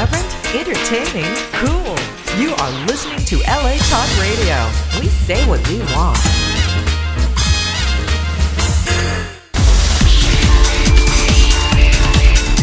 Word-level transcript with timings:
Irreverent, 0.00 0.56
entertaining, 0.56 1.30
cool. 1.60 1.94
You 2.40 2.54
are 2.54 2.86
listening 2.86 3.22
to 3.26 3.36
LA 3.44 3.76
Talk 3.92 4.08
Radio. 4.16 4.56
We 4.98 5.08
say 5.08 5.46
what 5.46 5.60
we 5.68 5.76
want. 5.92 6.16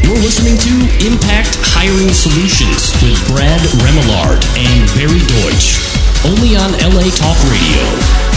You're 0.02 0.18
listening 0.18 0.58
to 0.58 1.06
Impact 1.06 1.54
Hiring 1.62 2.10
Solutions 2.10 2.92
with 3.04 3.22
Brad 3.28 3.62
Remillard 3.86 4.42
and 4.58 4.90
Barry 4.98 5.22
Deutsch. 5.30 5.78
Only 6.26 6.58
on 6.58 6.72
LA 6.82 7.12
Talk 7.14 7.38
Radio. 7.54 8.37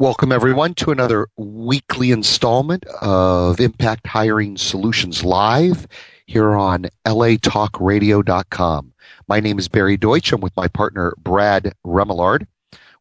Welcome, 0.00 0.32
everyone, 0.32 0.72
to 0.76 0.92
another 0.92 1.28
weekly 1.36 2.10
installment 2.10 2.86
of 3.02 3.60
Impact 3.60 4.06
Hiring 4.06 4.56
Solutions 4.56 5.24
Live 5.24 5.86
here 6.24 6.56
on 6.56 6.86
latalkradio.com. 7.06 8.94
My 9.28 9.40
name 9.40 9.58
is 9.58 9.68
Barry 9.68 9.98
Deutsch. 9.98 10.32
I'm 10.32 10.40
with 10.40 10.56
my 10.56 10.68
partner, 10.68 11.12
Brad 11.18 11.74
Remillard. 11.86 12.46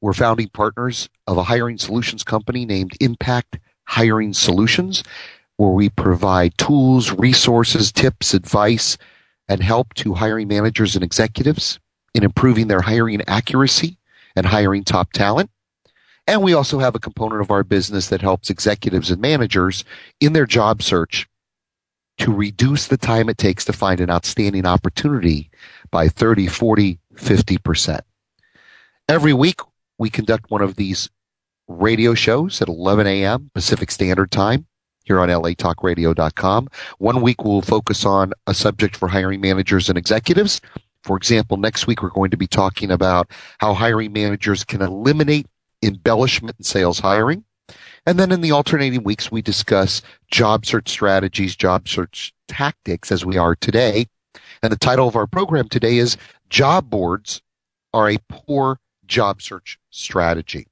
We're 0.01 0.11
founding 0.11 0.49
partners 0.49 1.07
of 1.25 1.37
a 1.37 1.43
hiring 1.43 1.77
solutions 1.77 2.25
company 2.25 2.65
named 2.65 2.97
Impact 2.99 3.59
Hiring 3.85 4.33
Solutions, 4.33 5.01
where 5.55 5.69
we 5.69 5.87
provide 5.87 6.57
tools, 6.57 7.13
resources, 7.13 7.93
tips, 7.93 8.33
advice, 8.33 8.97
and 9.47 9.63
help 9.63 9.93
to 9.93 10.15
hiring 10.15 10.49
managers 10.49 10.95
and 10.95 11.03
executives 11.05 11.79
in 12.13 12.25
improving 12.25 12.67
their 12.67 12.81
hiring 12.81 13.21
accuracy 13.25 13.97
and 14.35 14.45
hiring 14.45 14.83
top 14.83 15.13
talent. 15.13 15.49
And 16.29 16.43
we 16.43 16.53
also 16.53 16.77
have 16.77 16.93
a 16.93 16.99
component 16.99 17.41
of 17.41 17.49
our 17.49 17.63
business 17.63 18.09
that 18.09 18.21
helps 18.21 18.51
executives 18.51 19.09
and 19.09 19.19
managers 19.19 19.83
in 20.19 20.33
their 20.33 20.45
job 20.45 20.83
search 20.83 21.27
to 22.19 22.31
reduce 22.31 22.85
the 22.85 22.97
time 22.97 23.29
it 23.29 23.39
takes 23.39 23.65
to 23.65 23.73
find 23.73 23.99
an 23.99 24.11
outstanding 24.11 24.67
opportunity 24.67 25.49
by 25.89 26.07
30, 26.07 26.45
40, 26.45 26.99
50%. 27.15 28.01
Every 29.07 29.33
week, 29.33 29.59
we 29.97 30.11
conduct 30.11 30.51
one 30.51 30.61
of 30.61 30.75
these 30.75 31.09
radio 31.67 32.13
shows 32.13 32.61
at 32.61 32.67
11 32.67 33.07
a.m. 33.07 33.49
Pacific 33.55 33.89
Standard 33.89 34.29
Time 34.29 34.67
here 35.05 35.19
on 35.19 35.29
latalkradio.com. 35.29 36.67
One 36.99 37.21
week 37.23 37.43
we'll 37.43 37.63
focus 37.63 38.05
on 38.05 38.33
a 38.45 38.53
subject 38.53 38.95
for 38.95 39.07
hiring 39.07 39.41
managers 39.41 39.89
and 39.89 39.97
executives. 39.97 40.61
For 41.01 41.17
example, 41.17 41.57
next 41.57 41.87
week 41.87 42.03
we're 42.03 42.09
going 42.09 42.29
to 42.29 42.37
be 42.37 42.45
talking 42.45 42.91
about 42.91 43.31
how 43.57 43.73
hiring 43.73 44.13
managers 44.13 44.63
can 44.63 44.83
eliminate 44.83 45.47
embellishment 45.81 46.57
and 46.57 46.65
sales 46.65 46.99
hiring. 46.99 47.43
And 48.05 48.17
then 48.19 48.31
in 48.31 48.41
the 48.41 48.51
alternating 48.51 49.03
weeks, 49.03 49.31
we 49.31 49.41
discuss 49.41 50.01
job 50.31 50.65
search 50.65 50.89
strategies, 50.89 51.55
job 51.55 51.87
search 51.87 52.33
tactics 52.47 53.11
as 53.11 53.25
we 53.25 53.37
are 53.37 53.55
today. 53.55 54.07
And 54.63 54.71
the 54.71 54.77
title 54.77 55.07
of 55.07 55.15
our 55.15 55.27
program 55.27 55.69
today 55.69 55.97
is 55.97 56.17
Job 56.49 56.89
Boards 56.89 57.41
Are 57.93 58.09
a 58.09 58.17
Poor 58.29 58.79
Job 59.05 59.41
Search 59.41 59.77
Strategy. 59.89 60.67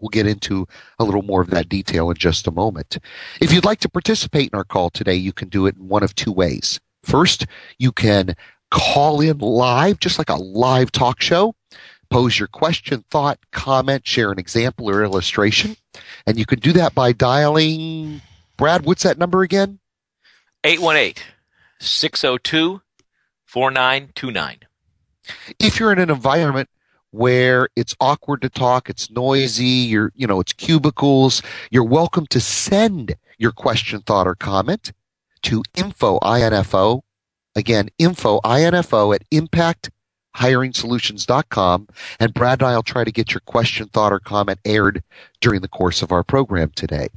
We'll 0.00 0.08
get 0.10 0.26
into 0.26 0.66
a 0.98 1.04
little 1.04 1.22
more 1.22 1.40
of 1.40 1.50
that 1.50 1.68
detail 1.68 2.10
in 2.10 2.16
just 2.16 2.46
a 2.46 2.50
moment. 2.50 2.98
If 3.40 3.52
you'd 3.52 3.64
like 3.64 3.80
to 3.80 3.88
participate 3.88 4.50
in 4.52 4.56
our 4.56 4.64
call 4.64 4.90
today, 4.90 5.14
you 5.14 5.32
can 5.32 5.48
do 5.48 5.66
it 5.66 5.76
in 5.76 5.88
one 5.88 6.02
of 6.02 6.14
two 6.14 6.32
ways. 6.32 6.80
First, 7.04 7.46
you 7.78 7.92
can 7.92 8.34
call 8.70 9.20
in 9.20 9.38
live, 9.38 10.00
just 10.00 10.18
like 10.18 10.28
a 10.28 10.34
live 10.34 10.90
talk 10.90 11.22
show 11.22 11.54
pose 12.14 12.38
your 12.38 12.46
question, 12.46 13.04
thought, 13.10 13.40
comment, 13.50 14.06
share 14.06 14.30
an 14.30 14.38
example 14.38 14.88
or 14.88 15.02
illustration. 15.02 15.74
And 16.28 16.38
you 16.38 16.46
can 16.46 16.60
do 16.60 16.72
that 16.74 16.94
by 16.94 17.10
dialing, 17.10 18.22
Brad, 18.56 18.86
what's 18.86 19.02
that 19.02 19.18
number 19.18 19.42
again? 19.42 19.80
818 20.62 21.24
602 21.80 22.80
4929. 23.46 24.58
If 25.58 25.80
you're 25.80 25.90
in 25.90 25.98
an 25.98 26.08
environment 26.08 26.68
where 27.10 27.68
it's 27.74 27.96
awkward 27.98 28.42
to 28.42 28.48
talk, 28.48 28.88
it's 28.88 29.10
noisy, 29.10 29.64
you're, 29.64 30.12
you 30.14 30.28
know, 30.28 30.38
it's 30.38 30.52
cubicles, 30.52 31.42
you're 31.72 31.82
welcome 31.82 32.28
to 32.28 32.38
send 32.38 33.16
your 33.38 33.50
question, 33.50 34.02
thought, 34.02 34.28
or 34.28 34.36
comment 34.36 34.92
to 35.42 35.64
info, 35.74 36.20
I-N-F-O. 36.22 37.02
Again, 37.56 37.88
info, 37.98 38.38
I-N-F-O 38.44 39.12
at 39.12 39.24
impact 39.32 39.90
HiringSolutions.com, 40.36 41.88
and 42.20 42.34
Brad 42.34 42.60
and 42.60 42.68
I 42.68 42.74
will 42.74 42.82
try 42.82 43.04
to 43.04 43.12
get 43.12 43.32
your 43.32 43.40
question, 43.40 43.88
thought, 43.88 44.12
or 44.12 44.20
comment 44.20 44.60
aired 44.64 45.02
during 45.40 45.60
the 45.60 45.68
course 45.68 46.02
of 46.02 46.12
our 46.12 46.24
program 46.24 46.70
today. 46.74 47.08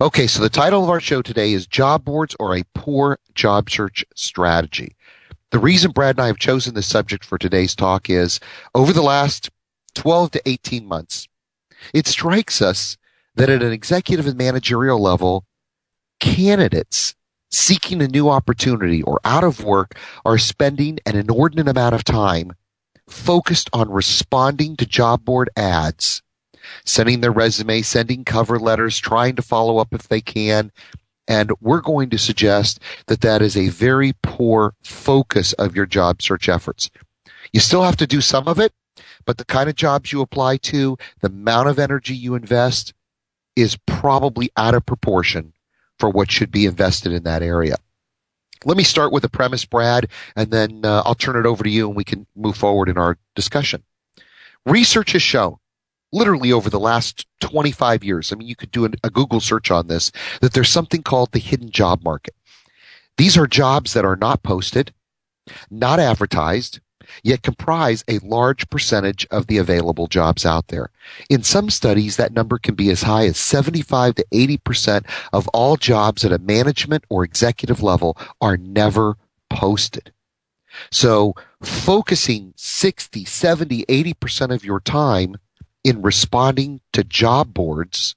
Okay, 0.00 0.26
so 0.28 0.40
the 0.40 0.48
title 0.48 0.84
of 0.84 0.90
our 0.90 1.00
show 1.00 1.22
today 1.22 1.52
is 1.52 1.66
Job 1.66 2.04
Boards 2.04 2.36
or 2.38 2.56
a 2.56 2.64
Poor 2.74 3.18
Job 3.34 3.68
Search 3.68 4.04
Strategy. 4.14 4.94
The 5.50 5.58
reason 5.58 5.90
Brad 5.90 6.16
and 6.16 6.22
I 6.22 6.26
have 6.28 6.38
chosen 6.38 6.74
this 6.74 6.86
subject 6.86 7.24
for 7.24 7.38
today's 7.38 7.74
talk 7.74 8.08
is 8.08 8.38
over 8.74 8.92
the 8.92 9.02
last 9.02 9.50
12 9.94 10.30
to 10.32 10.48
18 10.48 10.86
months, 10.86 11.26
it 11.92 12.06
strikes 12.06 12.62
us 12.62 12.96
that 13.34 13.50
at 13.50 13.62
an 13.62 13.72
executive 13.72 14.26
and 14.26 14.36
managerial 14.36 15.00
level, 15.00 15.44
candidates 16.20 17.14
seeking 17.50 18.02
a 18.02 18.08
new 18.08 18.28
opportunity 18.28 19.02
or 19.02 19.20
out 19.24 19.44
of 19.44 19.64
work 19.64 19.98
are 20.24 20.38
spending 20.38 20.98
an 21.06 21.16
inordinate 21.16 21.68
amount 21.68 21.94
of 21.94 22.04
time 22.04 22.52
focused 23.08 23.70
on 23.72 23.90
responding 23.90 24.76
to 24.76 24.86
job 24.86 25.24
board 25.24 25.48
ads, 25.56 26.22
sending 26.84 27.20
their 27.20 27.32
resume, 27.32 27.82
sending 27.82 28.24
cover 28.24 28.58
letters, 28.58 28.98
trying 28.98 29.36
to 29.36 29.42
follow 29.42 29.78
up 29.78 29.92
if 29.92 30.08
they 30.08 30.20
can. 30.20 30.70
And 31.26 31.52
we're 31.60 31.80
going 31.80 32.10
to 32.10 32.18
suggest 32.18 32.80
that 33.06 33.20
that 33.22 33.42
is 33.42 33.56
a 33.56 33.68
very 33.68 34.14
poor 34.22 34.74
focus 34.82 35.52
of 35.54 35.76
your 35.76 35.86
job 35.86 36.22
search 36.22 36.48
efforts. 36.48 36.90
You 37.52 37.60
still 37.60 37.82
have 37.82 37.96
to 37.96 38.06
do 38.06 38.20
some 38.20 38.48
of 38.48 38.58
it, 38.58 38.72
but 39.24 39.38
the 39.38 39.44
kind 39.44 39.68
of 39.68 39.74
jobs 39.74 40.12
you 40.12 40.20
apply 40.20 40.58
to, 40.58 40.96
the 41.20 41.28
amount 41.28 41.68
of 41.68 41.78
energy 41.78 42.14
you 42.14 42.34
invest 42.34 42.94
is 43.56 43.78
probably 43.86 44.50
out 44.56 44.74
of 44.74 44.86
proportion 44.86 45.52
for 45.98 46.10
what 46.10 46.30
should 46.30 46.50
be 46.50 46.66
invested 46.66 47.12
in 47.12 47.24
that 47.24 47.42
area. 47.42 47.76
Let 48.64 48.76
me 48.76 48.84
start 48.84 49.12
with 49.12 49.24
a 49.24 49.28
premise, 49.28 49.64
Brad, 49.64 50.08
and 50.34 50.50
then 50.50 50.80
uh, 50.84 51.02
I'll 51.04 51.14
turn 51.14 51.36
it 51.36 51.46
over 51.46 51.62
to 51.62 51.70
you 51.70 51.86
and 51.86 51.96
we 51.96 52.04
can 52.04 52.26
move 52.34 52.56
forward 52.56 52.88
in 52.88 52.98
our 52.98 53.16
discussion. 53.34 53.84
Research 54.66 55.12
has 55.12 55.22
shown, 55.22 55.56
literally 56.12 56.52
over 56.52 56.68
the 56.68 56.80
last 56.80 57.26
25 57.40 58.02
years, 58.02 58.32
I 58.32 58.36
mean, 58.36 58.48
you 58.48 58.56
could 58.56 58.72
do 58.72 58.84
a 58.84 59.10
Google 59.10 59.40
search 59.40 59.70
on 59.70 59.86
this, 59.86 60.10
that 60.40 60.52
there's 60.52 60.68
something 60.68 61.02
called 61.02 61.32
the 61.32 61.38
hidden 61.38 61.70
job 61.70 62.02
market. 62.02 62.34
These 63.16 63.36
are 63.36 63.46
jobs 63.46 63.94
that 63.94 64.04
are 64.04 64.16
not 64.16 64.42
posted, 64.42 64.92
not 65.70 66.00
advertised, 66.00 66.80
yet 67.22 67.42
comprise 67.42 68.04
a 68.08 68.18
large 68.18 68.68
percentage 68.70 69.26
of 69.30 69.46
the 69.46 69.58
available 69.58 70.06
jobs 70.06 70.44
out 70.46 70.68
there. 70.68 70.90
In 71.28 71.42
some 71.42 71.70
studies, 71.70 72.16
that 72.16 72.32
number 72.32 72.58
can 72.58 72.74
be 72.74 72.90
as 72.90 73.02
high 73.02 73.26
as 73.26 73.36
75 73.36 74.16
to 74.16 74.26
80% 74.32 75.04
of 75.32 75.48
all 75.48 75.76
jobs 75.76 76.24
at 76.24 76.32
a 76.32 76.38
management 76.38 77.04
or 77.08 77.24
executive 77.24 77.82
level 77.82 78.16
are 78.40 78.56
never 78.56 79.16
posted. 79.50 80.12
So 80.90 81.34
focusing 81.62 82.52
60, 82.56 83.24
70, 83.24 83.84
80% 83.86 84.54
of 84.54 84.64
your 84.64 84.80
time 84.80 85.36
in 85.84 86.02
responding 86.02 86.80
to 86.92 87.04
job 87.04 87.54
boards 87.54 88.14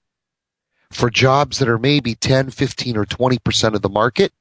for 0.92 1.10
jobs 1.10 1.60
that 1.60 1.70
are 1.70 1.80
maybe 1.80 2.16
10, 2.16 2.52
15, 2.52 2.98
or 2.98 3.06
20% 3.06 3.74
of 3.74 3.82
the 3.82 3.90
market 3.90 4.34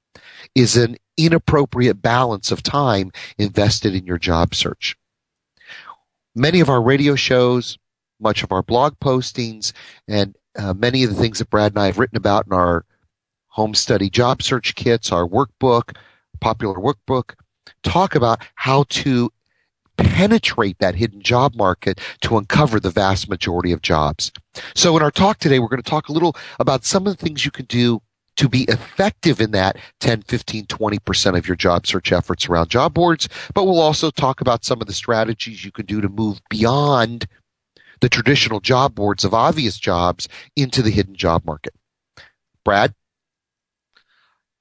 is 0.55 0.77
an 0.77 0.97
inappropriate 1.25 2.01
balance 2.03 2.51
of 2.51 2.63
time 2.63 3.11
invested 3.39 3.95
in 3.95 4.07
your 4.07 4.19
job 4.19 4.55
search. 4.55 4.97
Many 6.35 6.61
of 6.61 6.69
our 6.69 6.81
radio 6.81 7.15
shows, 7.15 7.79
much 8.21 8.43
of 8.43 8.53
our 8.53 8.63
blog 8.63 8.95
postings, 9.01 9.73
and 10.07 10.37
uh, 10.59 10.75
many 10.75 11.05
of 11.05 11.11
the 11.11 11.17
things 11.17 11.39
that 11.39 11.51
Brad 11.51 11.73
and 11.73 11.81
I 11.81 11.87
have 11.87 11.99
written 11.99 12.17
about 12.17 12.47
in 12.47 12.53
our 12.53 12.85
home 13.49 13.75
study 13.75 14.09
job 14.09 14.43
search 14.43 14.75
kits, 14.75 15.13
our 15.13 15.27
workbook, 15.27 15.97
popular 16.41 16.77
workbook, 16.77 17.35
talk 17.83 18.15
about 18.15 18.43
how 18.55 18.85
to 18.89 19.31
penetrate 19.97 20.79
that 20.79 20.95
hidden 20.95 21.21
job 21.21 21.55
market 21.55 22.01
to 22.23 22.39
uncover 22.39 22.81
the 22.81 22.91
vast 22.91 23.29
majority 23.29 23.73
of 23.73 23.83
jobs. 23.83 24.33
So 24.75 24.97
in 24.97 25.03
our 25.03 25.11
talk 25.11 25.39
today, 25.39 25.59
we're 25.59 25.69
going 25.69 25.83
to 25.83 25.91
talk 25.91 26.09
a 26.09 26.13
little 26.13 26.37
about 26.59 26.85
some 26.85 27.07
of 27.07 27.17
the 27.17 27.23
things 27.23 27.45
you 27.45 27.51
can 27.51 27.67
do 27.67 28.01
to 28.41 28.49
be 28.49 28.63
effective 28.65 29.39
in 29.39 29.51
that 29.51 29.77
10, 30.01 30.23
15, 30.23 30.65
20% 30.65 31.37
of 31.37 31.47
your 31.47 31.57
job 31.57 31.87
search 31.87 32.11
efforts 32.11 32.49
around 32.49 32.71
job 32.71 32.95
boards. 32.95 33.29
But 33.53 33.65
we'll 33.65 33.81
also 33.81 34.11
talk 34.11 34.41
about 34.41 34.65
some 34.65 34.81
of 34.81 34.87
the 34.87 34.95
strategies 34.95 35.63
you 35.63 35.71
can 35.71 35.85
do 35.85 36.01
to 36.01 36.09
move 36.09 36.41
beyond 36.49 37.27
the 38.01 38.09
traditional 38.09 38.61
job 38.61 38.95
boards 38.95 39.27
of 39.27 39.35
obvious 39.35 39.79
jobs 39.79 40.27
into 40.57 40.81
the 40.81 40.91
hidden 40.91 41.15
job 41.17 41.45
market. 41.45 41.75
Brad? 42.65 42.95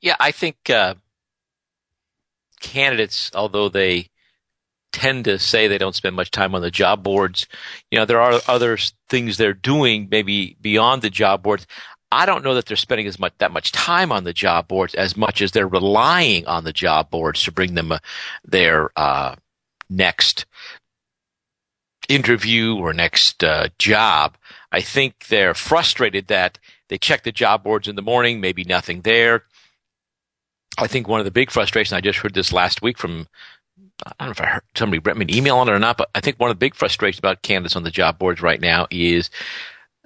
Yeah, 0.02 0.18
I 0.20 0.32
think 0.32 0.70
uh, 0.70 0.96
candidates, 2.60 3.32
although 3.34 3.70
they 3.70 4.10
tend 4.92 5.24
to 5.24 5.40
say 5.40 5.70
they 5.70 5.78
don't 5.78 5.96
spend 5.96 6.18
much 6.18 6.32
time 6.32 6.54
on 6.54 6.62
the 6.62 6.72
job 6.72 7.02
boards. 7.02 7.48
You 7.92 8.00
know, 8.00 8.04
there 8.04 8.20
are 8.20 8.42
other 8.46 8.78
things 9.08 9.38
they're 9.38 9.54
doing 9.54 10.10
maybe 10.12 10.58
beyond 10.60 11.02
the 11.02 11.10
job 11.10 11.44
boards. 11.44 11.66
I 12.12 12.26
don't 12.26 12.44
know 12.44 12.56
that 12.56 12.66
they're 12.66 12.78
spending 12.78 13.08
as 13.08 13.20
much 13.20 13.34
that 13.38 13.52
much 13.52 13.72
time 13.72 14.12
on 14.12 14.24
the 14.24 14.34
job 14.34 14.68
boards 14.68 14.96
as 14.96 15.16
much 15.16 15.42
as 15.42 15.52
they're 15.52 15.68
relying 15.68 16.48
on 16.48 16.64
the 16.64 16.74
job 16.74 17.10
boards 17.10 17.44
to 17.44 17.52
bring 17.52 17.76
them 17.76 17.92
uh, 17.92 18.00
their 18.44 18.90
uh, 18.96 19.36
next 19.90 20.46
interview 22.08 22.76
or 22.76 22.94
next 22.94 23.44
uh, 23.44 23.70
job. 23.78 24.38
I 24.72 24.82
think 24.82 25.28
they're 25.28 25.54
frustrated 25.54 26.28
that 26.28 26.58
they 26.90 26.98
check 26.98 27.24
the 27.24 27.32
job 27.32 27.64
boards 27.64 27.88
in 27.88 27.96
the 27.96 28.02
morning, 28.02 28.42
maybe 28.42 28.64
nothing 28.64 29.02
there. 29.02 29.44
I 30.78 30.88
think 30.88 31.08
one 31.08 31.20
of 31.20 31.26
the 31.26 31.32
big 31.32 31.52
frustrations 31.52 31.94
I 31.94 32.02
just 32.02 32.20
heard 32.20 32.34
this 32.34 32.54
last 32.54 32.82
week 32.82 32.98
from 32.98 33.28
I 34.06 34.26
don't 34.26 34.28
know 34.28 34.32
if 34.32 34.42
I 34.42 34.46
heard 34.46 34.64
somebody 34.76 35.00
read 35.00 35.18
me 35.18 35.26
an 35.26 35.34
email 35.34 35.58
on 35.58 35.68
it 35.68 35.74
or 35.74 35.80
not, 35.80 35.98
but 35.98 36.10
I 36.16 36.22
think 36.22 36.40
one 36.40 36.50
of 36.50 36.56
the 36.56 36.66
big 36.66 36.74
frustrations 36.74 37.20
about 37.20 37.42
candidates 37.42 37.76
on 37.76 37.84
the 37.84 37.92
job 37.92 38.18
boards 38.18 38.42
right 38.42 38.60
now 38.62 38.88
is 38.90 39.30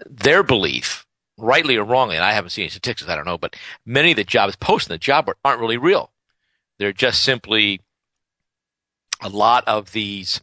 their 0.06 0.42
belief, 0.42 1.03
rightly 1.38 1.76
or 1.78 1.84
wrongly, 1.84 2.16
and 2.16 2.24
I 2.24 2.34
haven't 2.34 2.52
seen 2.52 2.64
any 2.64 2.70
statistics, 2.70 3.10
I 3.10 3.16
don't 3.16 3.26
know, 3.26 3.38
but 3.38 3.56
many 3.86 4.12
of 4.12 4.18
the 4.18 4.24
jobs 4.24 4.56
posted 4.56 4.92
in 4.92 4.96
the 4.96 5.00
job 5.00 5.26
board 5.26 5.38
aren't 5.44 5.62
really 5.62 5.78
real. 5.78 6.12
They're 6.80 6.94
just 6.94 7.24
simply 7.24 7.82
a 9.22 9.30
lot 9.30 9.64
of 9.68 9.92
these 9.92 10.42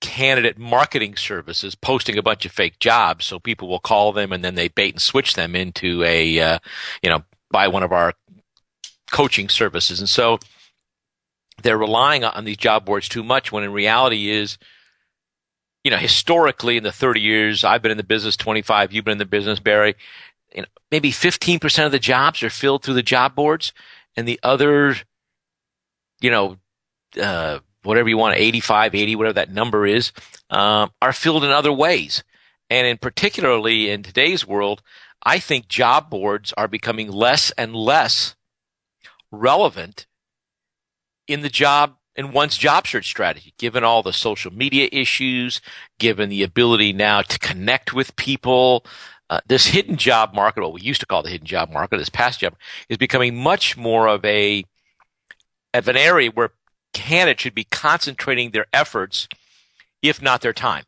candidate 0.00 0.58
marketing 0.58 1.16
services 1.16 1.74
posting 1.74 2.18
a 2.18 2.22
bunch 2.22 2.44
of 2.44 2.52
fake 2.52 2.78
jobs 2.78 3.24
so 3.24 3.38
people 3.38 3.66
will 3.66 3.80
call 3.80 4.12
them 4.12 4.30
and 4.30 4.44
then 4.44 4.54
they 4.54 4.68
bait 4.68 4.94
and 4.94 5.00
switch 5.00 5.34
them 5.34 5.56
into 5.56 6.02
a 6.04 6.38
uh, 6.38 6.58
you 7.02 7.08
know 7.08 7.22
buy 7.50 7.66
one 7.66 7.82
of 7.82 7.92
our 7.92 8.12
coaching 9.10 9.48
services 9.48 9.98
and 9.98 10.08
so 10.08 10.38
they're 11.62 11.78
relying 11.78 12.24
on 12.24 12.44
these 12.44 12.58
job 12.58 12.84
boards 12.84 13.08
too 13.08 13.22
much 13.22 13.50
when 13.50 13.64
in 13.64 13.72
reality 13.72 14.28
is 14.28 14.58
you 15.86 15.90
know 15.90 15.96
historically 15.96 16.76
in 16.76 16.82
the 16.82 16.90
30 16.90 17.20
years 17.20 17.62
I've 17.62 17.80
been 17.80 17.92
in 17.92 17.96
the 17.96 18.02
business 18.02 18.36
25 18.36 18.92
you've 18.92 19.04
been 19.04 19.12
in 19.12 19.18
the 19.18 19.24
business 19.24 19.60
Barry 19.60 19.94
you 20.52 20.62
know, 20.62 20.68
maybe 20.90 21.12
15% 21.12 21.86
of 21.86 21.92
the 21.92 22.00
jobs 22.00 22.42
are 22.42 22.50
filled 22.50 22.82
through 22.82 22.94
the 22.94 23.04
job 23.04 23.36
boards 23.36 23.72
and 24.16 24.26
the 24.26 24.40
other 24.42 24.96
you 26.20 26.30
know 26.32 26.56
uh, 27.22 27.60
whatever 27.84 28.08
you 28.08 28.18
want 28.18 28.36
85 28.36 28.96
80 28.96 29.14
whatever 29.14 29.34
that 29.34 29.52
number 29.52 29.86
is 29.86 30.10
uh, 30.50 30.88
are 31.00 31.12
filled 31.12 31.44
in 31.44 31.50
other 31.50 31.72
ways. 31.72 32.24
And 32.68 32.84
in 32.84 32.98
particularly 32.98 33.88
in 33.88 34.02
today's 34.02 34.44
world 34.44 34.82
I 35.22 35.38
think 35.38 35.68
job 35.68 36.10
boards 36.10 36.52
are 36.56 36.66
becoming 36.66 37.12
less 37.12 37.52
and 37.52 37.76
less 37.76 38.34
relevant 39.30 40.08
in 41.28 41.42
the 41.42 41.48
job 41.48 41.95
in 42.16 42.32
one's 42.32 42.56
job 42.56 42.86
search 42.86 43.06
strategy, 43.06 43.52
given 43.58 43.84
all 43.84 44.02
the 44.02 44.12
social 44.12 44.52
media 44.52 44.88
issues, 44.90 45.60
given 45.98 46.28
the 46.28 46.42
ability 46.42 46.92
now 46.92 47.22
to 47.22 47.38
connect 47.38 47.92
with 47.92 48.16
people. 48.16 48.84
Uh, 49.28 49.40
this 49.46 49.66
hidden 49.66 49.96
job 49.96 50.34
market, 50.34 50.62
what 50.62 50.72
we 50.72 50.80
used 50.80 51.00
to 51.00 51.06
call 51.06 51.22
the 51.22 51.28
hidden 51.30 51.46
job 51.46 51.70
market, 51.70 51.98
this 51.98 52.08
past 52.08 52.40
job, 52.40 52.54
is 52.88 52.96
becoming 52.96 53.36
much 53.36 53.76
more 53.76 54.08
of 54.08 54.24
a 54.24 54.64
of 55.74 55.88
an 55.88 55.96
area 55.96 56.30
where 56.30 56.52
candidates 56.94 57.42
should 57.42 57.54
be 57.54 57.64
concentrating 57.64 58.50
their 58.50 58.66
efforts, 58.72 59.28
if 60.00 60.22
not 60.22 60.40
their 60.40 60.52
time. 60.52 60.84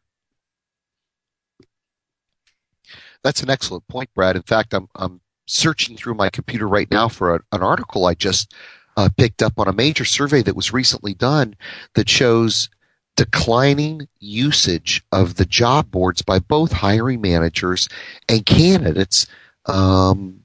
That's 3.23 3.43
an 3.43 3.51
excellent 3.51 3.87
point, 3.89 4.09
Brad. 4.15 4.37
In 4.37 4.43
fact, 4.43 4.73
I'm 4.73 4.89
I'm 4.95 5.21
searching 5.47 5.97
through 5.97 6.15
my 6.15 6.31
computer 6.31 6.69
right 6.69 6.91
now 6.91 7.09
for 7.09 7.35
a, 7.35 7.41
an 7.53 7.63
article 7.63 8.07
I 8.07 8.15
just 8.15 8.55
uh, 8.99 9.09
picked 9.17 9.45
up 9.45 9.61
on 9.61 9.69
a 9.69 9.73
major 9.73 10.05
survey 10.05 10.43
that 10.43 10.56
was 10.56 10.73
recently 10.73 11.15
done 11.15 11.55
that 11.95 12.09
shows 12.09 12.69
declining 13.17 14.09
usage 14.19 15.05
of 15.12 15.37
the 15.37 15.45
job 15.45 15.89
boards 15.89 16.21
by 16.21 16.41
both 16.41 16.73
hiring 16.73 17.21
managers 17.21 17.89
and 18.29 18.45
candidates. 18.45 19.29
Um, 19.67 20.41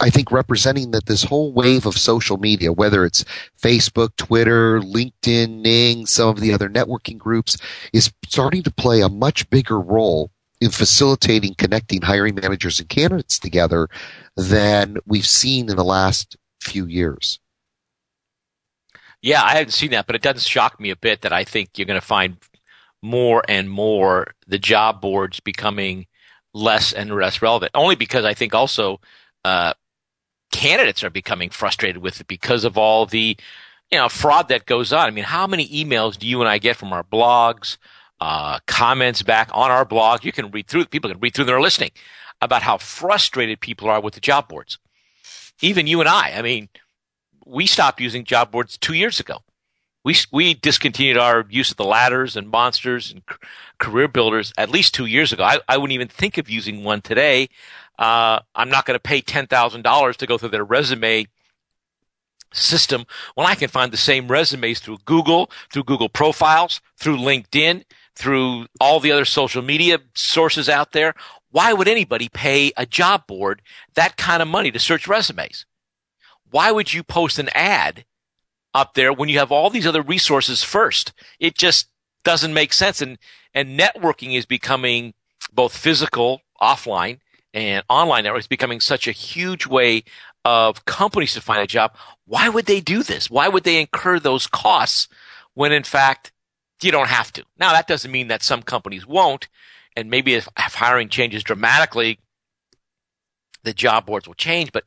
I 0.00 0.10
think 0.10 0.32
representing 0.32 0.90
that 0.90 1.06
this 1.06 1.22
whole 1.22 1.52
wave 1.52 1.86
of 1.86 1.96
social 1.96 2.36
media, 2.36 2.72
whether 2.72 3.04
it's 3.04 3.24
Facebook, 3.62 4.16
Twitter, 4.16 4.80
LinkedIn, 4.80 5.60
Ning, 5.60 6.06
some 6.06 6.30
of 6.30 6.40
the 6.40 6.52
other 6.52 6.68
networking 6.68 7.18
groups, 7.18 7.56
is 7.92 8.12
starting 8.26 8.64
to 8.64 8.72
play 8.72 9.02
a 9.02 9.08
much 9.08 9.48
bigger 9.50 9.78
role 9.78 10.32
in 10.60 10.70
facilitating 10.70 11.54
connecting 11.54 12.02
hiring 12.02 12.34
managers 12.34 12.80
and 12.80 12.88
candidates 12.88 13.38
together 13.38 13.88
than 14.36 14.96
we've 15.06 15.26
seen 15.26 15.70
in 15.70 15.76
the 15.76 15.84
last 15.84 16.36
few 16.60 16.86
years. 16.86 17.38
Yeah, 19.24 19.42
I 19.42 19.54
haven't 19.54 19.72
seen 19.72 19.92
that, 19.92 20.06
but 20.06 20.16
it 20.16 20.20
doesn't 20.20 20.42
shock 20.42 20.78
me 20.78 20.90
a 20.90 20.96
bit 20.96 21.22
that 21.22 21.32
I 21.32 21.44
think 21.44 21.78
you're 21.78 21.86
going 21.86 21.98
to 21.98 22.06
find 22.06 22.36
more 23.00 23.42
and 23.48 23.70
more 23.70 24.34
the 24.46 24.58
job 24.58 25.00
boards 25.00 25.40
becoming 25.40 26.06
less 26.52 26.92
and 26.92 27.10
less 27.10 27.40
relevant. 27.40 27.70
Only 27.74 27.96
because 27.96 28.26
I 28.26 28.34
think 28.34 28.54
also 28.54 29.00
uh, 29.42 29.72
candidates 30.52 31.02
are 31.02 31.08
becoming 31.08 31.48
frustrated 31.48 32.02
with 32.02 32.20
it 32.20 32.26
because 32.26 32.64
of 32.64 32.76
all 32.76 33.06
the 33.06 33.34
you 33.90 33.98
know 33.98 34.10
fraud 34.10 34.50
that 34.50 34.66
goes 34.66 34.92
on. 34.92 35.06
I 35.06 35.10
mean, 35.10 35.24
how 35.24 35.46
many 35.46 35.66
emails 35.70 36.18
do 36.18 36.26
you 36.26 36.42
and 36.42 36.48
I 36.48 36.58
get 36.58 36.76
from 36.76 36.92
our 36.92 37.02
blogs, 37.02 37.78
uh, 38.20 38.58
comments 38.66 39.22
back 39.22 39.48
on 39.54 39.70
our 39.70 39.86
blog? 39.86 40.22
You 40.22 40.32
can 40.32 40.50
read 40.50 40.66
through. 40.66 40.84
People 40.84 41.08
can 41.10 41.20
read 41.20 41.32
through. 41.32 41.46
They're 41.46 41.62
listening 41.62 41.92
about 42.42 42.60
how 42.60 42.76
frustrated 42.76 43.58
people 43.60 43.88
are 43.88 44.02
with 44.02 44.12
the 44.12 44.20
job 44.20 44.48
boards. 44.48 44.76
Even 45.62 45.86
you 45.86 46.00
and 46.00 46.10
I. 46.10 46.34
I 46.36 46.42
mean 46.42 46.68
we 47.44 47.66
stopped 47.66 48.00
using 48.00 48.24
job 48.24 48.50
boards 48.50 48.76
two 48.78 48.94
years 48.94 49.20
ago. 49.20 49.38
We 50.04 50.16
we 50.32 50.54
discontinued 50.54 51.16
our 51.16 51.46
use 51.48 51.70
of 51.70 51.78
the 51.78 51.84
ladders 51.84 52.36
and 52.36 52.48
monsters 52.48 53.10
and 53.10 53.22
career 53.78 54.08
builders 54.08 54.52
at 54.58 54.68
least 54.68 54.94
two 54.94 55.06
years 55.06 55.32
ago. 55.32 55.42
I, 55.44 55.60
I 55.68 55.78
wouldn't 55.78 55.94
even 55.94 56.08
think 56.08 56.36
of 56.36 56.50
using 56.50 56.84
one 56.84 57.00
today. 57.00 57.48
Uh, 57.98 58.40
I'm 58.54 58.68
not 58.68 58.84
going 58.84 58.96
to 58.96 59.02
pay 59.02 59.20
ten 59.20 59.46
thousand 59.46 59.82
dollars 59.82 60.16
to 60.18 60.26
go 60.26 60.36
through 60.36 60.50
their 60.50 60.64
resume 60.64 61.26
system 62.52 63.04
when 63.34 63.46
I 63.46 63.54
can 63.54 63.68
find 63.68 63.92
the 63.92 63.96
same 63.96 64.28
resumes 64.28 64.80
through 64.80 64.98
Google, 65.04 65.50
through 65.72 65.84
Google 65.84 66.08
Profiles, 66.08 66.80
through 66.98 67.16
LinkedIn, 67.16 67.84
through 68.14 68.66
all 68.80 69.00
the 69.00 69.10
other 69.10 69.24
social 69.24 69.62
media 69.62 69.98
sources 70.14 70.68
out 70.68 70.92
there. 70.92 71.14
Why 71.50 71.72
would 71.72 71.88
anybody 71.88 72.28
pay 72.28 72.72
a 72.76 72.84
job 72.84 73.26
board 73.26 73.62
that 73.94 74.16
kind 74.16 74.42
of 74.42 74.48
money 74.48 74.70
to 74.70 74.78
search 74.78 75.08
resumes? 75.08 75.66
Why 76.54 76.70
would 76.70 76.94
you 76.94 77.02
post 77.02 77.40
an 77.40 77.48
ad 77.52 78.04
up 78.74 78.94
there 78.94 79.12
when 79.12 79.28
you 79.28 79.40
have 79.40 79.50
all 79.50 79.70
these 79.70 79.88
other 79.88 80.02
resources 80.02 80.62
first? 80.62 81.12
It 81.40 81.58
just 81.58 81.88
doesn't 82.22 82.54
make 82.54 82.72
sense. 82.72 83.02
And, 83.02 83.18
and 83.52 83.76
networking 83.76 84.38
is 84.38 84.46
becoming 84.46 85.14
both 85.52 85.76
physical, 85.76 86.42
offline, 86.62 87.18
and 87.52 87.82
online 87.88 88.22
networks 88.22 88.46
becoming 88.46 88.78
such 88.78 89.08
a 89.08 89.10
huge 89.10 89.66
way 89.66 90.04
of 90.44 90.84
companies 90.84 91.34
to 91.34 91.40
find 91.40 91.60
a 91.60 91.66
job. 91.66 91.96
Why 92.24 92.48
would 92.48 92.66
they 92.66 92.80
do 92.80 93.02
this? 93.02 93.28
Why 93.28 93.48
would 93.48 93.64
they 93.64 93.80
incur 93.80 94.20
those 94.20 94.46
costs 94.46 95.08
when 95.54 95.72
in 95.72 95.82
fact 95.82 96.30
you 96.80 96.92
don't 96.92 97.08
have 97.08 97.32
to? 97.32 97.44
Now 97.58 97.72
that 97.72 97.88
doesn't 97.88 98.12
mean 98.12 98.28
that 98.28 98.44
some 98.44 98.62
companies 98.62 99.04
won't. 99.04 99.48
And 99.96 100.08
maybe 100.08 100.34
if, 100.34 100.48
if 100.56 100.74
hiring 100.74 101.08
changes 101.08 101.42
dramatically, 101.42 102.20
the 103.64 103.74
job 103.74 104.06
boards 104.06 104.28
will 104.28 104.34
change, 104.34 104.70
but 104.70 104.84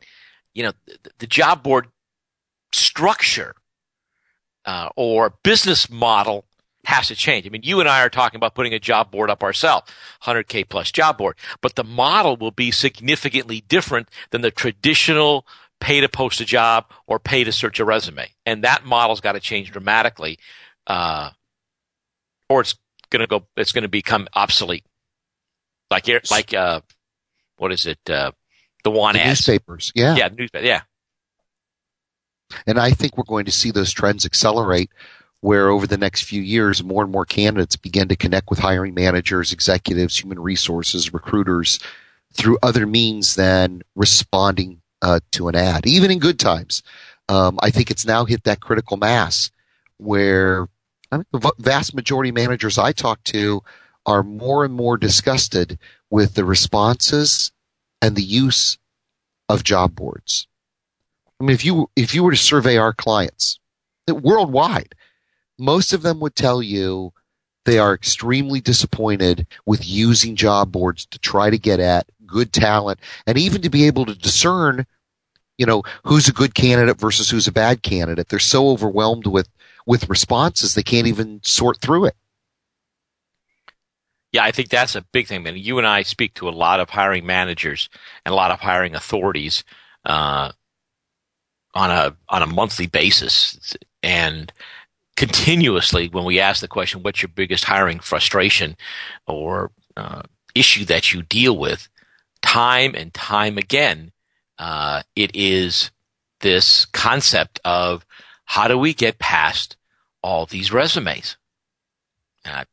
you 0.57 0.63
know, 0.63 0.71
the, 0.87 1.11
the 1.19 1.27
job 1.27 1.61
board 1.61 1.87
structure 2.73 3.53
uh, 4.65 4.89
or 4.95 5.35
business 5.43 5.87
model 5.87 6.45
has 6.83 7.09
to 7.09 7.15
change. 7.15 7.45
I 7.45 7.49
mean, 7.49 7.61
you 7.63 7.79
and 7.79 7.87
I 7.87 8.01
are 8.01 8.09
talking 8.09 8.37
about 8.37 8.55
putting 8.55 8.73
a 8.73 8.79
job 8.79 9.11
board 9.11 9.29
up 9.29 9.43
ourselves, 9.43 9.91
100K 10.23 10.67
plus 10.67 10.91
job 10.91 11.19
board, 11.19 11.35
but 11.61 11.75
the 11.75 11.83
model 11.83 12.37
will 12.37 12.49
be 12.49 12.71
significantly 12.71 13.61
different 13.67 14.09
than 14.31 14.41
the 14.41 14.49
traditional 14.49 15.45
pay 15.79 16.01
to 16.01 16.09
post 16.09 16.41
a 16.41 16.45
job 16.45 16.85
or 17.05 17.19
pay 17.19 17.43
to 17.43 17.51
search 17.51 17.79
a 17.79 17.85
resume. 17.85 18.27
And 18.43 18.63
that 18.63 18.83
model's 18.83 19.21
got 19.21 19.33
to 19.33 19.39
change 19.39 19.71
dramatically, 19.71 20.39
uh, 20.87 21.29
or 22.49 22.61
it's 22.61 22.75
going 23.11 23.21
to 23.21 23.27
go, 23.27 23.45
it's 23.55 23.73
going 23.73 23.83
to 23.83 23.89
become 23.89 24.27
obsolete. 24.33 24.85
Like, 25.91 26.07
like, 26.31 26.55
uh, 26.55 26.81
what 27.57 27.71
is 27.71 27.85
it? 27.85 27.99
Uh, 28.09 28.31
the 28.83 28.91
one 28.91 29.15
the 29.15 29.23
newspapers. 29.23 29.91
Yeah, 29.95 30.15
yeah, 30.15 30.29
newspaper. 30.29 30.65
Yeah. 30.65 30.81
And 32.65 32.79
I 32.79 32.91
think 32.91 33.17
we're 33.17 33.25
going 33.25 33.45
to 33.45 33.51
see 33.51 33.71
those 33.71 33.91
trends 33.91 34.25
accelerate 34.25 34.89
where 35.41 35.69
over 35.69 35.85
the 35.85 35.97
next 35.97 36.23
few 36.23 36.41
years, 36.41 36.83
more 36.83 37.03
and 37.03 37.11
more 37.11 37.25
candidates 37.25 37.75
begin 37.75 38.07
to 38.07 38.15
connect 38.15 38.49
with 38.49 38.59
hiring 38.59 38.93
managers, 38.93 39.53
executives, 39.53 40.17
human 40.17 40.39
resources, 40.39 41.13
recruiters 41.13 41.79
through 42.33 42.57
other 42.63 42.87
means 42.87 43.35
than 43.35 43.81
responding 43.95 44.81
uh, 45.01 45.19
to 45.31 45.47
an 45.47 45.55
ad, 45.55 45.85
even 45.85 46.09
in 46.11 46.19
good 46.19 46.39
times. 46.39 46.83
Um, 47.29 47.59
I 47.61 47.69
think 47.69 47.91
it's 47.91 48.05
now 48.05 48.25
hit 48.25 48.43
that 48.45 48.61
critical 48.61 48.97
mass 48.97 49.51
where 49.97 50.67
I 51.11 51.17
mean, 51.17 51.25
the 51.31 51.51
vast 51.59 51.93
majority 51.93 52.29
of 52.29 52.35
managers 52.35 52.77
I 52.77 52.91
talk 52.91 53.23
to 53.25 53.61
are 54.05 54.23
more 54.23 54.63
and 54.63 54.73
more 54.73 54.97
disgusted 54.97 55.77
with 56.09 56.35
the 56.35 56.45
responses 56.45 57.51
and 58.01 58.15
the 58.15 58.23
use 58.23 58.77
of 59.49 59.63
job 59.63 59.95
boards. 59.95 60.47
I 61.39 61.43
mean, 61.43 61.53
if 61.53 61.63
you 61.63 61.89
if 61.95 62.13
you 62.15 62.23
were 62.23 62.31
to 62.31 62.37
survey 62.37 62.77
our 62.77 62.93
clients 62.93 63.59
worldwide, 64.07 64.95
most 65.59 65.93
of 65.93 66.01
them 66.01 66.19
would 66.19 66.35
tell 66.35 66.61
you 66.61 67.13
they 67.65 67.79
are 67.79 67.93
extremely 67.93 68.61
disappointed 68.61 69.45
with 69.65 69.87
using 69.87 70.35
job 70.35 70.71
boards 70.71 71.05
to 71.07 71.19
try 71.19 71.49
to 71.49 71.57
get 71.57 71.79
at 71.79 72.07
good 72.25 72.53
talent 72.53 72.99
and 73.25 73.37
even 73.37 73.61
to 73.61 73.69
be 73.69 73.85
able 73.85 74.05
to 74.05 74.15
discern 74.15 74.85
you 75.57 75.65
know 75.65 75.83
who's 76.03 76.27
a 76.27 76.33
good 76.33 76.53
candidate 76.53 76.99
versus 76.99 77.29
who's 77.29 77.47
a 77.47 77.51
bad 77.51 77.81
candidate 77.83 78.27
they're 78.29 78.39
so 78.39 78.69
overwhelmed 78.69 79.27
with 79.27 79.49
with 79.85 80.09
responses 80.09 80.75
they 80.75 80.83
can't 80.83 81.07
even 81.07 81.39
sort 81.43 81.77
through 81.79 82.05
it 82.05 82.15
yeah 84.31 84.43
i 84.43 84.51
think 84.51 84.69
that's 84.69 84.95
a 84.95 85.05
big 85.11 85.27
thing 85.27 85.43
man. 85.43 85.57
You 85.57 85.77
and 85.77 85.87
i 85.87 86.01
speak 86.03 86.33
to 86.35 86.49
a 86.49 86.51
lot 86.51 86.79
of 86.79 86.89
hiring 86.89 87.25
managers 87.25 87.89
and 88.25 88.33
a 88.33 88.35
lot 88.35 88.51
of 88.51 88.59
hiring 88.59 88.95
authorities 88.95 89.63
uh, 90.05 90.51
on 91.77 91.91
a 91.91 92.15
on 92.29 92.41
a 92.41 92.47
monthly 92.47 92.87
basis. 92.87 93.77
And 94.01 94.51
continuously 95.15 96.07
when 96.09 96.25
we 96.25 96.39
ask 96.39 96.61
the 96.61 96.67
question 96.67 97.03
what's 97.03 97.21
your 97.21 97.29
biggest 97.29 97.65
hiring 97.65 97.99
frustration 97.99 98.75
or 99.27 99.71
uh, 99.95 100.23
issue 100.55 100.85
that 100.85 101.13
you 101.13 101.21
deal 101.21 101.57
with? 101.57 101.87
Time 102.41 102.93
and 102.95 103.13
time 103.13 103.57
again 103.57 104.11
uh, 104.57 105.03
it 105.15 105.31
is 105.35 105.91
this 106.39 106.85
concept 106.85 107.59
of 107.63 108.05
how 108.45 108.67
do 108.67 108.77
we 108.77 108.93
get 108.93 109.19
past 109.19 109.75
all 110.23 110.45
these 110.45 110.71
resumes? 110.71 111.37
Uh, 112.45 112.63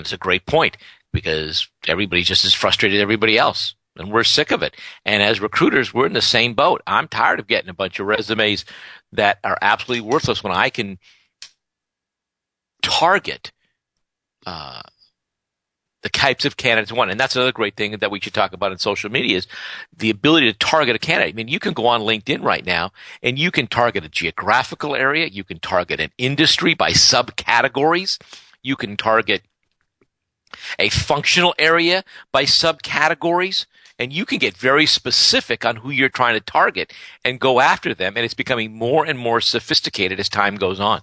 it's 0.00 0.12
a 0.12 0.18
great 0.18 0.46
point 0.46 0.76
because 1.12 1.68
everybody's 1.86 2.28
just 2.28 2.44
as 2.44 2.54
frustrated 2.54 2.98
as 2.98 3.02
everybody 3.02 3.36
else. 3.36 3.74
And 3.96 4.10
we're 4.10 4.24
sick 4.24 4.50
of 4.50 4.62
it. 4.62 4.74
And 5.04 5.22
as 5.22 5.40
recruiters, 5.40 5.92
we're 5.92 6.06
in 6.06 6.14
the 6.14 6.22
same 6.22 6.54
boat. 6.54 6.80
I'm 6.86 7.08
tired 7.08 7.40
of 7.40 7.46
getting 7.46 7.68
a 7.68 7.74
bunch 7.74 8.00
of 8.00 8.06
resumes 8.06 8.64
that 9.12 9.38
are 9.44 9.58
absolutely 9.60 10.08
worthless 10.08 10.42
when 10.42 10.52
I 10.52 10.70
can 10.70 10.98
target 12.80 13.52
uh, 14.46 14.80
the 16.02 16.08
types 16.08 16.44
of 16.44 16.56
candidates 16.56 16.92
want. 16.92 17.10
And 17.10 17.20
that's 17.20 17.36
another 17.36 17.52
great 17.52 17.76
thing 17.76 17.92
that 17.98 18.10
we 18.10 18.20
should 18.20 18.34
talk 18.34 18.52
about 18.52 18.72
in 18.72 18.78
social 18.78 19.10
media 19.10 19.36
is 19.36 19.46
the 19.96 20.10
ability 20.10 20.50
to 20.50 20.58
target 20.58 20.96
a 20.96 20.98
candidate. 20.98 21.34
I 21.34 21.36
mean, 21.36 21.48
you 21.48 21.60
can 21.60 21.74
go 21.74 21.86
on 21.86 22.00
LinkedIn 22.00 22.42
right 22.42 22.64
now 22.64 22.92
and 23.22 23.38
you 23.38 23.50
can 23.50 23.66
target 23.66 24.04
a 24.04 24.08
geographical 24.08 24.96
area. 24.96 25.26
You 25.26 25.44
can 25.44 25.58
target 25.60 26.00
an 26.00 26.10
industry 26.18 26.74
by 26.74 26.90
subcategories. 26.90 28.18
You 28.62 28.76
can 28.76 28.96
target 28.96 29.42
a 30.78 30.88
functional 30.88 31.54
area 31.58 32.04
by 32.32 32.44
subcategories. 32.44 33.66
And 33.98 34.12
you 34.12 34.24
can 34.24 34.38
get 34.38 34.56
very 34.56 34.86
specific 34.86 35.64
on 35.64 35.76
who 35.76 35.90
you're 35.90 36.08
trying 36.08 36.34
to 36.34 36.40
target 36.40 36.92
and 37.24 37.38
go 37.38 37.60
after 37.60 37.94
them. 37.94 38.14
And 38.16 38.24
it's 38.24 38.34
becoming 38.34 38.72
more 38.72 39.04
and 39.04 39.18
more 39.18 39.40
sophisticated 39.40 40.18
as 40.18 40.28
time 40.28 40.56
goes 40.56 40.80
on. 40.80 41.02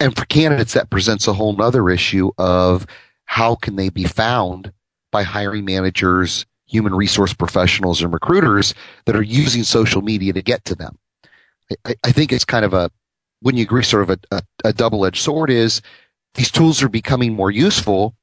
And 0.00 0.16
for 0.16 0.24
candidates, 0.26 0.74
that 0.74 0.90
presents 0.90 1.26
a 1.26 1.32
whole 1.32 1.60
other 1.60 1.90
issue 1.90 2.30
of 2.38 2.86
how 3.24 3.56
can 3.56 3.76
they 3.76 3.88
be 3.88 4.04
found 4.04 4.72
by 5.10 5.22
hiring 5.22 5.64
managers, 5.64 6.46
human 6.66 6.94
resource 6.94 7.32
professionals, 7.32 8.00
and 8.02 8.12
recruiters 8.12 8.74
that 9.06 9.16
are 9.16 9.22
using 9.22 9.64
social 9.64 10.02
media 10.02 10.32
to 10.32 10.42
get 10.42 10.64
to 10.66 10.74
them? 10.74 10.98
I, 11.84 11.94
I 12.04 12.12
think 12.12 12.32
it's 12.32 12.44
kind 12.44 12.64
of 12.64 12.74
a, 12.74 12.90
wouldn't 13.42 13.58
you 13.58 13.64
agree, 13.64 13.82
sort 13.82 14.08
of 14.08 14.10
a, 14.10 14.36
a, 14.36 14.42
a 14.66 14.72
double 14.72 15.04
edged 15.04 15.22
sword 15.22 15.50
is 15.50 15.82
these 16.38 16.52
tools 16.52 16.84
are 16.84 16.88
becoming 16.88 17.34
more 17.34 17.50
useful, 17.50 18.14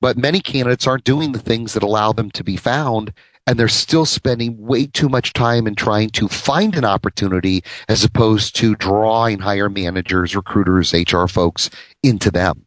but 0.00 0.16
many 0.16 0.40
candidates 0.40 0.86
aren't 0.86 1.04
doing 1.04 1.32
the 1.32 1.38
things 1.38 1.74
that 1.74 1.82
allow 1.82 2.10
them 2.10 2.30
to 2.30 2.42
be 2.42 2.56
found 2.56 3.12
and 3.46 3.58
they're 3.58 3.68
still 3.68 4.06
spending 4.06 4.56
way 4.58 4.86
too 4.86 5.10
much 5.10 5.34
time 5.34 5.66
in 5.66 5.74
trying 5.74 6.08
to 6.10 6.26
find 6.28 6.74
an 6.74 6.86
opportunity 6.86 7.62
as 7.88 8.04
opposed 8.04 8.56
to 8.56 8.74
drawing 8.76 9.38
hire 9.38 9.68
managers, 9.68 10.34
recruiters, 10.34 10.94
HR 10.94 11.26
folks 11.26 11.68
into 12.02 12.30
them. 12.30 12.64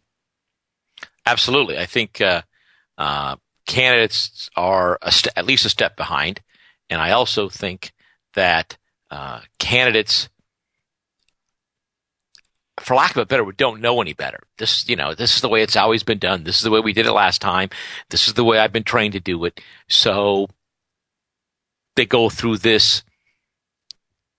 Absolutely. 1.25 1.79
I 1.79 1.87
think 1.87 2.21
uh, 2.21 2.43
uh, 2.99 3.37
candidates 3.65 4.47
are 4.55 4.99
st- 5.09 5.33
at 5.35 5.45
least 5.45 5.65
a 5.65 5.69
step 5.69 5.95
behind. 5.97 6.41
And 6.87 7.01
I 7.01 7.11
also 7.11 7.49
think 7.49 7.93
that 8.35 8.77
uh, 9.09 9.41
candidates, 9.57 10.29
for 12.81 12.95
lack 12.95 13.11
of 13.11 13.17
a 13.17 13.25
better 13.25 13.43
we 13.43 13.53
don't 13.53 13.81
know 13.81 14.01
any 14.01 14.13
better. 14.13 14.39
This, 14.57 14.87
you 14.89 14.95
know, 14.95 15.13
this 15.13 15.35
is 15.35 15.41
the 15.41 15.49
way 15.49 15.61
it's 15.61 15.75
always 15.75 16.03
been 16.03 16.19
done. 16.19 16.43
This 16.43 16.57
is 16.57 16.63
the 16.63 16.71
way 16.71 16.79
we 16.79 16.93
did 16.93 17.05
it 17.05 17.11
last 17.13 17.41
time. 17.41 17.69
This 18.09 18.27
is 18.27 18.33
the 18.33 18.43
way 18.43 18.59
I've 18.59 18.73
been 18.73 18.83
trained 18.83 19.13
to 19.13 19.19
do 19.19 19.45
it. 19.45 19.59
So 19.87 20.47
they 21.95 22.05
go 22.05 22.29
through 22.29 22.57
this 22.57 23.03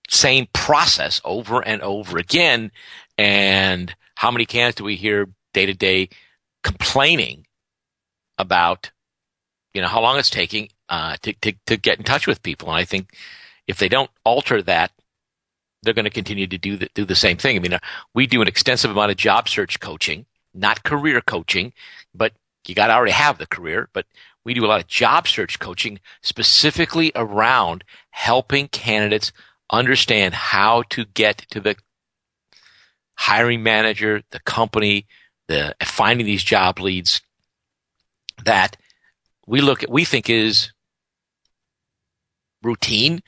same 0.08 0.46
process 0.52 1.20
over 1.24 1.60
and 1.60 1.82
over 1.82 2.18
again. 2.18 2.70
And 3.16 3.94
how 4.16 4.30
many 4.30 4.46
cans 4.46 4.74
do 4.74 4.84
we 4.84 4.96
hear 4.96 5.28
day 5.52 5.66
to 5.66 5.74
day 5.74 6.08
complaining 6.62 7.46
about, 8.38 8.90
you 9.74 9.80
know, 9.80 9.88
how 9.88 10.00
long 10.00 10.18
it's 10.18 10.30
taking 10.30 10.68
uh, 10.88 11.16
to, 11.22 11.32
to, 11.34 11.52
to 11.66 11.76
get 11.76 11.98
in 11.98 12.04
touch 12.04 12.26
with 12.26 12.42
people. 12.42 12.68
And 12.68 12.76
I 12.76 12.84
think 12.84 13.14
if 13.66 13.78
they 13.78 13.88
don't 13.88 14.10
alter 14.24 14.62
that, 14.62 14.92
they're 15.82 15.94
going 15.94 16.04
to 16.04 16.10
continue 16.10 16.46
to 16.46 16.58
do 16.58 16.76
the, 16.76 16.88
do 16.94 17.04
the 17.04 17.14
same 17.14 17.36
thing. 17.36 17.56
I 17.56 17.60
mean, 17.60 17.74
uh, 17.74 17.78
we 18.14 18.26
do 18.26 18.42
an 18.42 18.48
extensive 18.48 18.90
amount 18.90 19.10
of 19.10 19.16
job 19.16 19.48
search 19.48 19.80
coaching, 19.80 20.26
not 20.54 20.84
career 20.84 21.20
coaching, 21.20 21.72
but 22.14 22.32
you 22.66 22.74
got 22.74 22.88
to 22.88 22.94
already 22.94 23.12
have 23.12 23.38
the 23.38 23.46
career, 23.46 23.88
but 23.92 24.06
we 24.44 24.54
do 24.54 24.64
a 24.64 24.68
lot 24.68 24.80
of 24.80 24.86
job 24.86 25.26
search 25.26 25.58
coaching 25.58 26.00
specifically 26.22 27.12
around 27.14 27.84
helping 28.10 28.68
candidates 28.68 29.32
understand 29.70 30.34
how 30.34 30.82
to 30.90 31.04
get 31.04 31.38
to 31.50 31.60
the 31.60 31.76
hiring 33.16 33.62
manager, 33.62 34.22
the 34.30 34.40
company, 34.40 35.06
the 35.48 35.74
finding 35.82 36.26
these 36.26 36.42
job 36.42 36.78
leads 36.78 37.20
that 38.44 38.76
we 39.46 39.60
look 39.60 39.82
at, 39.82 39.90
we 39.90 40.04
think 40.04 40.30
is 40.30 40.72
routine, 42.62 43.22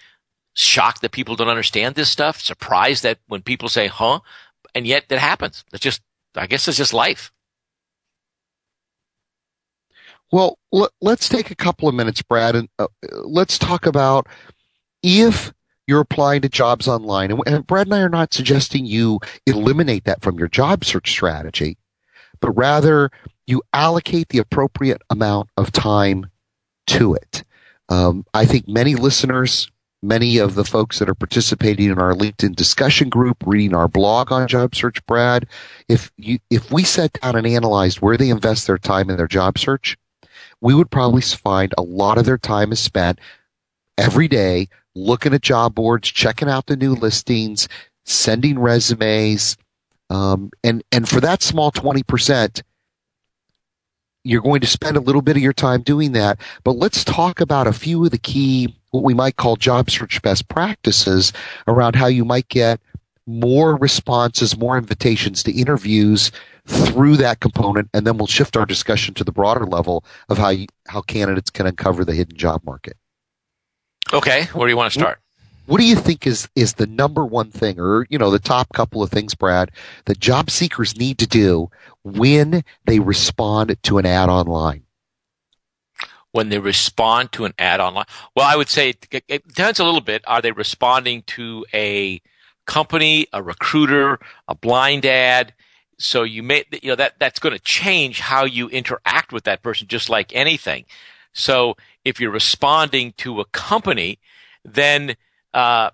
shocked 0.54 1.02
that 1.02 1.12
people 1.12 1.36
don't 1.36 1.48
understand 1.48 1.94
this 1.94 2.10
stuff, 2.10 2.40
surprised 2.40 3.02
that 3.02 3.18
when 3.26 3.42
people 3.42 3.68
say, 3.68 3.86
huh, 3.86 4.20
and 4.74 4.86
yet 4.86 5.08
that 5.08 5.18
happens. 5.18 5.64
It's 5.72 5.82
just, 5.82 6.02
I 6.34 6.46
guess 6.46 6.66
it's 6.68 6.78
just 6.78 6.94
life. 6.94 7.32
Well, 10.32 10.58
let's 11.00 11.28
take 11.28 11.50
a 11.50 11.56
couple 11.56 11.88
of 11.88 11.94
minutes, 11.94 12.22
Brad, 12.22 12.56
and 12.56 12.68
uh, 12.78 12.88
let's 13.22 13.58
talk 13.58 13.86
about 13.86 14.26
if 15.02 15.52
you're 15.86 16.00
applying 16.00 16.42
to 16.42 16.48
jobs 16.48 16.88
online. 16.88 17.30
And, 17.30 17.40
and 17.46 17.66
Brad 17.66 17.86
and 17.86 17.94
I 17.94 18.00
are 18.00 18.08
not 18.08 18.32
suggesting 18.32 18.86
you 18.86 19.20
eliminate 19.46 20.04
that 20.04 20.22
from 20.22 20.38
your 20.38 20.48
job 20.48 20.84
search 20.84 21.10
strategy 21.10 21.76
but 22.44 22.52
rather 22.52 23.10
you 23.46 23.62
allocate 23.72 24.28
the 24.28 24.38
appropriate 24.38 25.00
amount 25.08 25.48
of 25.56 25.72
time 25.72 26.30
to 26.86 27.14
it. 27.14 27.42
Um, 27.88 28.26
I 28.34 28.44
think 28.44 28.68
many 28.68 28.94
listeners, 28.94 29.70
many 30.04 30.38
of 30.38 30.54
the 30.54 30.64
folks 30.64 30.98
that 30.98 31.08
are 31.08 31.14
participating 31.14 31.90
in 31.90 31.98
our 31.98 32.12
LinkedIn 32.12 32.54
discussion 32.54 33.08
group, 33.08 33.38
reading 33.46 33.74
our 33.74 33.88
blog 33.88 34.30
on 34.30 34.46
job 34.46 34.74
search, 34.74 35.04
Brad, 35.06 35.46
if 35.88 36.12
you, 36.16 36.38
if 36.50 36.70
we 36.70 36.84
sat 36.84 37.12
down 37.14 37.36
and 37.36 37.46
analyzed 37.46 38.00
where 38.00 38.16
they 38.16 38.28
invest 38.28 38.66
their 38.66 38.78
time 38.78 39.10
in 39.10 39.16
their 39.16 39.28
job 39.28 39.58
search, 39.58 39.96
we 40.60 40.74
would 40.74 40.90
probably 40.90 41.22
find 41.22 41.74
a 41.76 41.82
lot 41.82 42.18
of 42.18 42.24
their 42.24 42.38
time 42.38 42.72
is 42.72 42.80
spent 42.80 43.18
every 43.98 44.28
day 44.28 44.68
looking 44.94 45.34
at 45.34 45.42
job 45.42 45.74
boards, 45.74 46.08
checking 46.10 46.48
out 46.48 46.66
the 46.66 46.76
new 46.76 46.94
listings, 46.94 47.68
sending 48.04 48.58
resumes, 48.58 49.56
um, 50.10 50.50
and, 50.62 50.84
and 50.92 51.08
for 51.08 51.20
that 51.20 51.42
small 51.42 51.72
20%, 51.72 52.62
you're 54.22 54.42
going 54.42 54.60
to 54.60 54.66
spend 54.66 54.96
a 54.96 55.00
little 55.00 55.22
bit 55.22 55.36
of 55.36 55.42
your 55.42 55.52
time 55.52 55.82
doing 55.82 56.12
that. 56.12 56.40
But 56.62 56.76
let's 56.76 57.04
talk 57.04 57.40
about 57.40 57.66
a 57.66 57.72
few 57.72 58.04
of 58.04 58.10
the 58.10 58.18
key, 58.18 58.74
what 58.94 59.02
we 59.02 59.12
might 59.12 59.36
call 59.36 59.56
job 59.56 59.90
search 59.90 60.22
best 60.22 60.48
practices 60.48 61.32
around 61.66 61.96
how 61.96 62.06
you 62.06 62.24
might 62.24 62.48
get 62.48 62.80
more 63.26 63.76
responses, 63.76 64.56
more 64.56 64.78
invitations 64.78 65.42
to 65.42 65.52
interviews 65.52 66.30
through 66.66 67.16
that 67.16 67.40
component. 67.40 67.90
And 67.92 68.06
then 68.06 68.16
we'll 68.16 68.28
shift 68.28 68.56
our 68.56 68.64
discussion 68.64 69.12
to 69.14 69.24
the 69.24 69.32
broader 69.32 69.66
level 69.66 70.04
of 70.28 70.38
how, 70.38 70.50
you, 70.50 70.66
how 70.86 71.00
candidates 71.00 71.50
can 71.50 71.66
uncover 71.66 72.04
the 72.04 72.14
hidden 72.14 72.36
job 72.36 72.62
market. 72.64 72.96
Okay. 74.12 74.44
Where 74.52 74.68
do 74.68 74.70
you 74.70 74.76
want 74.76 74.92
to 74.92 74.98
start? 74.98 75.20
What 75.66 75.78
do 75.78 75.84
you 75.84 75.96
think 75.96 76.26
is, 76.26 76.48
is 76.54 76.74
the 76.74 76.86
number 76.86 77.24
one 77.24 77.50
thing 77.50 77.80
or, 77.80 78.06
you 78.10 78.18
know, 78.18 78.30
the 78.30 78.38
top 78.38 78.72
couple 78.74 79.02
of 79.02 79.10
things, 79.10 79.34
Brad, 79.34 79.70
that 80.04 80.20
job 80.20 80.50
seekers 80.50 80.96
need 80.96 81.18
to 81.18 81.26
do 81.26 81.70
when 82.04 82.62
they 82.84 83.00
respond 83.00 83.74
to 83.82 83.98
an 83.98 84.06
ad 84.06 84.28
online? 84.28 84.83
When 86.34 86.48
they 86.48 86.58
respond 86.58 87.30
to 87.32 87.44
an 87.44 87.54
ad 87.60 87.78
online? 87.78 88.06
Well, 88.34 88.44
I 88.44 88.56
would 88.56 88.68
say 88.68 88.88
it, 88.90 89.28
depends 89.28 89.78
a 89.78 89.84
little 89.84 90.00
bit. 90.00 90.24
Are 90.26 90.42
they 90.42 90.50
responding 90.50 91.22
to 91.28 91.64
a 91.72 92.20
company, 92.66 93.28
a 93.32 93.40
recruiter, 93.40 94.18
a 94.48 94.56
blind 94.56 95.06
ad? 95.06 95.54
So 95.96 96.24
you 96.24 96.42
may, 96.42 96.64
you 96.82 96.88
know, 96.88 96.96
that, 96.96 97.20
that's 97.20 97.38
going 97.38 97.52
to 97.52 97.62
change 97.62 98.18
how 98.18 98.46
you 98.46 98.68
interact 98.68 99.32
with 99.32 99.44
that 99.44 99.62
person, 99.62 99.86
just 99.86 100.10
like 100.10 100.34
anything. 100.34 100.86
So 101.34 101.76
if 102.04 102.18
you're 102.18 102.32
responding 102.32 103.12
to 103.18 103.38
a 103.38 103.44
company, 103.44 104.18
then 104.64 105.14
uh, 105.52 105.90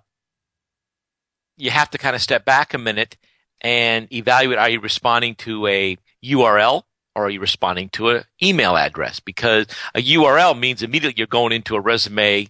you 1.58 1.70
have 1.70 1.90
to 1.90 1.98
kind 1.98 2.16
of 2.16 2.22
step 2.22 2.46
back 2.46 2.72
a 2.72 2.78
minute 2.78 3.18
and 3.60 4.10
evaluate 4.10 4.58
are 4.58 4.70
you 4.70 4.80
responding 4.80 5.34
to 5.34 5.66
a 5.66 5.98
URL 6.24 6.84
or 7.20 7.26
are 7.26 7.30
you 7.30 7.40
responding 7.40 7.88
to 7.90 8.10
an 8.10 8.24
email 8.42 8.76
address? 8.76 9.20
Because 9.20 9.66
a 9.94 10.02
URL 10.02 10.58
means 10.58 10.82
immediately 10.82 11.18
you're 11.18 11.26
going 11.26 11.52
into 11.52 11.76
a 11.76 11.80
resume, 11.80 12.48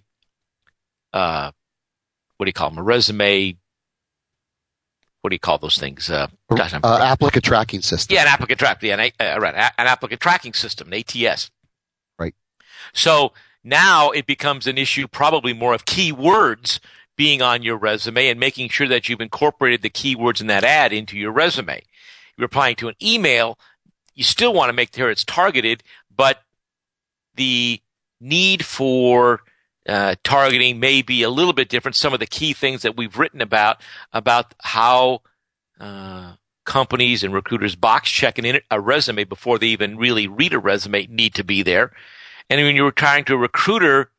uh, 1.13 1.51
what 2.37 2.45
do 2.45 2.49
you 2.49 2.53
call 2.53 2.69
them? 2.69 2.79
A 2.79 2.83
resume. 2.83 3.57
What 5.21 5.29
do 5.29 5.35
you 5.35 5.39
call 5.39 5.59
those 5.59 5.77
things? 5.77 6.09
Uh, 6.09 6.27
gosh, 6.49 6.73
uh, 6.73 6.79
applicant 6.83 7.45
tracking 7.45 7.81
system. 7.83 8.15
Yeah, 8.15 8.23
an 8.23 8.29
applicant 8.29 8.57
track. 8.57 8.81
Yeah, 8.81 8.99
an, 8.99 9.11
uh, 9.19 9.39
right, 9.39 9.53
an 9.53 9.87
applicant 9.87 10.19
tracking 10.19 10.53
system, 10.53 10.91
an 10.91 10.95
ATS. 10.95 11.51
Right. 12.17 12.33
So 12.93 13.33
now 13.63 14.09
it 14.09 14.25
becomes 14.25 14.65
an 14.65 14.79
issue, 14.79 15.07
probably 15.07 15.53
more 15.53 15.75
of 15.75 15.85
keywords 15.85 16.79
being 17.15 17.43
on 17.43 17.61
your 17.61 17.77
resume 17.77 18.29
and 18.29 18.39
making 18.39 18.69
sure 18.69 18.87
that 18.87 19.07
you've 19.07 19.21
incorporated 19.21 19.83
the 19.83 19.89
keywords 19.91 20.41
in 20.41 20.47
that 20.47 20.63
ad 20.63 20.91
into 20.91 21.17
your 21.17 21.31
resume. 21.31 21.83
You're 22.35 22.47
applying 22.47 22.75
to 22.77 22.87
an 22.87 22.95
email, 23.03 23.59
you 24.21 24.25
still 24.25 24.53
want 24.53 24.69
to 24.69 24.73
make 24.73 24.95
sure 24.95 25.09
it's 25.09 25.25
targeted, 25.25 25.81
but 26.15 26.43
the 27.33 27.81
need 28.19 28.63
for 28.63 29.41
uh, 29.89 30.13
targeting 30.23 30.79
may 30.79 31.01
be 31.01 31.23
a 31.23 31.29
little 31.31 31.53
bit 31.53 31.69
different. 31.69 31.95
Some 31.95 32.13
of 32.13 32.19
the 32.19 32.27
key 32.27 32.53
things 32.53 32.83
that 32.83 32.95
we've 32.95 33.17
written 33.17 33.41
about 33.41 33.81
about 34.13 34.53
how 34.59 35.23
uh, 35.79 36.33
companies 36.65 37.23
and 37.23 37.33
recruiters 37.33 37.75
box 37.75 38.11
check 38.11 38.37
an, 38.37 38.59
a 38.69 38.79
resume 38.79 39.23
before 39.23 39.57
they 39.57 39.69
even 39.69 39.97
really 39.97 40.27
read 40.27 40.53
a 40.53 40.59
resume 40.59 41.07
need 41.07 41.33
to 41.33 41.43
be 41.43 41.63
there. 41.63 41.91
And 42.47 42.61
when 42.61 42.75
you're 42.75 42.91
trying 42.91 43.25
to 43.25 43.33
a 43.33 43.37
recruiter, 43.37 44.11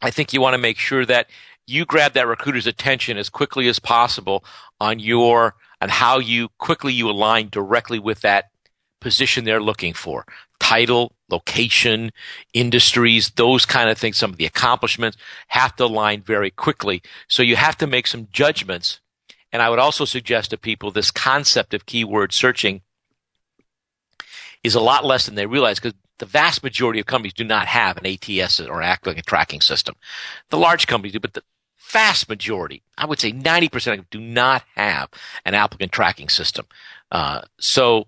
I 0.00 0.10
think 0.10 0.32
you 0.32 0.40
want 0.40 0.54
to 0.54 0.58
make 0.58 0.78
sure 0.78 1.04
that 1.04 1.28
you 1.66 1.84
grab 1.84 2.14
that 2.14 2.26
recruiter's 2.26 2.66
attention 2.66 3.18
as 3.18 3.28
quickly 3.28 3.68
as 3.68 3.78
possible 3.78 4.46
on 4.80 4.98
your 4.98 5.56
on 5.82 5.90
how 5.90 6.20
you 6.20 6.48
quickly 6.56 6.94
you 6.94 7.10
align 7.10 7.50
directly 7.50 7.98
with 7.98 8.22
that 8.22 8.51
position 9.02 9.44
they're 9.44 9.62
looking 9.62 9.92
for. 9.92 10.24
Title, 10.60 11.12
location, 11.28 12.10
industries, 12.54 13.30
those 13.30 13.66
kind 13.66 13.90
of 13.90 13.98
things, 13.98 14.16
some 14.16 14.30
of 14.30 14.36
the 14.36 14.46
accomplishments 14.46 15.16
have 15.48 15.74
to 15.76 15.84
align 15.84 16.22
very 16.22 16.50
quickly. 16.50 17.02
So 17.28 17.42
you 17.42 17.56
have 17.56 17.76
to 17.78 17.86
make 17.86 18.06
some 18.06 18.28
judgments. 18.32 19.00
And 19.52 19.60
I 19.60 19.68
would 19.68 19.78
also 19.78 20.04
suggest 20.04 20.50
to 20.50 20.58
people 20.58 20.90
this 20.90 21.10
concept 21.10 21.74
of 21.74 21.86
keyword 21.86 22.32
searching 22.32 22.82
is 24.62 24.74
a 24.74 24.80
lot 24.80 25.04
less 25.04 25.26
than 25.26 25.34
they 25.34 25.46
realize 25.46 25.80
because 25.80 25.98
the 26.18 26.26
vast 26.26 26.62
majority 26.62 27.00
of 27.00 27.06
companies 27.06 27.32
do 27.32 27.44
not 27.44 27.66
have 27.66 27.96
an 27.96 28.06
ATS 28.06 28.60
or 28.60 28.80
applicant 28.80 29.26
tracking 29.26 29.60
system. 29.60 29.96
The 30.50 30.58
large 30.58 30.86
companies 30.86 31.12
do, 31.12 31.20
but 31.20 31.32
the 31.34 31.42
vast 31.90 32.28
majority, 32.28 32.82
I 32.96 33.06
would 33.06 33.18
say 33.18 33.32
90% 33.32 33.74
of 33.74 33.82
them 33.98 34.06
do 34.10 34.20
not 34.20 34.62
have 34.76 35.08
an 35.44 35.54
applicant 35.54 35.92
tracking 35.92 36.28
system. 36.28 36.66
Uh, 37.10 37.42
so 37.58 38.06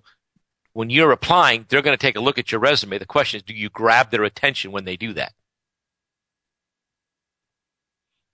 when 0.74 0.90
you're 0.90 1.12
applying, 1.12 1.64
they're 1.68 1.82
going 1.82 1.96
to 1.96 2.00
take 2.00 2.16
a 2.16 2.20
look 2.20 2.38
at 2.38 2.52
your 2.52 2.60
resume. 2.60 2.98
The 2.98 3.06
question 3.06 3.38
is, 3.38 3.42
do 3.42 3.54
you 3.54 3.70
grab 3.70 4.10
their 4.10 4.24
attention 4.24 4.72
when 4.72 4.84
they 4.84 4.96
do 4.96 5.14
that? 5.14 5.32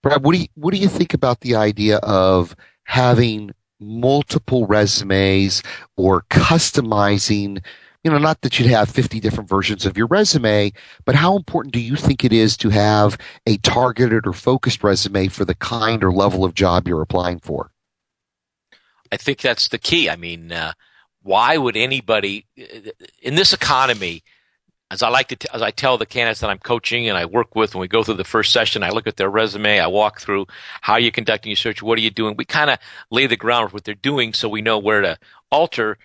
Brad, 0.03 0.23
what 0.23 0.33
do 0.33 0.41
you, 0.41 0.47
what 0.55 0.73
do 0.73 0.79
you 0.79 0.89
think 0.89 1.13
about 1.13 1.41
the 1.41 1.55
idea 1.55 1.97
of 1.97 2.55
having 2.83 3.53
multiple 3.79 4.65
resumes 4.65 5.61
or 5.95 6.23
customizing? 6.31 7.63
You 8.03 8.09
know, 8.09 8.17
not 8.17 8.41
that 8.41 8.57
you'd 8.57 8.69
have 8.69 8.89
50 8.89 9.19
different 9.19 9.47
versions 9.47 9.85
of 9.85 9.95
your 9.95 10.07
resume, 10.07 10.73
but 11.05 11.13
how 11.13 11.37
important 11.37 11.73
do 11.75 11.79
you 11.79 11.95
think 11.95 12.25
it 12.25 12.33
is 12.33 12.57
to 12.57 12.69
have 12.69 13.19
a 13.45 13.57
targeted 13.57 14.25
or 14.25 14.33
focused 14.33 14.83
resume 14.83 15.27
for 15.27 15.45
the 15.45 15.53
kind 15.53 16.03
or 16.03 16.11
level 16.11 16.43
of 16.43 16.55
job 16.55 16.87
you're 16.87 17.03
applying 17.03 17.37
for? 17.37 17.69
I 19.11 19.17
think 19.17 19.41
that's 19.41 19.67
the 19.67 19.77
key. 19.77 20.09
I 20.09 20.15
mean, 20.15 20.51
uh, 20.51 20.73
why 21.23 21.57
would 21.57 21.77
anybody 21.77 22.45
in 23.21 23.35
this 23.35 23.53
economy 23.53 24.23
as 24.91 25.01
I 25.01 25.07
like 25.07 25.29
to, 25.29 25.37
t- 25.37 25.47
as 25.53 25.61
I 25.61 25.71
tell 25.71 25.97
the 25.97 26.05
candidates 26.05 26.41
that 26.41 26.49
I'm 26.49 26.59
coaching 26.59 27.07
and 27.07 27.17
I 27.17 27.25
work 27.25 27.55
with, 27.55 27.73
when 27.73 27.79
we 27.79 27.87
go 27.87 28.03
through 28.03 28.15
the 28.15 28.25
first 28.25 28.51
session, 28.51 28.83
I 28.83 28.89
look 28.89 29.07
at 29.07 29.15
their 29.15 29.29
resume, 29.29 29.79
I 29.79 29.87
walk 29.87 30.19
through 30.19 30.47
how 30.81 30.97
you're 30.97 31.11
conducting 31.11 31.49
your 31.49 31.55
search, 31.55 31.81
what 31.81 31.97
are 31.97 32.01
you 32.01 32.09
doing? 32.09 32.35
We 32.37 32.43
kind 32.43 32.69
of 32.69 32.77
lay 33.09 33.25
the 33.25 33.37
ground 33.37 33.69
for 33.69 33.75
what 33.75 33.85
they're 33.85 33.95
doing 33.95 34.33
so 34.33 34.49
we 34.49 34.61
know 34.61 34.77
where 34.77 34.99
to 34.99 35.17
alter. 35.49 35.97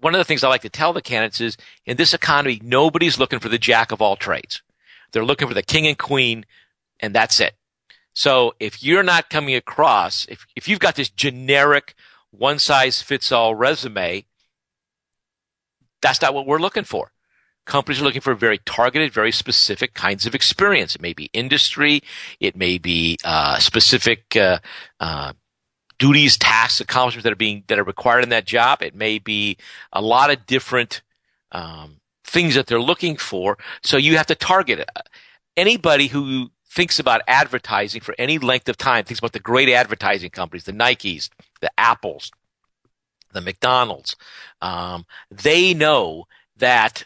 One 0.00 0.14
of 0.14 0.18
the 0.18 0.24
things 0.24 0.42
I 0.42 0.48
like 0.48 0.62
to 0.62 0.70
tell 0.70 0.94
the 0.94 1.02
candidates 1.02 1.42
is 1.42 1.58
in 1.84 1.98
this 1.98 2.14
economy, 2.14 2.58
nobody's 2.64 3.18
looking 3.18 3.38
for 3.38 3.50
the 3.50 3.58
jack 3.58 3.92
of 3.92 4.00
all 4.00 4.16
trades. 4.16 4.62
They're 5.12 5.24
looking 5.24 5.48
for 5.48 5.54
the 5.54 5.62
king 5.62 5.86
and 5.86 5.98
queen, 5.98 6.46
and 7.00 7.14
that's 7.14 7.38
it. 7.38 7.54
So 8.14 8.54
if 8.58 8.82
you're 8.82 9.02
not 9.02 9.28
coming 9.28 9.56
across, 9.56 10.24
if, 10.30 10.46
if 10.56 10.68
you've 10.68 10.80
got 10.80 10.94
this 10.94 11.10
generic 11.10 11.94
one 12.30 12.58
size 12.58 13.02
fits 13.02 13.30
all 13.30 13.54
resume, 13.54 14.24
that's 16.02 16.20
not 16.22 16.34
what 16.34 16.46
we're 16.46 16.58
looking 16.58 16.84
for. 16.84 17.12
Companies 17.64 18.00
are 18.00 18.04
looking 18.04 18.20
for 18.20 18.34
very 18.34 18.58
targeted, 18.58 19.12
very 19.12 19.32
specific 19.32 19.94
kinds 19.94 20.24
of 20.24 20.34
experience. 20.34 20.94
It 20.94 21.02
may 21.02 21.12
be 21.12 21.30
industry, 21.32 22.02
it 22.38 22.54
may 22.56 22.78
be 22.78 23.16
uh, 23.24 23.58
specific 23.58 24.36
uh, 24.36 24.58
uh, 25.00 25.32
duties, 25.98 26.36
tasks, 26.36 26.80
accomplishments 26.80 27.24
that 27.24 27.32
are 27.32 27.36
being 27.36 27.64
that 27.66 27.78
are 27.78 27.84
required 27.84 28.22
in 28.22 28.30
that 28.30 28.44
job. 28.44 28.82
It 28.82 28.94
may 28.94 29.18
be 29.18 29.56
a 29.92 30.00
lot 30.00 30.30
of 30.30 30.46
different 30.46 31.02
um, 31.50 32.00
things 32.24 32.54
that 32.54 32.66
they're 32.66 32.80
looking 32.80 33.16
for. 33.16 33.58
So 33.82 33.96
you 33.96 34.16
have 34.16 34.26
to 34.26 34.34
target 34.34 34.78
it. 34.78 34.90
Anybody 35.56 36.06
who 36.08 36.50
thinks 36.68 36.98
about 36.98 37.22
advertising 37.26 38.02
for 38.02 38.14
any 38.18 38.38
length 38.38 38.68
of 38.68 38.76
time 38.76 39.04
thinks 39.04 39.18
about 39.18 39.32
the 39.32 39.40
great 39.40 39.68
advertising 39.70 40.30
companies, 40.30 40.64
the 40.64 40.72
Nikes, 40.72 41.30
the 41.60 41.70
Apples, 41.78 42.30
the 43.36 43.40
McDonald's, 43.40 44.16
um, 44.60 45.06
they 45.30 45.74
know 45.74 46.26
that 46.56 47.04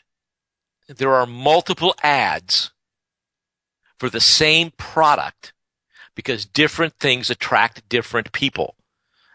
there 0.88 1.14
are 1.14 1.26
multiple 1.26 1.94
ads 2.02 2.72
for 3.98 4.08
the 4.08 4.20
same 4.20 4.72
product 4.76 5.52
because 6.14 6.46
different 6.46 6.94
things 6.94 7.30
attract 7.30 7.88
different 7.88 8.32
people. 8.32 8.74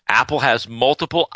Apple 0.08 0.40
has 0.40 0.68
multiple 0.68 1.30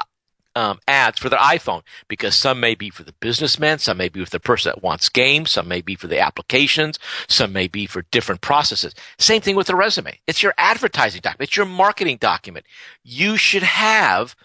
um, 0.56 0.80
ads 0.88 1.20
for 1.20 1.30
their 1.30 1.40
iPhone 1.40 1.84
because 2.08 2.36
some 2.36 2.60
may 2.60 2.76
be 2.76 2.90
for 2.90 3.04
the 3.04 3.14
businessman, 3.20 3.80
some 3.80 3.98
may 3.98 4.10
be 4.10 4.24
for 4.24 4.30
the 4.30 4.40
person 4.40 4.72
that 4.72 4.84
wants 4.84 5.10
games, 5.10 5.52
some 5.52 5.68
may 5.68 5.82
be 5.82 5.96
for 5.96 6.08
the 6.08 6.20
applications, 6.20 7.00
some 7.28 7.54
may 7.54 7.68
be 7.68 7.86
for 7.86 8.04
different 8.12 8.42
processes. 8.42 8.94
Same 9.18 9.42
thing 9.42 9.56
with 9.56 9.68
the 9.68 9.76
resume. 9.76 10.20
It's 10.28 10.44
your 10.44 10.54
advertising 10.58 11.22
document. 11.22 11.50
It's 11.50 11.58
your 11.58 11.66
marketing 11.66 12.18
document. 12.18 12.66
You 13.04 13.38
should 13.38 13.64
have 13.64 14.36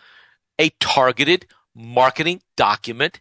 a 0.58 0.70
targeted 0.80 1.46
marketing 1.74 2.40
document 2.56 3.20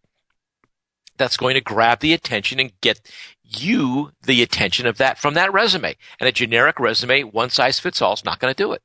that's 1.18 1.38
going 1.38 1.56
to 1.56 1.62
grab 1.62 2.00
the 2.00 2.14
attention 2.14 2.60
and 2.60 2.72
get 2.82 3.02
you 3.44 4.12
the 4.24 4.42
attention 4.42 4.86
of 4.86 4.98
that 4.98 5.18
from 5.18 5.36
that 5.36 5.54
resume. 5.54 5.96
And 6.20 6.28
a 6.28 6.32
generic 6.32 6.80
resume, 6.80 7.24
one 7.24 7.50
size 7.50 7.80
fits 7.80 8.02
all, 8.02 8.14
is 8.14 8.26
not 8.26 8.40
going 8.40 8.54
to 8.54 8.64
do 8.64 8.74
it. 8.74 8.82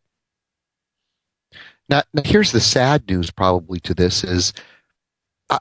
Now, 1.88 2.02
now, 2.12 2.22
here's 2.24 2.52
the 2.52 2.60
sad 2.60 3.08
news 3.08 3.30
probably 3.30 3.80
to 3.80 3.94
this 3.94 4.22
is 4.22 4.52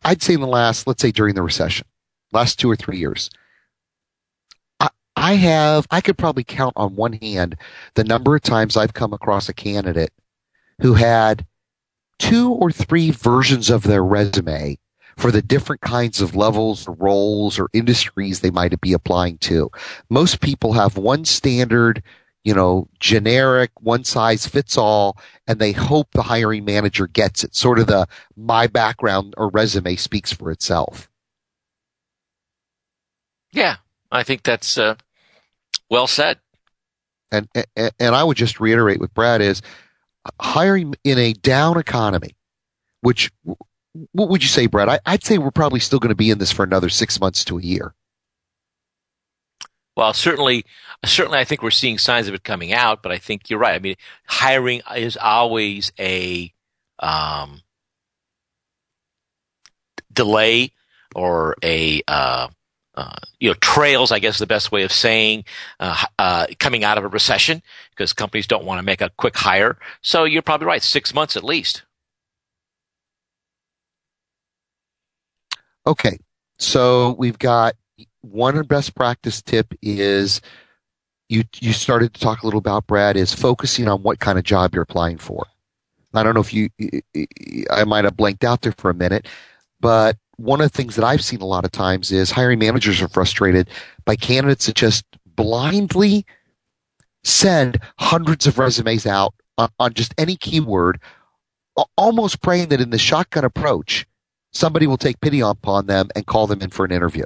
I'd 0.04 0.21
say 0.21 0.34
in 0.34 0.41
the 0.41 0.47
last, 0.47 0.88
let's 0.88 1.02
say 1.02 1.12
during 1.12 1.36
the 1.36 1.41
recession, 1.41 1.88
last 2.34 2.60
two 2.60 2.69
or 2.69 2.76
three 2.76 2.97
years, 2.97 3.30
I, 4.80 4.89
I 5.15 5.34
have, 5.36 5.88
I 5.89 6.02
could 6.02 6.17
probably 6.17 6.43
count 6.43 6.73
on 6.76 6.95
one 6.95 7.13
hand 7.13 7.58
the 7.93 8.04
number 8.04 8.36
of 8.36 8.41
times 8.41 8.76
I've 8.76 8.93
come 8.93 9.13
across 9.13 9.47
a 9.47 9.54
candidate 9.54 10.12
who 10.82 10.95
had 10.95 11.45
two 12.19 12.51
or 12.51 12.71
three 12.71 13.12
versions 13.12 13.69
of 13.69 13.84
their 13.84 14.03
resume 14.03 14.77
for 15.17 15.32
the 15.32 15.41
different 15.41 15.82
kinds 15.82 16.21
of 16.21 16.36
levels, 16.36 16.88
roles, 16.88 17.58
or 17.60 17.69
industries 17.73 18.39
they 18.39 18.51
might 18.51 18.80
be 18.82 18.93
applying 18.93 19.38
to. 19.39 19.69
Most 20.10 20.41
people 20.41 20.73
have 20.73 20.95
one 20.95 21.25
standard, 21.25 22.03
you 22.43 22.53
know, 22.53 22.88
generic, 22.99 23.71
one 23.82 24.03
size 24.03 24.45
fits 24.45 24.77
all, 24.77 25.17
and 25.47 25.60
they 25.60 25.71
hope 25.71 26.12
the 26.12 26.21
hiring 26.21 26.65
manager 26.65 27.08
gets 27.08 27.43
it. 27.43 27.56
Sort 27.56 27.80
of 27.80 27.88
the 27.88 28.08
my 28.36 28.67
background 28.67 29.34
or 29.38 29.49
resume 29.49 29.95
speaks 29.95 30.32
for 30.32 30.51
itself. 30.51 31.10
Yeah, 33.51 33.77
I 34.12 34.23
think 34.23 34.43
that's 34.43 34.77
uh, 34.77 34.95
well 35.89 36.08
said. 36.08 36.38
And, 37.32 37.49
and 37.75 37.91
and 37.99 38.15
I 38.15 38.23
would 38.23 38.38
just 38.38 38.60
reiterate 38.60 38.99
with 38.99 39.13
Brad 39.13 39.41
is 39.41 39.62
hiring 40.39 40.95
in 41.03 41.17
a 41.17 41.33
down 41.33 41.77
economy, 41.77 42.35
which 43.01 43.31
what 44.11 44.29
would 44.29 44.43
you 44.43 44.49
say, 44.49 44.67
Brad? 44.67 44.89
I, 44.89 45.11
would 45.11 45.23
say 45.23 45.37
we're 45.37 45.51
probably 45.51 45.79
still 45.79 45.99
going 45.99 46.09
to 46.09 46.15
be 46.15 46.29
in 46.29 46.37
this 46.37 46.51
for 46.51 46.63
another 46.63 46.89
six 46.89 47.19
months 47.19 47.43
to 47.45 47.57
a 47.57 47.61
year. 47.61 47.93
Well, 49.95 50.13
certainly, 50.13 50.63
certainly, 51.03 51.39
I 51.39 51.43
think 51.43 51.63
we're 51.63 51.71
seeing 51.71 51.97
signs 51.97 52.27
of 52.27 52.35
it 52.35 52.43
coming 52.43 52.71
out. 52.71 53.01
But 53.01 53.11
I 53.11 53.17
think 53.17 53.49
you're 53.49 53.59
right. 53.59 53.73
I 53.73 53.79
mean, 53.79 53.95
hiring 54.27 54.81
is 54.95 55.17
always 55.17 55.91
a 55.99 56.53
um, 56.99 57.61
delay 60.13 60.71
or 61.15 61.55
a 61.63 62.03
uh, 62.07 62.49
uh, 62.97 63.15
you 63.39 63.47
know, 63.47 63.53
trails, 63.62 64.12
I 64.12 64.17
guess 64.17 64.36
is 64.36 64.39
the 64.39 64.47
best 64.47 64.71
way 64.71 64.81
of 64.81 64.91
saying, 64.91 65.45
uh, 65.79 66.03
uh, 66.17 66.47
coming 66.57 66.83
out 66.83 66.97
of 66.97 67.03
a 67.03 67.07
recession 67.07 67.62
because 67.91 68.12
companies 68.12 68.47
don't 68.47 68.65
want 68.65 68.79
to 68.79 68.83
make 68.83 69.01
a 69.01 69.12
quick 69.17 69.38
hire. 69.38 69.77
So 70.01 70.23
you're 70.23 70.41
probably 70.41 70.65
right, 70.65 70.81
six 70.81 71.13
months 71.13 71.38
at 71.38 71.43
least. 71.43 71.83
Okay. 75.86 76.17
So 76.57 77.15
we've 77.19 77.38
got 77.38 77.75
one 78.21 78.60
best 78.63 78.95
practice 78.95 79.43
tip 79.43 79.75
is 79.83 80.41
you, 81.29 81.43
you 81.60 81.73
started 81.73 82.15
to 82.15 82.19
talk 82.19 82.41
a 82.41 82.47
little 82.47 82.57
about 82.57 82.88
Brad 82.88 83.15
is 83.15 83.31
focusing 83.31 83.88
on 83.88 84.01
what 84.01 84.19
kind 84.19 84.39
of 84.39 84.43
job 84.43 84.73
you're 84.73 84.81
applying 84.81 85.19
for. 85.19 85.45
I 86.15 86.23
don't 86.23 86.33
know 86.33 86.41
if 86.41 86.51
you, 86.51 86.69
I 87.69 87.83
might 87.83 88.05
have 88.05 88.17
blanked 88.17 88.43
out 88.43 88.62
there 88.62 88.73
for 88.79 88.89
a 88.89 88.95
minute, 88.95 89.27
but 89.79 90.17
one 90.38 90.62
of 90.62 90.71
the 90.71 90.78
things 90.78 90.95
that 90.95 91.06
I've 91.06 91.23
seen 91.23 91.41
a 91.41 91.45
lot 91.45 91.65
of 91.65 91.71
times 91.71 92.12
is 92.12 92.32
hiring 92.32 92.60
managers 92.60 93.02
are 93.02 93.08
frustrated 93.08 93.69
by 94.06 94.15
candidates 94.15 94.67
that 94.67 94.76
just 94.76 95.06
blindly 95.36 96.26
send 97.23 97.80
hundreds 98.00 98.47
of 98.47 98.58
resumes 98.60 99.06
out 99.06 99.34
on, 99.58 99.69
on 99.80 99.93
just 99.93 100.13
any 100.17 100.36
keyword, 100.36 101.02
almost 101.97 102.41
praying 102.41 102.69
that 102.69 102.82
in 102.82 102.91
the 102.91 102.97
shotgun 102.97 103.43
approach, 103.43 104.06
somebody 104.54 104.88
will 104.88 104.97
take 104.97 105.19
pity 105.21 105.39
upon 105.41 105.88
them 105.88 106.10
and 106.15 106.26
call 106.26 106.47
them 106.47 106.62
in 106.62 106.69
for 106.69 106.86
an 106.86 106.91
interview. 106.91 107.26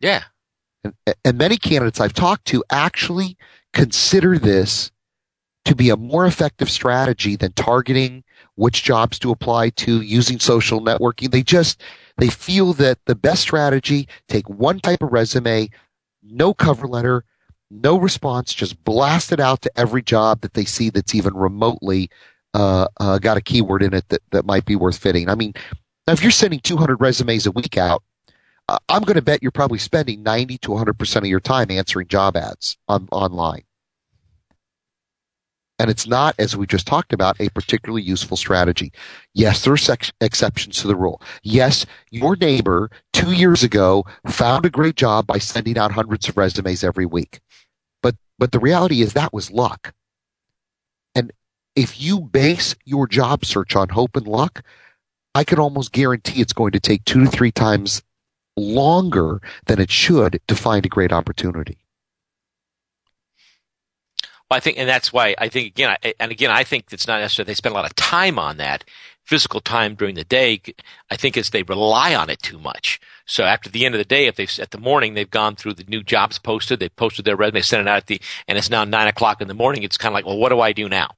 Yeah. 0.00 0.24
And, 0.82 0.94
and 1.24 1.38
many 1.38 1.56
candidates 1.56 2.00
I've 2.00 2.14
talked 2.14 2.46
to 2.46 2.64
actually 2.70 3.36
consider 3.72 4.38
this 4.38 4.90
to 5.64 5.74
be 5.74 5.90
a 5.90 5.96
more 5.96 6.26
effective 6.26 6.70
strategy 6.70 7.36
than 7.36 7.52
targeting 7.52 8.24
which 8.54 8.82
jobs 8.82 9.18
to 9.18 9.30
apply 9.30 9.70
to 9.70 10.00
using 10.00 10.38
social 10.38 10.80
networking. 10.80 11.30
They 11.30 11.42
just, 11.42 11.82
they 12.16 12.28
feel 12.28 12.72
that 12.74 12.98
the 13.06 13.14
best 13.14 13.42
strategy, 13.42 14.08
take 14.28 14.48
one 14.48 14.80
type 14.80 15.02
of 15.02 15.12
resume, 15.12 15.68
no 16.22 16.54
cover 16.54 16.86
letter, 16.86 17.24
no 17.70 17.98
response, 17.98 18.52
just 18.52 18.82
blast 18.84 19.32
it 19.32 19.40
out 19.40 19.62
to 19.62 19.70
every 19.78 20.02
job 20.02 20.40
that 20.40 20.54
they 20.54 20.64
see 20.64 20.90
that's 20.90 21.14
even 21.14 21.34
remotely 21.34 22.10
uh, 22.54 22.88
uh, 22.98 23.18
got 23.18 23.36
a 23.36 23.40
keyword 23.40 23.82
in 23.82 23.94
it 23.94 24.08
that, 24.08 24.22
that 24.32 24.44
might 24.44 24.64
be 24.64 24.76
worth 24.76 24.98
fitting. 24.98 25.28
I 25.28 25.34
mean, 25.34 25.54
if 26.08 26.22
you're 26.22 26.30
sending 26.32 26.60
200 26.60 27.00
resumes 27.00 27.46
a 27.46 27.52
week 27.52 27.76
out, 27.78 28.02
uh, 28.68 28.78
I'm 28.88 29.02
going 29.02 29.16
to 29.16 29.22
bet 29.22 29.42
you're 29.42 29.52
probably 29.52 29.78
spending 29.78 30.22
90 30.22 30.58
to 30.58 30.68
100% 30.68 31.16
of 31.16 31.26
your 31.26 31.40
time 31.40 31.70
answering 31.70 32.08
job 32.08 32.36
ads 32.36 32.76
on, 32.88 33.08
online. 33.12 33.62
And 35.80 35.88
it's 35.88 36.06
not, 36.06 36.34
as 36.38 36.54
we 36.54 36.66
just 36.66 36.86
talked 36.86 37.14
about, 37.14 37.40
a 37.40 37.48
particularly 37.48 38.02
useful 38.02 38.36
strategy. 38.36 38.92
Yes, 39.32 39.64
there 39.64 39.72
are 39.72 39.78
sex- 39.78 40.12
exceptions 40.20 40.76
to 40.82 40.86
the 40.86 40.94
rule. 40.94 41.22
Yes, 41.42 41.86
your 42.10 42.36
neighbor 42.36 42.90
two 43.14 43.32
years 43.32 43.62
ago 43.62 44.04
found 44.26 44.66
a 44.66 44.70
great 44.70 44.96
job 44.96 45.26
by 45.26 45.38
sending 45.38 45.78
out 45.78 45.90
hundreds 45.90 46.28
of 46.28 46.36
resumes 46.36 46.84
every 46.84 47.06
week. 47.06 47.40
But, 48.02 48.14
but 48.38 48.52
the 48.52 48.58
reality 48.58 49.00
is 49.00 49.14
that 49.14 49.32
was 49.32 49.50
luck. 49.50 49.94
And 51.14 51.32
if 51.74 51.98
you 51.98 52.20
base 52.20 52.76
your 52.84 53.06
job 53.06 53.46
search 53.46 53.74
on 53.74 53.88
hope 53.88 54.16
and 54.16 54.26
luck, 54.26 54.62
I 55.34 55.44
can 55.44 55.58
almost 55.58 55.92
guarantee 55.92 56.42
it's 56.42 56.52
going 56.52 56.72
to 56.72 56.80
take 56.80 57.06
two 57.06 57.24
to 57.24 57.30
three 57.30 57.52
times 57.52 58.02
longer 58.54 59.40
than 59.64 59.80
it 59.80 59.90
should 59.90 60.42
to 60.46 60.54
find 60.54 60.84
a 60.84 60.90
great 60.90 61.10
opportunity. 61.10 61.78
Well, 64.50 64.56
I 64.56 64.60
think, 64.60 64.78
and 64.78 64.88
that's 64.88 65.12
why 65.12 65.34
I 65.38 65.48
think 65.48 65.68
again, 65.68 65.96
I, 66.02 66.14
and 66.18 66.32
again, 66.32 66.50
I 66.50 66.64
think 66.64 66.86
it's 66.92 67.06
not 67.06 67.20
necessarily 67.20 67.50
they 67.50 67.54
spend 67.54 67.72
a 67.72 67.76
lot 67.76 67.84
of 67.84 67.94
time 67.94 68.36
on 68.36 68.56
that 68.56 68.84
physical 69.24 69.60
time 69.60 69.94
during 69.94 70.16
the 70.16 70.24
day. 70.24 70.60
I 71.08 71.16
think 71.16 71.36
it's 71.36 71.50
they 71.50 71.62
rely 71.62 72.16
on 72.16 72.28
it 72.30 72.42
too 72.42 72.58
much. 72.58 72.98
So 73.26 73.44
after 73.44 73.70
the 73.70 73.86
end 73.86 73.94
of 73.94 74.00
the 74.00 74.04
day, 74.04 74.26
if 74.26 74.34
they've 74.34 74.58
at 74.58 74.72
the 74.72 74.78
morning 74.78 75.14
they've 75.14 75.30
gone 75.30 75.54
through 75.54 75.74
the 75.74 75.84
new 75.84 76.02
jobs 76.02 76.40
posted, 76.40 76.80
they've 76.80 76.96
posted 76.96 77.24
their 77.24 77.36
resume, 77.36 77.60
sent 77.60 77.82
it 77.82 77.88
out 77.88 77.98
at 77.98 78.06
the, 78.08 78.20
and 78.48 78.58
it's 78.58 78.70
now 78.70 78.84
nine 78.84 79.06
o'clock 79.06 79.40
in 79.40 79.46
the 79.46 79.54
morning. 79.54 79.84
It's 79.84 79.96
kind 79.96 80.12
of 80.12 80.14
like, 80.14 80.26
well, 80.26 80.38
what 80.38 80.48
do 80.48 80.60
I 80.60 80.72
do 80.72 80.88
now? 80.88 81.10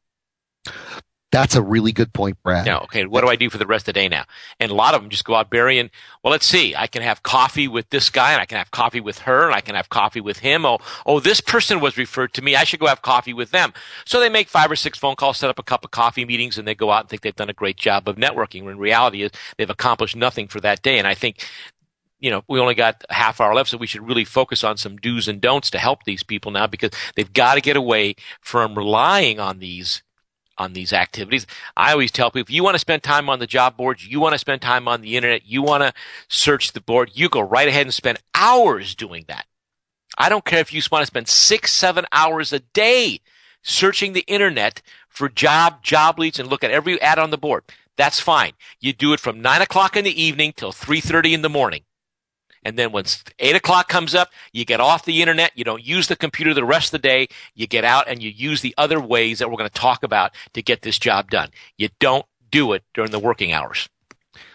That's 1.33 1.57
a 1.57 1.63
really 1.63 1.93
good 1.93 2.13
point, 2.13 2.41
Brad. 2.43 2.67
Yeah. 2.67 2.81
Okay. 2.81 3.07
What 3.07 3.23
do 3.23 3.29
I 3.29 3.37
do 3.37 3.49
for 3.49 3.57
the 3.57 3.67
rest 3.67 3.89
of 3.89 3.95
the 3.95 4.01
day 4.01 4.07
now? 4.07 4.27
And 4.61 4.71
a 4.71 4.75
lot 4.75 4.95
of 4.95 5.01
them 5.01 5.09
just 5.09 5.25
go 5.25 5.35
out 5.35 5.49
burying. 5.49 5.91
Well, 6.23 6.31
let's 6.31 6.45
see. 6.45 6.77
I 6.77 6.87
can 6.87 7.01
have 7.01 7.23
coffee 7.23 7.67
with 7.69 7.89
this 7.89 8.11
guy, 8.11 8.33
and 8.33 8.41
I 8.41 8.45
can 8.45 8.59
have 8.59 8.71
coffee 8.71 9.01
with 9.01 9.21
her, 9.21 9.47
and 9.47 9.55
I 9.55 9.63
can 9.63 9.75
have 9.75 9.89
coffee 9.89 10.21
with 10.21 10.41
him. 10.41 10.67
Oh, 10.67 10.79
oh, 11.07 11.21
this 11.21 11.41
person 11.41 11.81
was 11.81 11.97
referred 11.97 12.35
to 12.35 12.43
me. 12.43 12.55
I 12.55 12.65
should 12.65 12.81
go 12.81 12.87
have 12.87 13.01
coffee 13.01 13.33
with 13.33 13.51
them. 13.51 13.73
So 14.05 14.21
they 14.21 14.29
make 14.29 14.49
five 14.49 14.71
or 14.71 14.77
six 14.77 14.99
phone 14.99 15.17
calls, 15.17 15.39
set 15.39 15.49
up 15.49 15.59
a 15.59 15.63
cup 15.63 15.87
of 15.87 15.91
coffee 15.91 16.27
meetings, 16.27 16.59
and 16.59 16.69
they 16.69 16.75
go 16.75 16.91
out 16.91 17.05
and 17.05 17.09
think 17.09 17.23
they've 17.23 17.35
done 17.35 17.51
a 17.51 17.55
great 17.55 17.79
job 17.79 18.07
of 18.09 18.17
networking. 18.17 18.65
When 18.65 18.77
reality 18.77 19.23
is 19.23 19.31
they've 19.57 19.71
accomplished 19.71 20.15
nothing 20.15 20.49
for 20.49 20.61
that 20.61 20.83
day. 20.83 20.99
And 20.99 21.09
I 21.09 21.15
think 21.15 21.49
you 22.21 22.31
know, 22.31 22.45
we 22.47 22.61
only 22.61 22.75
got 22.75 23.03
half 23.11 23.41
hour 23.41 23.55
left, 23.55 23.71
so 23.71 23.79
we 23.79 23.87
should 23.87 24.07
really 24.07 24.25
focus 24.25 24.63
on 24.63 24.77
some 24.77 24.97
do's 24.97 25.29
and 25.29 25.41
don'ts 25.41 25.71
to 25.71 25.79
help 25.79 26.05
these 26.05 26.23
people 26.23 26.53
now 26.53 26.69
because 26.69 26.91
they've 27.17 27.33
got 27.33 27.55
to 27.55 27.61
get 27.61 27.77
away 27.77 28.15
from 28.41 28.77
relying 28.77 29.41
on 29.41 29.59
these 29.59 30.03
on 30.63 30.73
these 30.73 30.93
activities. 30.93 31.47
I 31.77 31.93
always 31.93 32.11
tell 32.11 32.31
people, 32.31 32.41
if 32.41 32.51
you 32.51 32.65
want 32.65 32.75
to 32.75 32.79
spend 32.79 33.03
time 33.03 33.29
on 33.29 33.39
the 33.39 33.47
job 33.47 33.77
boards, 33.77 34.07
you 34.07 34.21
want 34.21 34.33
to 34.33 34.39
spend 34.39 34.63
time 34.63 34.89
on 34.89 35.03
the 35.03 35.17
internet, 35.17 35.45
you 35.45 35.63
want 35.63 35.83
to 35.83 35.93
search 36.29 36.73
the 36.73 36.81
board, 36.81 37.11
you 37.15 37.29
go 37.29 37.41
right 37.41 37.69
ahead 37.69 37.87
and 37.87 37.93
spend 37.93 38.19
hours 38.35 38.95
doing 38.95 39.25
that. 39.29 39.47
I 40.17 40.29
don't 40.29 40.45
care 40.45 40.61
if 40.61 40.73
you 40.73 40.81
want 40.91 41.03
to 41.03 41.07
spend 41.07 41.29
six, 41.29 41.73
seven 41.73 42.07
hours 42.13 42.53
a 42.53 42.61
day 42.61 43.21
searching 43.63 44.13
the 44.13 44.25
internet 44.27 44.83
for 45.09 45.29
job, 45.29 45.83
job 45.83 46.19
leads 46.19 46.39
and 46.39 46.49
look 46.49 46.65
at 46.65 46.71
every 46.71 47.01
ad 47.01 47.19
on 47.19 47.31
the 47.31 47.39
board. 47.39 47.65
That's 47.97 48.21
fine. 48.21 48.53
You 48.81 48.93
do 48.93 49.13
it 49.13 49.21
from 49.21 49.43
nine 49.43 49.63
o'clock 49.63 49.97
in 49.97 50.05
the 50.05 50.23
evening 50.23 50.55
till 50.57 50.73
3.30 50.73 51.33
in 51.33 51.43
the 51.43 51.49
morning. 51.49 51.83
And 52.63 52.79
then 52.79 52.93
when 52.93 53.05
eight 53.39 53.57
o'clock 53.57 53.89
comes 53.89 54.15
up, 54.15 54.31
you 54.53 54.65
get 54.65 54.81
off 54.81 55.05
the 55.05 55.21
internet. 55.21 55.53
You 55.55 55.65
don't 55.65 55.85
use 55.85 56.09
the 56.09 56.17
computer 56.17 56.55
the 56.55 56.65
rest 56.65 56.95
of 56.95 57.03
the 57.03 57.09
day. 57.09 57.29
You 57.55 57.67
get 57.67 57.85
out 57.85 58.09
and 58.09 58.23
you 58.23 58.31
use 58.31 58.61
the 58.61 58.75
other 58.79 59.01
ways 59.01 59.39
that 59.39 59.51
we're 59.51 59.57
going 59.57 59.71
to 59.71 59.81
talk 59.81 60.03
about 60.03 60.33
to 60.55 60.63
get 60.63 60.83
this 60.83 60.99
job 60.99 61.31
done. 61.31 61.51
You 61.77 61.89
don't 61.99 62.27
do 62.51 62.73
it 62.73 62.85
during 62.95 63.11
the 63.11 63.19
working 63.19 63.53
hours. 63.53 63.89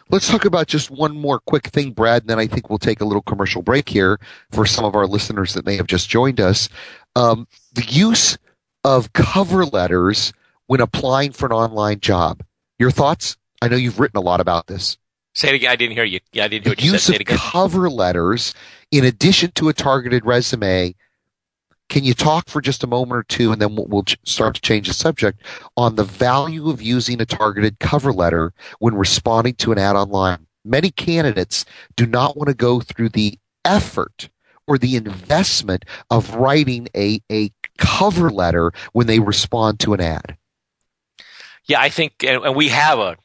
Let's 0.09 0.29
talk 0.29 0.45
about 0.45 0.67
just 0.67 0.89
one 0.89 1.17
more 1.17 1.39
quick 1.39 1.67
thing, 1.67 1.91
Brad, 1.91 2.23
and 2.23 2.29
then 2.29 2.39
I 2.39 2.47
think 2.47 2.69
we'll 2.69 2.79
take 2.79 3.01
a 3.01 3.05
little 3.05 3.21
commercial 3.21 3.61
break 3.61 3.89
here 3.89 4.19
for 4.51 4.65
some 4.65 4.85
of 4.85 4.95
our 4.95 5.05
listeners 5.05 5.53
that 5.53 5.65
may 5.65 5.75
have 5.75 5.87
just 5.87 6.09
joined 6.09 6.39
us. 6.39 6.69
Um, 7.17 7.45
the 7.73 7.83
use 7.83 8.37
of 8.85 9.11
cover 9.11 9.65
letters 9.65 10.31
when 10.67 10.79
applying 10.79 11.33
for 11.33 11.47
an 11.47 11.51
online 11.51 11.99
job. 11.99 12.41
Your 12.79 12.91
thoughts? 12.91 13.35
I 13.61 13.67
know 13.67 13.75
you've 13.75 13.99
written 13.99 14.17
a 14.17 14.21
lot 14.21 14.39
about 14.39 14.67
this. 14.67 14.97
Say 15.37 15.49
it 15.49 15.53
again. 15.53 15.69
I 15.69 15.75
didn't 15.75 15.93
hear 15.93 16.03
you. 16.03 16.19
Yeah, 16.33 16.45
I 16.45 16.47
didn't 16.47 16.65
hear 16.65 16.71
what 16.71 16.83
you 16.83 16.93
use 16.93 17.03
said. 17.03 17.17
Say 17.17 17.33
of 17.35 17.39
cover 17.39 17.91
letters 17.91 18.55
in 18.89 19.05
addition 19.05 19.51
to 19.51 19.69
a 19.69 19.73
targeted 19.73 20.25
resume. 20.25 20.95
Can 21.89 22.03
you 22.03 22.15
talk 22.15 22.49
for 22.49 22.59
just 22.59 22.83
a 22.83 22.87
moment 22.87 23.19
or 23.19 23.23
two, 23.23 23.51
and 23.51 23.61
then 23.61 23.75
we'll, 23.75 23.85
we'll 23.85 24.05
start 24.25 24.55
to 24.55 24.61
change 24.61 24.87
the 24.87 24.95
subject 24.95 25.43
on 25.77 25.95
the 25.95 26.03
value 26.03 26.71
of 26.71 26.81
using 26.81 27.21
a 27.21 27.25
targeted 27.27 27.77
cover 27.77 28.11
letter 28.11 28.51
when 28.79 28.95
responding 28.95 29.53
to 29.57 29.71
an 29.71 29.77
ad 29.77 29.95
online? 29.95 30.47
Many 30.65 30.89
candidates 30.89 31.65
do 31.95 32.07
not 32.07 32.35
want 32.35 32.47
to 32.47 32.55
go 32.55 32.79
through 32.79 33.09
the 33.09 33.37
effort 33.63 34.29
or 34.65 34.79
the 34.79 34.95
investment 34.95 35.85
of 36.09 36.33
writing 36.33 36.87
a, 36.95 37.21
a 37.31 37.51
cover 37.77 38.31
letter 38.31 38.71
when 38.93 39.05
they 39.05 39.19
respond 39.19 39.79
to 39.81 39.93
an 39.93 40.01
ad. 40.01 40.35
Yeah, 41.65 41.79
I 41.79 41.89
think, 41.89 42.23
and 42.23 42.55
we 42.55 42.69
have 42.69 42.97
a 42.97 43.17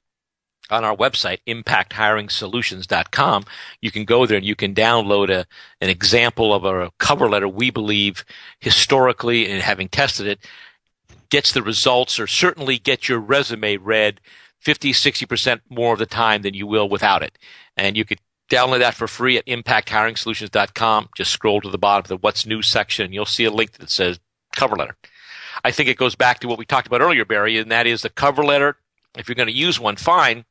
on 0.71 0.85
our 0.85 0.97
website, 0.97 1.39
impacthiringsolutions.com, 1.47 3.45
you 3.81 3.91
can 3.91 4.05
go 4.05 4.27
there 4.27 4.39
and 4.39 4.47
you 4.47 4.57
can 4.57 4.75
download 4.75 5.29
a, 5.29 5.47
an 5.81 5.89
example 5.89 6.55
of 6.55 6.65
a 6.65 6.91
cover 6.99 7.29
letter 7.29 7.49
we 7.49 7.71
believe 7.71 8.25
historically 8.61 9.51
and 9.51 9.63
having 9.63 9.89
tested 9.89 10.27
it 10.27 10.39
gets 11.33 11.53
the 11.53 11.63
results 11.63 12.21
or 12.21 12.27
certainly 12.27 12.79
gets 12.79 13.09
your 13.09 13.19
resume 13.19 13.79
read 13.79 14.21
50, 14.61 14.93
60% 14.93 15.61
more 15.71 15.95
of 15.95 15.99
the 15.99 16.07
time 16.07 16.43
than 16.43 16.53
you 16.53 16.67
will 16.67 16.89
without 16.89 17.23
it. 17.23 17.39
And 17.75 17.97
you 17.97 18.05
could 18.05 18.21
download 18.51 18.81
that 18.81 18.95
for 18.95 19.09
free 19.09 19.39
at 19.39 19.47
impacthiringsolutions.com. 19.47 21.09
Just 21.17 21.33
scroll 21.33 21.63
to 21.63 21.71
the 21.71 21.79
bottom 21.79 22.05
of 22.05 22.09
the 22.09 22.19
what's 22.19 22.47
new 22.47 22.61
section 22.61 23.07
and 23.07 23.15
you'll 23.15 23.25
see 23.25 23.45
a 23.45 23.51
link 23.51 23.73
that 23.73 23.89
says 23.89 24.21
cover 24.55 24.77
letter. 24.77 24.95
I 25.65 25.71
think 25.71 25.89
it 25.89 25.97
goes 25.97 26.15
back 26.15 26.41
to 26.41 26.49
what 26.49 26.59
we 26.59 26.67
talked 26.67 26.87
about 26.87 27.01
earlier, 27.01 27.25
Barry, 27.25 27.57
and 27.57 27.71
that 27.71 27.87
is 27.87 28.03
the 28.03 28.11
cover 28.11 28.45
letter. 28.45 28.77
If 29.17 29.29
you're 29.29 29.35
going 29.35 29.49
to 29.49 29.55
use 29.55 29.81
one, 29.81 29.97
fine. 29.97 30.45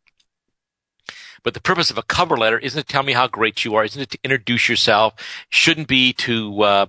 But 1.43 1.53
the 1.53 1.61
purpose 1.61 1.89
of 1.89 1.97
a 1.97 2.03
cover 2.03 2.37
letter 2.37 2.59
isn't 2.59 2.79
to 2.79 2.87
tell 2.87 3.03
me 3.03 3.13
how 3.13 3.27
great 3.27 3.65
you 3.65 3.75
are, 3.75 3.83
isn't 3.83 4.01
it 4.01 4.11
to 4.11 4.19
introduce 4.23 4.69
yourself, 4.69 5.15
shouldn't 5.49 5.87
be 5.87 6.13
to 6.13 6.61
uh, 6.61 6.85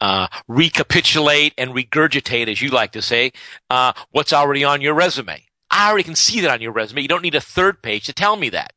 uh, 0.00 0.26
recapitulate 0.48 1.54
and 1.56 1.70
regurgitate, 1.70 2.48
as 2.48 2.60
you 2.60 2.70
like 2.70 2.92
to 2.92 3.02
say, 3.02 3.32
uh, 3.70 3.92
what's 4.10 4.32
already 4.32 4.64
on 4.64 4.80
your 4.80 4.94
resume. 4.94 5.44
I 5.70 5.88
already 5.88 6.04
can 6.04 6.16
see 6.16 6.40
that 6.40 6.50
on 6.50 6.60
your 6.60 6.72
resume. 6.72 7.02
You 7.02 7.08
don't 7.08 7.22
need 7.22 7.36
a 7.36 7.40
third 7.40 7.80
page 7.82 8.06
to 8.06 8.12
tell 8.12 8.36
me 8.36 8.48
that. 8.50 8.72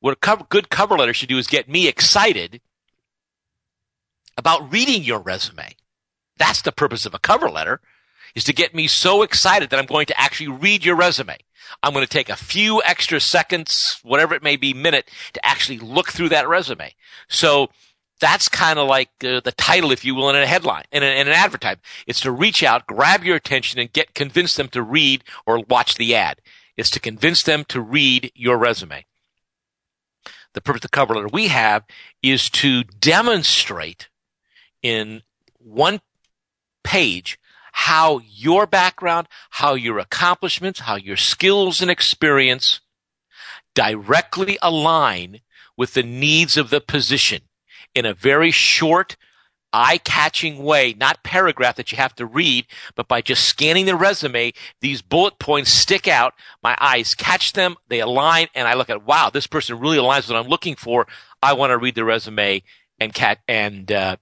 What 0.00 0.12
a 0.12 0.16
cover, 0.16 0.44
good 0.48 0.70
cover 0.70 0.96
letter 0.96 1.12
should 1.12 1.28
do 1.28 1.38
is 1.38 1.46
get 1.46 1.68
me 1.68 1.88
excited 1.88 2.60
about 4.36 4.72
reading 4.72 5.02
your 5.02 5.18
resume. 5.18 5.74
That's 6.36 6.62
the 6.62 6.72
purpose 6.72 7.06
of 7.06 7.14
a 7.14 7.18
cover 7.18 7.48
letter, 7.48 7.80
is 8.34 8.44
to 8.44 8.52
get 8.52 8.74
me 8.74 8.86
so 8.86 9.22
excited 9.22 9.70
that 9.70 9.78
I'm 9.78 9.86
going 9.86 10.06
to 10.06 10.20
actually 10.20 10.48
read 10.48 10.84
your 10.84 10.96
resume. 10.96 11.38
I'm 11.82 11.92
going 11.92 12.04
to 12.04 12.10
take 12.10 12.28
a 12.28 12.36
few 12.36 12.82
extra 12.84 13.20
seconds, 13.20 14.00
whatever 14.02 14.34
it 14.34 14.42
may 14.42 14.56
be, 14.56 14.74
minute 14.74 15.10
to 15.32 15.44
actually 15.44 15.78
look 15.78 16.10
through 16.10 16.30
that 16.30 16.48
resume. 16.48 16.94
So 17.28 17.68
that's 18.20 18.48
kind 18.48 18.78
of 18.78 18.88
like 18.88 19.10
uh, 19.22 19.40
the 19.40 19.52
title, 19.56 19.90
if 19.90 20.04
you 20.04 20.14
will, 20.14 20.30
in 20.30 20.36
a 20.36 20.46
headline, 20.46 20.84
in, 20.92 21.02
a, 21.02 21.06
in 21.06 21.26
an 21.28 21.34
advertisement. 21.34 21.82
It's 22.06 22.20
to 22.20 22.30
reach 22.30 22.62
out, 22.62 22.86
grab 22.86 23.24
your 23.24 23.36
attention, 23.36 23.80
and 23.80 23.92
get 23.92 24.14
convince 24.14 24.56
them 24.56 24.68
to 24.68 24.82
read 24.82 25.24
or 25.46 25.60
watch 25.68 25.96
the 25.96 26.14
ad. 26.14 26.40
It's 26.76 26.90
to 26.90 27.00
convince 27.00 27.42
them 27.42 27.64
to 27.66 27.80
read 27.80 28.32
your 28.34 28.56
resume. 28.56 29.04
the 30.54 30.60
purpose 30.60 30.78
of 30.78 30.82
the 30.82 30.88
cover 30.88 31.14
letter 31.14 31.28
we 31.32 31.48
have 31.48 31.84
is 32.22 32.48
to 32.48 32.84
demonstrate 32.84 34.08
in 34.82 35.22
one 35.58 36.00
page 36.82 37.38
how 37.76 38.20
your 38.30 38.68
background, 38.68 39.28
how 39.50 39.74
your 39.74 39.98
accomplishments, 39.98 40.80
how 40.80 40.94
your 40.94 41.16
skills 41.16 41.82
and 41.82 41.90
experience 41.90 42.80
directly 43.74 44.56
align 44.62 45.40
with 45.76 45.94
the 45.94 46.02
needs 46.04 46.56
of 46.56 46.70
the 46.70 46.80
position 46.80 47.42
in 47.92 48.06
a 48.06 48.14
very 48.14 48.52
short, 48.52 49.16
eye-catching 49.72 50.62
way, 50.62 50.94
not 50.96 51.24
paragraph 51.24 51.74
that 51.74 51.90
you 51.90 51.96
have 51.96 52.14
to 52.14 52.24
read, 52.24 52.64
but 52.94 53.08
by 53.08 53.20
just 53.20 53.44
scanning 53.44 53.86
the 53.86 53.96
resume, 53.96 54.52
these 54.80 55.02
bullet 55.02 55.40
points 55.40 55.72
stick 55.72 56.06
out. 56.06 56.32
My 56.62 56.76
eyes 56.80 57.16
catch 57.16 57.54
them, 57.54 57.74
they 57.88 57.98
align, 57.98 58.46
and 58.54 58.68
I 58.68 58.74
look 58.74 58.88
at, 58.88 59.04
wow, 59.04 59.30
this 59.30 59.48
person 59.48 59.80
really 59.80 59.98
aligns 59.98 60.28
with 60.28 60.30
what 60.30 60.44
I'm 60.44 60.48
looking 60.48 60.76
for. 60.76 61.08
I 61.42 61.54
want 61.54 61.72
to 61.72 61.78
read 61.78 61.96
the 61.96 62.04
resume 62.04 62.62
and 63.00 63.12
cat 63.12 63.40
and 63.48 63.90
uh, 63.90 64.16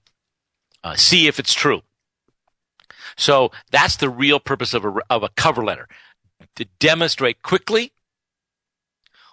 uh, 0.83 0.95
see 0.95 1.27
if 1.27 1.37
it's 1.37 1.53
true. 1.53 1.83
So 3.17 3.51
that's 3.71 3.97
the 3.97 4.09
real 4.09 4.39
purpose 4.39 4.73
of 4.73 4.85
a, 4.85 4.93
of 5.09 5.23
a 5.23 5.29
cover 5.29 5.63
letter 5.63 5.87
to 6.55 6.65
demonstrate 6.79 7.41
quickly 7.41 7.93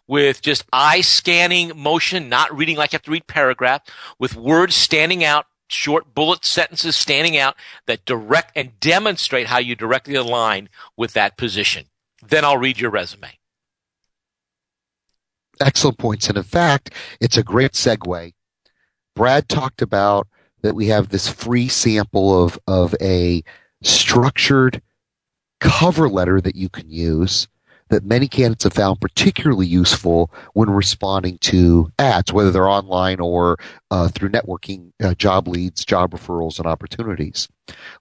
with 0.07 0.43
just 0.43 0.65
eye 0.73 1.01
scanning 1.01 1.73
motion, 1.77 2.29
not 2.29 2.57
reading 2.57 2.77
like 2.77 2.93
you 2.93 2.97
have 2.97 3.03
to 3.03 3.13
read 3.13 3.27
paragraph, 3.29 3.83
with 4.19 4.35
words 4.35 4.75
standing 4.75 5.23
out, 5.23 5.47
short 5.69 6.15
bullet 6.15 6.45
sentences 6.45 6.97
standing 6.97 7.37
out 7.37 7.55
that 7.87 8.05
direct 8.05 8.51
and 8.57 8.79
demonstrate 8.81 9.47
how 9.47 9.59
you 9.59 9.77
directly 9.77 10.17
align 10.17 10.69
with 10.97 11.13
that 11.13 11.37
position. 11.37 11.87
Then 12.27 12.45
I'll 12.45 12.59
read 12.59 12.81
your 12.81 12.91
resume. 12.91 13.39
Excellent 15.61 15.99
points. 15.99 16.29
And 16.29 16.37
in 16.37 16.43
fact, 16.43 16.91
it's 17.21 17.37
a 17.37 17.45
great 17.45 17.73
segue. 17.73 18.33
Brad 19.15 19.49
talked 19.49 19.83
about 19.83 20.27
that 20.63 20.75
we 20.75 20.87
have 20.89 21.09
this 21.09 21.29
free 21.29 21.69
sample 21.69 22.43
of, 22.43 22.59
of 22.67 22.95
a 23.01 23.43
structured 23.83 24.83
cover 25.61 26.09
letter 26.09 26.41
that 26.41 26.57
you 26.57 26.69
can 26.69 26.91
use 26.91 27.49
that 27.91 28.05
many 28.05 28.29
candidates 28.29 28.65
have 28.65 28.73
found 28.73 29.01
particularly 29.01 29.67
useful 29.67 30.33
when 30.55 30.71
responding 30.71 31.39
to 31.39 31.93
ads, 31.99 32.33
whether 32.33 32.51
they're 32.51 32.69
online 32.69 33.21
or 33.21 33.59
uh, 33.91 34.09
through 34.09 34.31
networking, 34.31 34.93
uh, 35.03 35.15
job 35.15 35.47
leads, 35.47 35.85
job 35.85 36.13
referrals, 36.13 36.59
and 36.59 36.67
opportunities. 36.67 37.49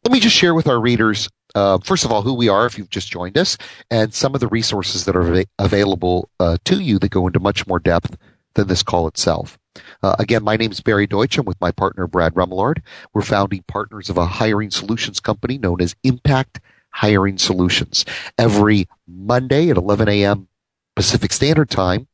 Let 0.03 0.11
me 0.11 0.19
just 0.19 0.35
share 0.35 0.53
with 0.53 0.67
our 0.67 0.79
readers, 0.79 1.27
uh, 1.55 1.79
first 1.79 2.05
of 2.05 2.11
all, 2.11 2.21
who 2.21 2.33
we 2.33 2.47
are 2.49 2.65
if 2.65 2.77
you've 2.77 2.89
just 2.89 3.11
joined 3.11 3.37
us, 3.37 3.57
and 3.91 4.13
some 4.13 4.33
of 4.33 4.39
the 4.39 4.47
resources 4.47 5.05
that 5.05 5.15
are 5.15 5.43
available 5.57 6.29
uh, 6.39 6.57
to 6.65 6.79
you 6.79 6.99
that 6.99 7.09
go 7.09 7.27
into 7.27 7.39
much 7.39 7.67
more 7.67 7.79
depth 7.79 8.15
than 8.53 8.67
this 8.67 8.83
call 8.83 9.07
itself. 9.07 9.58
Uh, 10.01 10.15
again, 10.19 10.43
my 10.43 10.55
name 10.55 10.71
is 10.71 10.81
Barry 10.81 11.07
Deutsch. 11.07 11.37
I'm 11.37 11.45
with 11.45 11.59
my 11.61 11.71
partner, 11.71 12.07
Brad 12.07 12.33
Remillard. 12.33 12.81
We're 13.13 13.21
founding 13.21 13.63
partners 13.67 14.09
of 14.09 14.17
a 14.17 14.25
hiring 14.25 14.71
solutions 14.71 15.19
company 15.19 15.57
known 15.57 15.81
as 15.81 15.95
Impact 16.03 16.59
Hiring 16.91 17.37
Solutions. 17.37 18.05
Every 18.37 18.87
Monday 19.07 19.69
at 19.69 19.77
11 19.77 20.07
a.m. 20.09 20.47
Pacific 20.95 21.31
Standard 21.31 21.69
Time, 21.69 22.07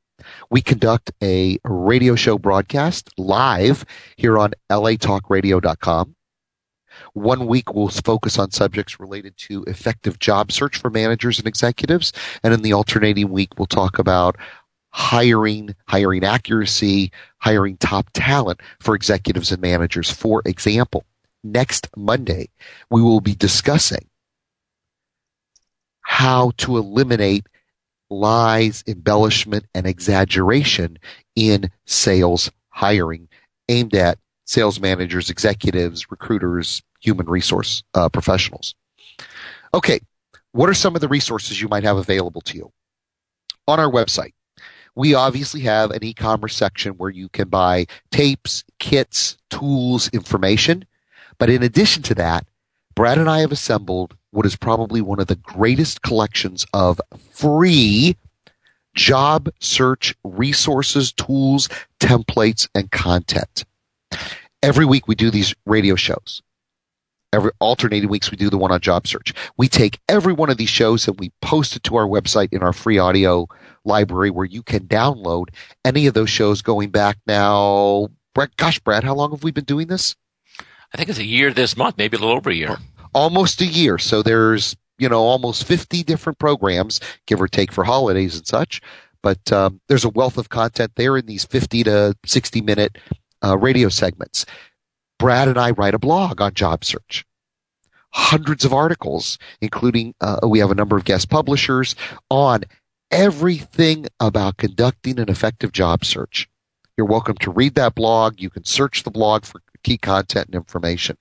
we 0.49 0.61
conduct 0.61 1.11
a 1.21 1.57
radio 1.63 2.15
show 2.15 2.37
broadcast 2.37 3.09
live 3.17 3.85
here 4.17 4.37
on 4.37 4.53
latalkradio.com. 4.69 6.15
One 7.13 7.47
week 7.47 7.73
we'll 7.73 7.89
focus 7.89 8.39
on 8.39 8.51
subjects 8.51 8.99
related 8.99 9.35
to 9.37 9.63
effective 9.63 10.19
job 10.19 10.51
search 10.51 10.77
for 10.77 10.89
managers 10.89 11.39
and 11.39 11.47
executives. 11.47 12.13
And 12.43 12.53
in 12.53 12.61
the 12.61 12.73
alternating 12.73 13.29
week, 13.29 13.57
we'll 13.57 13.65
talk 13.65 13.99
about 13.99 14.37
hiring, 14.95 15.75
hiring 15.89 16.23
accuracy, 16.23 17.11
hiring 17.39 17.75
top 17.75 18.09
talent 18.13 18.61
for 18.79 18.95
executives 18.95 19.51
and 19.51 19.61
managers. 19.61 20.09
For 20.09 20.41
example, 20.45 21.03
next 21.43 21.89
Monday, 21.97 22.47
we 22.89 23.01
will 23.01 23.19
be 23.19 23.35
discussing 23.35 24.07
how 25.99 26.51
to 26.59 26.77
eliminate 26.77 27.45
lies, 28.09 28.85
embellishment, 28.87 29.65
and 29.75 29.85
exaggeration 29.85 30.97
in 31.35 31.69
sales 31.85 32.49
hiring 32.69 33.27
aimed 33.67 33.95
at 33.95 34.17
sales 34.45 34.79
managers, 34.79 35.29
executives, 35.29 36.09
recruiters, 36.09 36.81
human 37.01 37.25
resource 37.25 37.83
uh, 37.95 38.07
professionals. 38.07 38.75
Okay, 39.73 39.99
what 40.53 40.69
are 40.69 40.73
some 40.73 40.95
of 40.95 41.01
the 41.01 41.09
resources 41.09 41.61
you 41.61 41.67
might 41.67 41.83
have 41.83 41.97
available 41.97 42.39
to 42.39 42.55
you? 42.55 42.71
On 43.67 43.77
our 43.77 43.91
website, 43.91 44.31
we 44.95 45.13
obviously 45.13 45.61
have 45.61 45.91
an 45.91 46.03
e-commerce 46.03 46.55
section 46.55 46.93
where 46.93 47.09
you 47.09 47.29
can 47.29 47.49
buy 47.49 47.85
tapes, 48.11 48.63
kits, 48.79 49.37
tools, 49.49 50.09
information. 50.09 50.85
But 51.37 51.49
in 51.49 51.63
addition 51.63 52.01
to 52.03 52.15
that, 52.15 52.47
Brad 52.95 53.17
and 53.17 53.29
I 53.29 53.39
have 53.39 53.51
assembled 53.51 54.15
what 54.31 54.45
is 54.45 54.55
probably 54.55 55.01
one 55.01 55.19
of 55.19 55.27
the 55.27 55.35
greatest 55.35 56.01
collections 56.01 56.65
of 56.73 57.01
free 57.31 58.15
job 58.95 59.49
search 59.59 60.15
resources, 60.23 61.11
tools, 61.11 61.67
templates, 61.99 62.67
and 62.73 62.89
content. 62.91 63.65
Every 64.63 64.85
week 64.85 65.07
we 65.07 65.15
do 65.15 65.29
these 65.29 65.53
radio 65.65 65.95
shows. 65.95 66.41
Every 67.33 67.51
alternating 67.59 68.09
weeks 68.09 68.31
we 68.31 68.37
do 68.37 68.49
the 68.49 68.57
one 68.57 68.71
on 68.71 68.79
job 68.79 69.07
search. 69.07 69.33
We 69.57 69.67
take 69.67 69.99
every 70.07 70.31
one 70.31 70.49
of 70.49 70.55
these 70.55 70.69
shows 70.69 71.05
and 71.05 71.19
we 71.19 71.33
post 71.41 71.75
it 71.75 71.83
to 71.83 71.97
our 71.97 72.07
website 72.07 72.53
in 72.53 72.63
our 72.63 72.71
free 72.71 72.97
audio 72.97 73.47
library 73.85 74.29
where 74.29 74.45
you 74.45 74.63
can 74.63 74.87
download 74.87 75.49
any 75.83 76.07
of 76.07 76.13
those 76.13 76.29
shows 76.29 76.61
going 76.61 76.89
back 76.89 77.17
now. 77.27 78.09
Gosh, 78.57 78.79
Brad, 78.79 79.03
how 79.03 79.15
long 79.15 79.31
have 79.31 79.43
we 79.43 79.51
been 79.51 79.63
doing 79.63 79.87
this? 79.87 80.15
I 80.93 80.97
think 80.97 81.09
it's 81.09 81.19
a 81.19 81.25
year 81.25 81.51
this 81.53 81.77
month, 81.77 81.97
maybe 81.97 82.17
a 82.17 82.19
little 82.19 82.35
over 82.35 82.49
a 82.49 82.53
year. 82.53 82.77
Almost 83.13 83.61
a 83.61 83.65
year. 83.65 83.97
So 83.97 84.21
there's, 84.21 84.75
you 84.97 85.07
know, 85.07 85.21
almost 85.21 85.63
50 85.63 86.03
different 86.03 86.37
programs, 86.37 86.99
give 87.27 87.41
or 87.41 87.47
take 87.47 87.71
for 87.71 87.83
holidays 87.83 88.37
and 88.37 88.45
such. 88.45 88.81
But 89.23 89.51
um, 89.51 89.79
there's 89.87 90.05
a 90.05 90.09
wealth 90.09 90.37
of 90.37 90.49
content 90.49 90.91
there 90.95 91.17
in 91.17 91.25
these 91.25 91.45
50 91.45 91.83
to 91.85 92.15
60 92.25 92.61
minute 92.61 92.97
uh, 93.43 93.57
radio 93.57 93.89
segments. 93.89 94.45
Brad 95.17 95.47
and 95.47 95.57
I 95.57 95.71
write 95.71 95.93
a 95.93 95.99
blog 95.99 96.41
on 96.41 96.53
job 96.53 96.83
search 96.83 97.25
hundreds 98.15 98.63
of 98.63 98.71
articles, 98.71 99.37
including 99.59 100.15
uh, 100.21 100.39
we 100.47 100.59
have 100.59 100.71
a 100.71 100.75
number 100.75 100.95
of 100.95 101.03
guest 101.03 101.29
publishers 101.29 101.95
on 102.29 102.63
everything 103.11 104.07
about 104.19 104.57
conducting 104.57 105.19
an 105.19 105.29
effective 105.29 105.71
job 105.71 106.03
search. 106.05 106.47
You're 106.97 107.07
welcome 107.07 107.37
to 107.37 107.51
read 107.51 107.75
that 107.75 107.95
blog. 107.95 108.39
You 108.39 108.49
can 108.49 108.63
search 108.63 109.03
the 109.03 109.11
blog 109.11 109.45
for 109.45 109.61
key 109.83 109.97
content 109.97 110.47
and 110.47 110.55
information. 110.55 111.17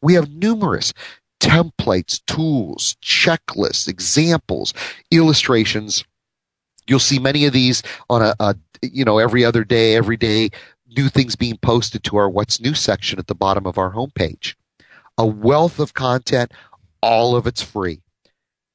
We 0.00 0.14
have 0.14 0.30
numerous 0.30 0.92
templates, 1.40 2.24
tools, 2.26 2.96
checklists, 3.02 3.88
examples, 3.88 4.72
illustrations. 5.10 6.04
You'll 6.86 6.98
see 6.98 7.18
many 7.18 7.44
of 7.44 7.52
these 7.52 7.82
on 8.08 8.22
a, 8.22 8.34
a 8.40 8.56
you 8.82 9.04
know, 9.04 9.18
every 9.18 9.44
other 9.44 9.64
day, 9.64 9.96
every 9.96 10.16
day, 10.16 10.50
new 10.96 11.08
things 11.08 11.36
being 11.36 11.58
posted 11.58 12.04
to 12.04 12.16
our 12.16 12.30
what's 12.30 12.60
new 12.60 12.74
section 12.74 13.18
at 13.18 13.26
the 13.26 13.34
bottom 13.34 13.66
of 13.66 13.78
our 13.78 13.92
homepage. 13.92 14.54
A 15.18 15.26
wealth 15.26 15.80
of 15.80 15.94
content, 15.94 16.52
all 17.02 17.36
of 17.36 17.46
it's 17.46 17.62
free 17.62 18.00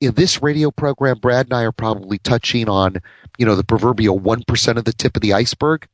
in 0.02 0.16
this 0.16 0.42
radio 0.42 0.72
program, 0.72 1.20
Brad 1.20 1.46
and 1.46 1.54
I 1.54 1.64
are 1.64 1.72
probably 1.72 2.18
touching 2.18 2.68
on, 2.68 2.98
you 3.38 3.46
know, 3.46 3.56
the 3.56 3.64
proverbial 3.64 4.20
1% 4.20 4.78
of 4.78 4.84
the 4.84 4.94
tip 4.94 5.16
of 5.16 5.22
the 5.22 5.34
iceberg 5.34 5.88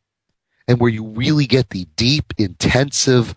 and 0.68 0.80
where 0.80 0.90
you 0.90 1.06
really 1.06 1.46
get 1.46 1.70
the 1.70 1.86
deep, 1.96 2.34
intensive 2.38 3.36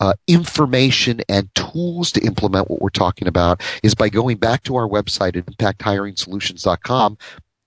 uh, 0.00 0.14
information 0.26 1.20
and 1.28 1.54
tools 1.54 2.12
to 2.12 2.20
implement 2.20 2.68
what 2.68 2.82
we're 2.82 2.88
talking 2.88 3.28
about 3.28 3.62
is 3.82 3.94
by 3.94 4.08
going 4.08 4.36
back 4.36 4.62
to 4.62 4.76
our 4.76 4.88
website 4.88 5.36
at 5.36 5.46
impacthiringsolutions.com, 5.46 7.16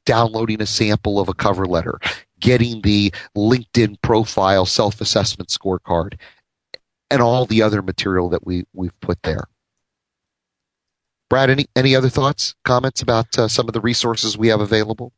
downloading 0.05 0.61
a 0.61 0.65
sample 0.65 1.19
of 1.19 1.29
a 1.29 1.33
cover 1.33 1.65
letter, 1.65 1.99
getting 2.39 2.81
the 2.81 3.13
LinkedIn 3.35 3.99
profile 4.01 4.65
self-assessment 4.65 5.49
scorecard, 5.49 6.15
and 7.11 7.21
all 7.21 7.45
the 7.45 7.61
other 7.63 7.81
material 7.81 8.29
that 8.29 8.45
we, 8.45 8.65
we've 8.73 8.99
put 9.01 9.21
there. 9.23 9.45
Brad, 11.29 11.49
any 11.49 11.67
any 11.75 11.95
other 11.95 12.09
thoughts, 12.09 12.55
comments 12.65 13.01
about 13.01 13.37
uh, 13.37 13.47
some 13.47 13.67
of 13.67 13.73
the 13.73 13.81
resources 13.81 14.37
we 14.37 14.47
have 14.47 14.61
available? 14.61 15.13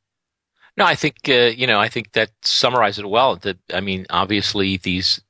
No, 0.77 0.85
I 0.85 0.95
think 0.95 1.15
uh, 1.27 1.51
you 1.55 1.67
know. 1.67 1.79
I 1.79 1.89
think 1.89 2.11
that 2.13 2.31
summarizes 2.41 2.99
it 2.99 3.09
well. 3.09 3.37
That 3.37 3.57
I 3.73 3.81
mean, 3.81 4.05
obviously 4.09 4.77
these 4.77 5.21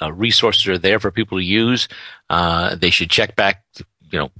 uh, 0.00 0.12
resources 0.12 0.66
are 0.68 0.78
there 0.78 1.00
for 1.00 1.10
people 1.10 1.38
to 1.38 1.44
use. 1.44 1.88
Uh, 2.30 2.74
they 2.76 2.90
should 2.90 3.10
check 3.10 3.36
back, 3.36 3.64
you 4.10 4.18
know, 4.18 4.30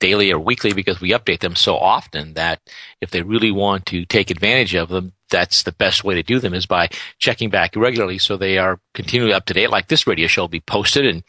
daily 0.00 0.32
or 0.32 0.38
weekly 0.38 0.72
because 0.72 1.00
we 1.00 1.10
update 1.10 1.40
them 1.40 1.56
so 1.56 1.76
often 1.76 2.34
that 2.34 2.60
if 3.00 3.10
they 3.10 3.22
really 3.22 3.50
want 3.50 3.86
to 3.86 4.04
take 4.04 4.30
advantage 4.30 4.74
of 4.74 4.88
them, 4.88 5.12
that's 5.30 5.62
the 5.62 5.72
best 5.72 6.04
way 6.04 6.14
to 6.14 6.22
do 6.22 6.38
them 6.38 6.52
is 6.52 6.66
by 6.66 6.88
checking 7.18 7.48
back 7.48 7.74
regularly 7.74 8.18
so 8.18 8.36
they 8.36 8.58
are 8.58 8.78
continually 8.92 9.32
up 9.32 9.46
to 9.46 9.54
date. 9.54 9.70
Like 9.70 9.88
this 9.88 10.06
radio 10.06 10.26
show 10.26 10.42
will 10.42 10.48
be 10.48 10.60
posted 10.60 11.06
and 11.06 11.22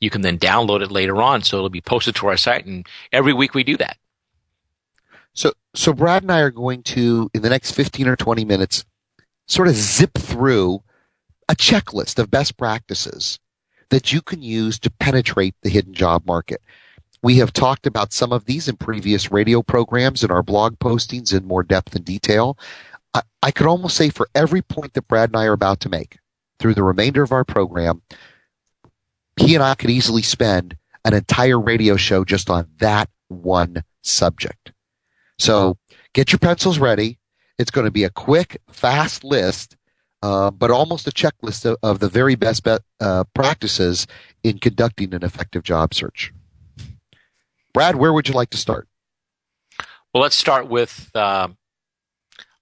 you 0.00 0.10
can 0.10 0.22
then 0.22 0.38
download 0.38 0.82
it 0.82 0.90
later 0.90 1.22
on. 1.22 1.42
So 1.42 1.58
it'll 1.58 1.70
be 1.70 1.80
posted 1.80 2.16
to 2.16 2.26
our 2.26 2.36
site 2.36 2.66
and 2.66 2.86
every 3.12 3.32
week 3.32 3.54
we 3.54 3.62
do 3.62 3.76
that. 3.76 3.96
So, 5.34 5.52
so 5.74 5.92
Brad 5.92 6.22
and 6.22 6.32
I 6.32 6.40
are 6.40 6.50
going 6.50 6.82
to, 6.84 7.30
in 7.34 7.42
the 7.42 7.50
next 7.50 7.72
15 7.72 8.08
or 8.08 8.16
20 8.16 8.44
minutes, 8.44 8.84
sort 9.46 9.68
of 9.68 9.74
zip 9.74 10.14
through 10.14 10.82
a 11.48 11.54
checklist 11.54 12.18
of 12.18 12.30
best 12.30 12.56
practices 12.56 13.38
that 13.90 14.12
you 14.12 14.22
can 14.22 14.42
use 14.42 14.78
to 14.80 14.90
penetrate 14.90 15.54
the 15.62 15.68
hidden 15.68 15.94
job 15.94 16.24
market. 16.26 16.60
We 17.24 17.38
have 17.38 17.54
talked 17.54 17.86
about 17.86 18.12
some 18.12 18.34
of 18.34 18.44
these 18.44 18.68
in 18.68 18.76
previous 18.76 19.32
radio 19.32 19.62
programs 19.62 20.22
and 20.22 20.30
our 20.30 20.42
blog 20.42 20.78
postings 20.78 21.32
in 21.32 21.46
more 21.46 21.62
depth 21.62 21.96
and 21.96 22.04
detail. 22.04 22.58
I, 23.14 23.22
I 23.42 23.50
could 23.50 23.66
almost 23.66 23.96
say 23.96 24.10
for 24.10 24.28
every 24.34 24.60
point 24.60 24.92
that 24.92 25.08
Brad 25.08 25.30
and 25.30 25.36
I 25.38 25.46
are 25.46 25.54
about 25.54 25.80
to 25.80 25.88
make 25.88 26.18
through 26.58 26.74
the 26.74 26.82
remainder 26.82 27.22
of 27.22 27.32
our 27.32 27.42
program, 27.42 28.02
he 29.40 29.54
and 29.54 29.64
I 29.64 29.74
could 29.74 29.88
easily 29.88 30.20
spend 30.20 30.76
an 31.02 31.14
entire 31.14 31.58
radio 31.58 31.96
show 31.96 32.26
just 32.26 32.50
on 32.50 32.68
that 32.80 33.08
one 33.28 33.84
subject. 34.02 34.72
So 35.38 35.78
get 36.12 36.30
your 36.30 36.40
pencils 36.40 36.78
ready. 36.78 37.18
It's 37.58 37.70
going 37.70 37.86
to 37.86 37.90
be 37.90 38.04
a 38.04 38.10
quick, 38.10 38.60
fast 38.68 39.24
list, 39.24 39.78
uh, 40.22 40.50
but 40.50 40.70
almost 40.70 41.08
a 41.08 41.10
checklist 41.10 41.64
of, 41.64 41.78
of 41.82 42.00
the 42.00 42.08
very 42.10 42.34
best 42.34 42.64
be- 42.64 42.76
uh, 43.00 43.24
practices 43.32 44.06
in 44.42 44.58
conducting 44.58 45.14
an 45.14 45.24
effective 45.24 45.62
job 45.62 45.94
search. 45.94 46.33
Brad, 47.74 47.96
where 47.96 48.12
would 48.12 48.28
you 48.28 48.34
like 48.34 48.50
to 48.50 48.56
start? 48.56 48.88
Well, 50.14 50.22
let's 50.22 50.36
start 50.36 50.68
with. 50.68 51.10
Um, 51.14 51.58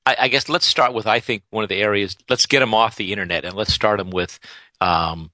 I, 0.06 0.16
I, 0.20 0.28
guess 0.28 0.48
let's 0.48 0.66
start 0.66 0.94
with. 0.94 1.06
I 1.06 1.20
think 1.20 1.42
one 1.50 1.62
of 1.62 1.68
the 1.68 1.76
areas. 1.76 2.16
Let's 2.28 2.46
get 2.46 2.60
them 2.60 2.74
off 2.74 2.96
the 2.96 3.12
internet, 3.12 3.44
and 3.44 3.54
let's 3.54 3.72
start 3.72 3.98
them 3.98 4.10
with 4.10 4.40
um, 4.80 5.30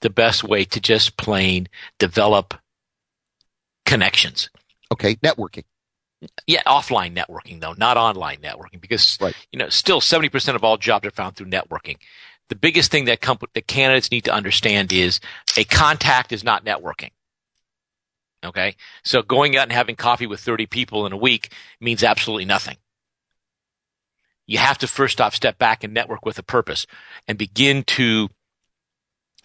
the 0.00 0.10
best 0.10 0.42
way 0.42 0.64
to 0.64 0.80
just 0.80 1.16
plain 1.16 1.68
develop 1.98 2.54
connections. 3.86 4.50
Okay, 4.92 5.14
networking. 5.16 5.64
Yeah, 6.46 6.62
offline 6.66 7.16
networking 7.16 7.60
though, 7.60 7.74
not 7.74 7.96
online 7.96 8.38
networking, 8.38 8.80
because 8.80 9.16
right. 9.20 9.34
you 9.52 9.60
know 9.60 9.68
still 9.68 10.00
seventy 10.00 10.28
percent 10.28 10.56
of 10.56 10.64
all 10.64 10.76
jobs 10.76 11.06
are 11.06 11.12
found 11.12 11.36
through 11.36 11.50
networking. 11.50 11.98
The 12.48 12.56
biggest 12.56 12.90
thing 12.90 13.04
that 13.04 13.20
comp- 13.20 13.52
the 13.54 13.62
candidates 13.62 14.10
need 14.10 14.24
to 14.24 14.32
understand 14.32 14.92
is 14.92 15.20
a 15.56 15.64
contact 15.64 16.32
is 16.32 16.42
not 16.42 16.64
networking. 16.64 17.10
Okay, 18.46 18.76
so 19.02 19.22
going 19.22 19.56
out 19.56 19.64
and 19.64 19.72
having 19.72 19.96
coffee 19.96 20.26
with 20.26 20.40
thirty 20.40 20.66
people 20.66 21.06
in 21.06 21.12
a 21.12 21.16
week 21.16 21.52
means 21.80 22.02
absolutely 22.02 22.44
nothing. 22.44 22.76
You 24.46 24.58
have 24.58 24.78
to 24.78 24.86
first 24.86 25.20
off 25.20 25.34
step 25.34 25.58
back 25.58 25.82
and 25.82 25.92
network 25.92 26.24
with 26.24 26.38
a 26.38 26.42
purpose 26.42 26.86
and 27.26 27.36
begin 27.36 27.82
to 27.84 28.28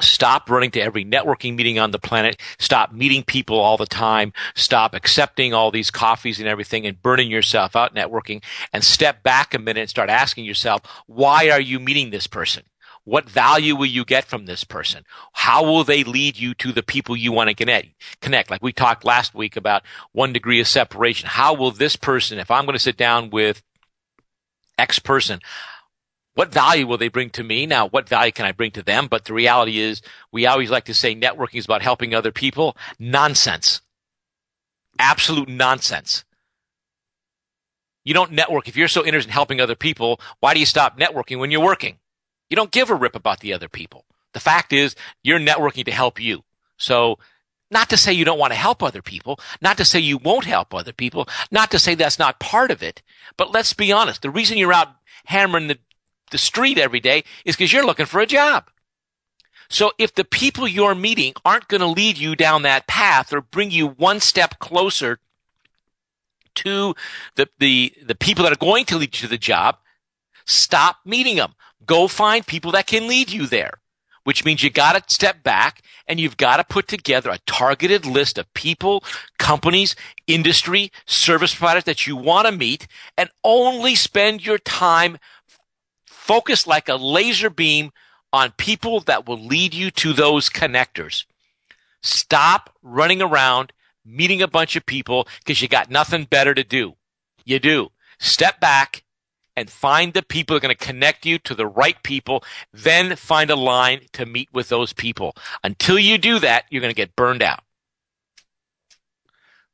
Stop 0.02 0.50
running 0.50 0.72
to 0.72 0.82
every 0.82 1.06
networking 1.06 1.56
meeting 1.56 1.80
on 1.80 1.92
the 1.92 2.00
planet. 2.00 2.40
Stop 2.58 2.92
meeting 2.92 3.24
people 3.24 3.60
all 3.60 3.78
the 3.78 3.86
time. 3.86 4.34
Stop 4.56 4.94
accepting 4.94 5.54
all 5.54 5.72
these 5.72 5.92
coffees 5.92 6.40
and 6.40 6.48
everything 6.48 6.86
and 6.86 7.02
burning 7.02 7.30
yourself 7.30 7.76
out 7.76 7.96
networking 7.96 8.44
and 8.74 8.84
step 8.84 9.24
back 9.24 9.54
a 9.54 9.60
minute 9.60 9.82
and 9.82 9.90
start 9.90 10.10
asking 10.10 10.46
yourself, 10.46 10.82
why 11.08 11.50
are 11.50 11.62
you 11.62 11.80
meeting 11.80 12.10
this 12.10 12.28
person? 12.28 12.64
What 13.04 13.30
value 13.30 13.76
will 13.76 13.88
you 13.88 14.06
get 14.06 14.26
from 14.26 14.46
this 14.46 14.64
person? 14.64 15.04
How 15.34 15.64
will 15.64 15.84
they 15.84 16.04
lead 16.04 16.38
you 16.38 16.54
to 16.56 16.72
the 16.72 16.84
people 16.84 17.16
you 17.16 17.32
want 17.32 17.50
to 17.50 17.56
connect? 17.56 17.90
Connect. 18.22 18.52
Like 18.52 18.62
we 18.62 18.74
talked 18.74 19.04
last 19.04 19.34
week 19.34 19.56
about 19.56 19.84
one 20.12 20.34
degree 20.34 20.60
of 20.60 20.68
separation. 20.68 21.28
How 21.28 21.54
will 21.56 21.72
this 21.72 21.96
person, 21.96 22.38
if 22.38 22.52
I'm 22.52 22.66
going 22.66 22.74
to 22.76 22.80
sit 22.80 22.98
down 22.98 23.32
with 23.32 23.64
X 24.78 25.00
person, 25.00 25.40
what 26.36 26.54
value 26.54 26.88
will 26.88 26.98
they 26.98 27.10
bring 27.10 27.30
to 27.32 27.44
me? 27.44 27.66
Now, 27.66 27.88
what 27.90 28.08
value 28.08 28.32
can 28.32 28.46
I 28.46 28.52
bring 28.52 28.72
to 28.72 28.84
them? 28.84 29.08
But 29.08 29.26
the 29.26 29.34
reality 29.34 29.80
is, 29.80 30.02
we 30.32 30.46
always 30.46 30.70
like 30.70 30.86
to 30.86 30.94
say 30.94 31.16
networking 31.16 31.58
is 31.58 31.66
about 31.66 31.82
helping 31.82 32.14
other 32.14 32.32
people. 32.32 32.78
Nonsense. 33.00 33.82
Absolute 34.98 35.50
nonsense. 35.50 36.24
You 38.04 38.14
don't 38.14 38.32
network. 38.32 38.68
If 38.68 38.78
you're 38.78 38.88
so 38.88 39.06
interested 39.06 39.30
in 39.30 39.34
helping 39.34 39.60
other 39.60 39.76
people, 39.76 40.20
why 40.40 40.54
do 40.54 40.60
you 40.60 40.66
stop 40.66 41.00
networking 41.00 41.40
when 41.40 41.52
you're 41.52 41.62
working? 41.62 41.98
You 42.52 42.58
don't 42.58 42.70
give 42.70 42.90
a 42.90 42.96
rip 42.96 43.16
about 43.16 43.40
the 43.40 43.54
other 43.54 43.70
people. 43.70 44.04
The 44.34 44.42
fact 44.42 44.74
is, 44.74 44.96
you're 45.24 45.40
networking 45.40 45.86
to 45.86 45.92
help 45.92 46.20
you. 46.20 46.44
So, 46.76 47.18
not 47.72 47.90
to 47.90 47.98
say 47.98 48.12
you 48.12 48.26
don't 48.26 48.38
want 48.40 48.52
to 48.52 48.60
help 48.60 48.84
other 48.84 49.02
people, 49.02 49.40
not 49.62 49.78
to 49.78 49.86
say 49.86 50.00
you 50.00 50.18
won't 50.18 50.44
help 50.44 50.74
other 50.74 50.92
people, 50.92 51.30
not 51.50 51.72
to 51.72 51.80
say 51.80 51.96
that's 51.96 52.20
not 52.20 52.42
part 52.42 52.70
of 52.70 52.84
it, 52.84 53.02
but 53.38 53.54
let's 53.54 53.72
be 53.72 53.94
honest. 53.94 54.22
The 54.22 54.30
reason 54.30 54.58
you're 54.58 54.74
out 54.74 54.90
hammering 55.26 55.68
the 55.68 55.80
the 56.32 56.38
street 56.38 56.78
every 56.78 57.00
day 57.00 57.24
is 57.46 57.56
because 57.56 57.72
you're 57.72 57.86
looking 57.86 58.06
for 58.06 58.20
a 58.20 58.26
job. 58.26 58.70
So 59.70 59.94
if 59.98 60.16
the 60.16 60.26
people 60.26 60.68
you're 60.68 60.96
meeting 60.96 61.34
aren't 61.46 61.70
going 61.70 61.82
to 61.82 61.88
lead 61.88 62.18
you 62.18 62.36
down 62.36 62.64
that 62.64 62.88
path 62.88 63.32
or 63.32 63.42
bring 63.42 63.72
you 63.72 63.88
one 63.88 64.20
step 64.20 64.60
closer 64.60 65.20
to 66.56 66.96
the, 67.36 67.48
the, 67.60 67.94
the 68.04 68.16
people 68.16 68.44
that 68.44 68.52
are 68.52 68.58
going 68.58 68.86
to 68.86 68.98
lead 68.98 69.16
you 69.16 69.22
to 69.22 69.28
the 69.28 69.38
job, 69.38 69.78
stop 70.46 70.98
meeting 71.06 71.38
them. 71.38 71.54
Go 71.86 72.08
find 72.08 72.46
people 72.46 72.72
that 72.72 72.88
can 72.88 73.08
lead 73.08 73.32
you 73.32 73.48
there, 73.48 73.80
which 74.24 74.46
means 74.46 74.64
you 74.64 74.70
got 74.70 74.94
to 74.94 75.14
step 75.14 75.44
back 75.44 75.82
and 76.08 76.20
you've 76.20 76.38
got 76.38 76.58
to 76.58 76.64
put 76.64 76.88
together 76.88 77.30
a 77.30 77.40
targeted 77.46 78.06
list 78.06 78.38
of 78.38 78.54
people, 78.54 79.04
companies, 79.40 79.96
industry, 80.28 80.92
service 81.06 81.56
providers 81.56 81.86
that 81.86 82.06
you 82.06 82.16
want 82.16 82.46
to 82.48 82.52
meet 82.52 82.88
and 83.18 83.30
only 83.44 83.96
spend 83.96 84.46
your 84.46 84.58
time 84.60 85.18
focused 86.06 86.68
like 86.68 86.88
a 86.88 86.96
laser 86.96 87.50
beam 87.50 87.92
on 88.34 88.52
people 88.58 89.02
that 89.02 89.28
will 89.28 89.40
lead 89.40 89.74
you 89.74 89.92
to 89.92 90.14
those 90.14 90.50
connectors. 90.50 91.26
Stop 92.02 92.74
running 92.82 93.22
around 93.22 93.74
meeting 94.06 94.42
a 94.42 94.48
bunch 94.48 94.76
of 94.76 94.86
people 94.86 95.28
because 95.40 95.62
you 95.62 95.68
got 95.68 95.90
nothing 95.90 96.26
better 96.26 96.54
to 96.54 96.64
do. 96.64 96.96
You 97.46 97.60
do. 97.60 97.90
Step 98.20 98.60
back 98.60 99.04
and 99.56 99.70
find 99.70 100.14
the 100.14 100.24
people 100.24 100.54
that 100.54 100.58
are 100.58 100.68
going 100.68 100.76
to 100.76 100.86
connect 100.86 101.26
you 101.26 101.38
to 101.40 101.56
the 101.56 101.68
right 101.68 102.02
people. 102.04 102.44
Then 102.74 103.16
find 103.16 103.50
a 103.50 103.56
line 103.56 104.02
to 104.14 104.26
meet 104.26 104.50
with 104.54 104.70
those 104.70 104.94
people. 104.94 105.36
Until 105.64 106.00
you 106.00 106.18
do 106.18 106.40
that, 106.40 106.66
you're 106.70 106.82
going 106.82 106.94
to 106.94 106.96
get 106.96 107.16
burned 107.16 107.42
out. 107.42 107.62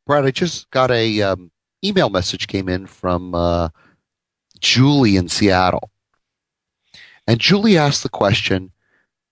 Brad, 0.06 0.26
I 0.26 0.32
just 0.32 0.70
got 0.72 0.90
a 0.90 1.22
um, 1.22 1.52
email 1.84 2.10
message 2.10 2.48
came 2.48 2.70
in 2.70 2.88
from 2.88 3.36
uh, 3.36 3.70
Julie 4.60 5.18
in 5.18 5.28
Seattle. 5.28 5.92
And 7.28 7.40
Julie 7.40 7.78
asked 7.78 8.04
the 8.04 8.10
question, 8.10 8.72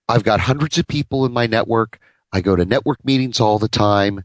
I've 0.08 0.22
got 0.22 0.40
hundreds 0.40 0.78
of 0.78 0.86
people 0.86 1.24
in 1.24 1.32
my 1.32 1.46
network. 1.46 1.98
I 2.32 2.40
go 2.40 2.54
to 2.54 2.64
network 2.64 3.04
meetings 3.04 3.40
all 3.40 3.58
the 3.58 3.68
time. 3.68 4.24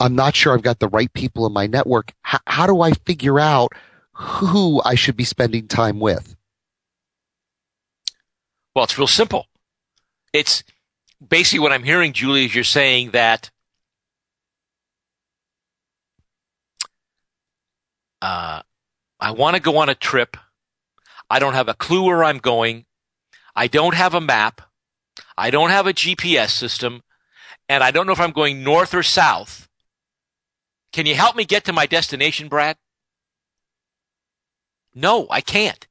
I'm 0.00 0.14
not 0.14 0.34
sure 0.34 0.54
I've 0.54 0.62
got 0.62 0.78
the 0.78 0.88
right 0.88 1.12
people 1.12 1.46
in 1.46 1.52
my 1.52 1.66
network. 1.66 2.12
H- 2.26 2.40
how 2.46 2.66
do 2.66 2.80
I 2.80 2.92
figure 2.92 3.38
out 3.38 3.72
who 4.16 4.82
I 4.84 4.94
should 4.94 5.16
be 5.16 5.24
spending 5.24 5.68
time 5.68 6.00
with? 6.00 6.36
Well, 8.74 8.84
it's 8.84 8.98
real 8.98 9.06
simple. 9.06 9.46
It's 10.32 10.62
basically 11.26 11.60
what 11.60 11.72
I'm 11.72 11.84
hearing, 11.84 12.12
Julie, 12.12 12.44
is 12.44 12.54
you're 12.54 12.64
saying 12.64 13.12
that 13.12 13.50
uh, 18.20 18.60
I 19.20 19.30
want 19.30 19.56
to 19.56 19.62
go 19.62 19.78
on 19.78 19.88
a 19.88 19.94
trip 19.94 20.36
I 21.28 21.38
don't 21.38 21.54
have 21.54 21.68
a 21.68 21.74
clue 21.74 22.04
where 22.04 22.24
I'm 22.24 22.38
going. 22.38 22.84
I 23.54 23.66
don't 23.66 23.94
have 23.94 24.14
a 24.14 24.20
map. 24.20 24.60
I 25.36 25.50
don't 25.50 25.70
have 25.70 25.86
a 25.86 25.92
GPS 25.92 26.50
system. 26.50 27.02
And 27.68 27.82
I 27.82 27.90
don't 27.90 28.06
know 28.06 28.12
if 28.12 28.20
I'm 28.20 28.32
going 28.32 28.62
north 28.62 28.94
or 28.94 29.02
south. 29.02 29.68
Can 30.92 31.06
you 31.06 31.14
help 31.14 31.34
me 31.34 31.44
get 31.44 31.64
to 31.64 31.72
my 31.72 31.86
destination, 31.86 32.48
Brad? 32.48 32.76
No, 34.96 35.26
I 35.30 35.42
can't. 35.42 35.86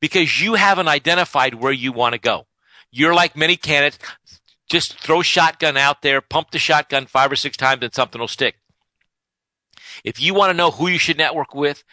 Because 0.00 0.42
you 0.42 0.54
haven't 0.54 0.88
identified 0.88 1.54
where 1.54 1.72
you 1.72 1.92
want 1.92 2.12
to 2.12 2.20
go. 2.20 2.46
You're 2.90 3.14
like 3.14 3.36
many 3.36 3.56
candidates, 3.56 3.98
just 4.68 4.98
throw 4.98 5.22
shotgun 5.22 5.76
out 5.76 6.02
there, 6.02 6.20
pump 6.20 6.50
the 6.50 6.58
shotgun 6.58 7.06
five 7.06 7.30
or 7.32 7.36
six 7.36 7.56
times 7.56 7.82
and 7.82 7.94
something 7.94 8.20
will 8.20 8.28
stick. 8.28 8.56
If 10.04 10.20
you 10.20 10.34
want 10.34 10.50
to 10.50 10.56
know 10.56 10.70
who 10.70 10.88
you 10.88 10.98
should 10.98 11.18
network 11.18 11.54
with, 11.54 11.84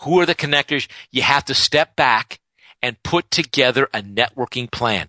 who 0.00 0.18
are 0.20 0.26
the 0.26 0.34
connectors, 0.34 0.88
you 1.10 1.22
have 1.22 1.44
to 1.46 1.54
step 1.54 1.94
back 1.94 2.40
and 2.82 3.02
put 3.02 3.30
together 3.30 3.88
a 3.94 4.02
networking 4.02 4.70
plan. 4.70 5.08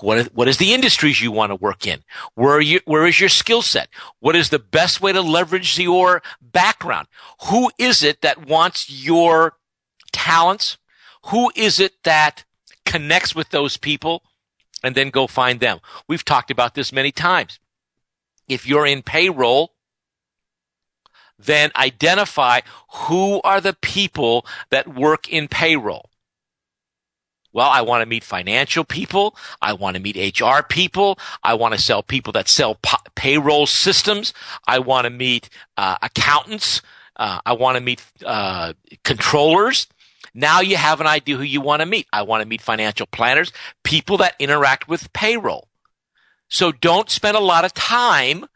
What 0.00 0.18
is, 0.18 0.26
what 0.32 0.48
is 0.48 0.58
the 0.58 0.72
industries 0.72 1.20
you 1.20 1.32
want 1.32 1.50
to 1.50 1.56
work 1.56 1.86
in? 1.86 2.00
Where 2.34 2.60
you, 2.60 2.80
where 2.84 3.06
is 3.06 3.18
your 3.18 3.28
skill 3.28 3.62
set? 3.62 3.88
What 4.20 4.36
is 4.36 4.50
the 4.50 4.58
best 4.58 5.00
way 5.00 5.12
to 5.12 5.20
leverage 5.20 5.78
your 5.78 6.22
background? 6.40 7.08
Who 7.48 7.70
is 7.78 8.02
it 8.02 8.22
that 8.22 8.46
wants 8.46 8.88
your 8.88 9.54
talents? 10.18 10.78
Who 11.26 11.52
is 11.54 11.78
it 11.78 12.02
that 12.02 12.44
connects 12.84 13.34
with 13.34 13.50
those 13.50 13.76
people? 13.76 14.22
And 14.82 14.94
then 14.94 15.10
go 15.10 15.26
find 15.26 15.60
them. 15.60 15.78
We've 16.08 16.24
talked 16.24 16.50
about 16.50 16.74
this 16.74 16.92
many 16.92 17.10
times. 17.10 17.58
If 18.48 18.66
you're 18.66 18.86
in 18.86 19.02
payroll, 19.02 19.74
then 21.38 21.70
identify 21.76 22.60
who 22.92 23.40
are 23.42 23.60
the 23.60 23.74
people 23.74 24.46
that 24.70 24.94
work 24.94 25.28
in 25.28 25.48
payroll. 25.48 26.10
Well, 27.52 27.68
I 27.68 27.80
want 27.80 28.02
to 28.02 28.06
meet 28.06 28.24
financial 28.24 28.84
people. 28.84 29.36
I 29.60 29.72
want 29.72 29.96
to 29.96 30.02
meet 30.02 30.40
HR 30.40 30.62
people. 30.62 31.18
I 31.42 31.54
want 31.54 31.74
to 31.74 31.80
sell 31.80 32.02
people 32.02 32.32
that 32.34 32.48
sell 32.48 32.78
payroll 33.14 33.66
systems. 33.66 34.32
I 34.66 34.78
want 34.78 35.06
to 35.06 35.10
meet 35.10 35.48
uh, 35.76 35.96
accountants. 36.02 36.82
Uh, 37.16 37.40
I 37.44 37.54
want 37.54 37.76
to 37.76 37.82
meet 37.82 38.02
uh, 38.24 38.74
controllers. 39.02 39.88
Now 40.38 40.60
you 40.60 40.76
have 40.76 41.00
an 41.00 41.08
idea 41.08 41.36
who 41.36 41.42
you 41.42 41.60
want 41.60 41.80
to 41.80 41.86
meet. 41.86 42.06
I 42.12 42.22
want 42.22 42.42
to 42.42 42.48
meet 42.48 42.60
financial 42.60 43.08
planners, 43.08 43.52
people 43.82 44.18
that 44.18 44.36
interact 44.38 44.86
with 44.86 45.12
payroll. 45.12 45.66
So 46.48 46.70
don't 46.70 47.10
spend 47.10 47.36
a 47.36 47.40
lot 47.40 47.64
of 47.64 47.74
time 47.74 48.46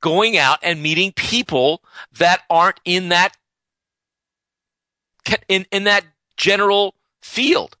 going 0.00 0.36
out 0.36 0.58
and 0.64 0.82
meeting 0.82 1.12
people 1.12 1.80
that 2.18 2.42
aren't 2.50 2.80
in 2.84 3.10
that 3.10 3.36
in, 5.46 5.64
in 5.70 5.84
that 5.84 6.04
general 6.36 6.96
field. 7.22 7.76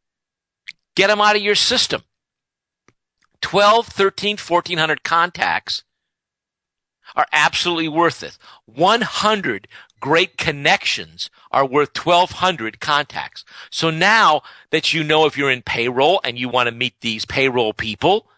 Get 0.94 1.08
them 1.08 1.20
out 1.20 1.34
of 1.34 1.42
your 1.42 1.56
system. 1.56 2.02
12, 3.40 3.88
13, 3.88 4.36
1400 4.36 5.02
contacts 5.02 5.82
are 7.16 7.26
absolutely 7.32 7.88
worth 7.88 8.22
it. 8.22 8.38
100 8.66 9.66
great 10.00 10.36
connections 10.36 11.30
are 11.50 11.66
worth 11.66 11.96
1200 11.96 12.80
contacts. 12.80 13.44
So 13.70 13.90
now 13.90 14.42
that 14.70 14.92
you 14.92 15.04
know 15.04 15.26
if 15.26 15.36
you're 15.36 15.50
in 15.50 15.62
payroll 15.62 16.20
and 16.24 16.38
you 16.38 16.48
want 16.48 16.68
to 16.68 16.74
meet 16.74 16.94
these 17.00 17.24
payroll 17.24 17.72
people, 17.72 18.28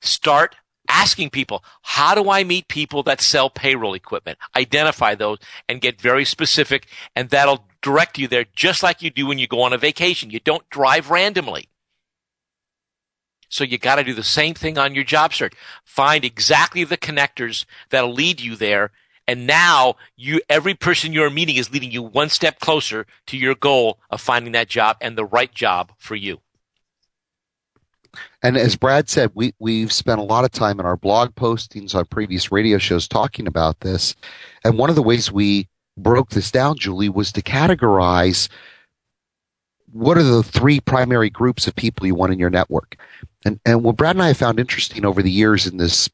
start 0.00 0.56
asking 0.88 1.30
people, 1.30 1.64
how 1.82 2.14
do 2.14 2.30
I 2.30 2.44
meet 2.44 2.68
people 2.68 3.02
that 3.04 3.20
sell 3.20 3.50
payroll 3.50 3.94
equipment? 3.94 4.38
Identify 4.56 5.14
those 5.14 5.38
and 5.68 5.80
get 5.80 6.00
very 6.00 6.24
specific 6.24 6.86
and 7.16 7.30
that'll 7.30 7.64
direct 7.80 8.18
you 8.18 8.28
there 8.28 8.46
just 8.54 8.82
like 8.82 9.02
you 9.02 9.10
do 9.10 9.26
when 9.26 9.38
you 9.38 9.46
go 9.46 9.62
on 9.62 9.72
a 9.72 9.78
vacation. 9.78 10.30
You 10.30 10.40
don't 10.40 10.68
drive 10.70 11.10
randomly. 11.10 11.68
So 13.52 13.64
you 13.64 13.76
got 13.76 13.96
to 13.96 14.04
do 14.04 14.14
the 14.14 14.22
same 14.22 14.54
thing 14.54 14.78
on 14.78 14.94
your 14.94 15.04
job 15.04 15.34
search. 15.34 15.52
Find 15.84 16.24
exactly 16.24 16.84
the 16.84 16.96
connectors 16.96 17.66
that'll 17.90 18.12
lead 18.12 18.40
you 18.40 18.56
there. 18.56 18.92
And 19.28 19.46
now 19.46 19.96
you, 20.16 20.40
every 20.48 20.74
person 20.74 21.12
you're 21.12 21.30
meeting 21.30 21.56
is 21.56 21.72
leading 21.72 21.90
you 21.90 22.02
one 22.02 22.28
step 22.28 22.58
closer 22.60 23.06
to 23.26 23.36
your 23.36 23.54
goal 23.54 23.98
of 24.10 24.20
finding 24.20 24.52
that 24.52 24.68
job 24.68 24.96
and 25.00 25.16
the 25.16 25.24
right 25.24 25.52
job 25.54 25.92
for 25.98 26.16
you. 26.16 26.40
And 28.42 28.56
as 28.56 28.76
Brad 28.76 29.08
said, 29.08 29.30
we, 29.34 29.54
we've 29.58 29.92
spent 29.92 30.20
a 30.20 30.24
lot 30.24 30.44
of 30.44 30.50
time 30.50 30.80
in 30.80 30.86
our 30.86 30.96
blog 30.96 31.34
postings 31.34 31.94
on 31.94 32.04
previous 32.06 32.52
radio 32.52 32.78
shows 32.78 33.08
talking 33.08 33.46
about 33.46 33.80
this. 33.80 34.14
And 34.64 34.76
one 34.76 34.90
of 34.90 34.96
the 34.96 35.02
ways 35.02 35.32
we 35.32 35.68
broke 35.96 36.30
this 36.30 36.50
down, 36.50 36.76
Julie, 36.76 37.08
was 37.08 37.32
to 37.32 37.42
categorize 37.42 38.48
what 39.92 40.18
are 40.18 40.22
the 40.22 40.42
three 40.42 40.80
primary 40.80 41.30
groups 41.30 41.66
of 41.66 41.76
people 41.76 42.06
you 42.06 42.14
want 42.14 42.32
in 42.32 42.38
your 42.38 42.50
network. 42.50 42.96
And, 43.44 43.60
and 43.64 43.82
what 43.82 43.96
Brad 43.96 44.16
and 44.16 44.22
I 44.22 44.28
have 44.28 44.36
found 44.36 44.58
interesting 44.58 45.04
over 45.04 45.22
the 45.22 45.30
years 45.30 45.66
in 45.66 45.76
this, 45.76 46.08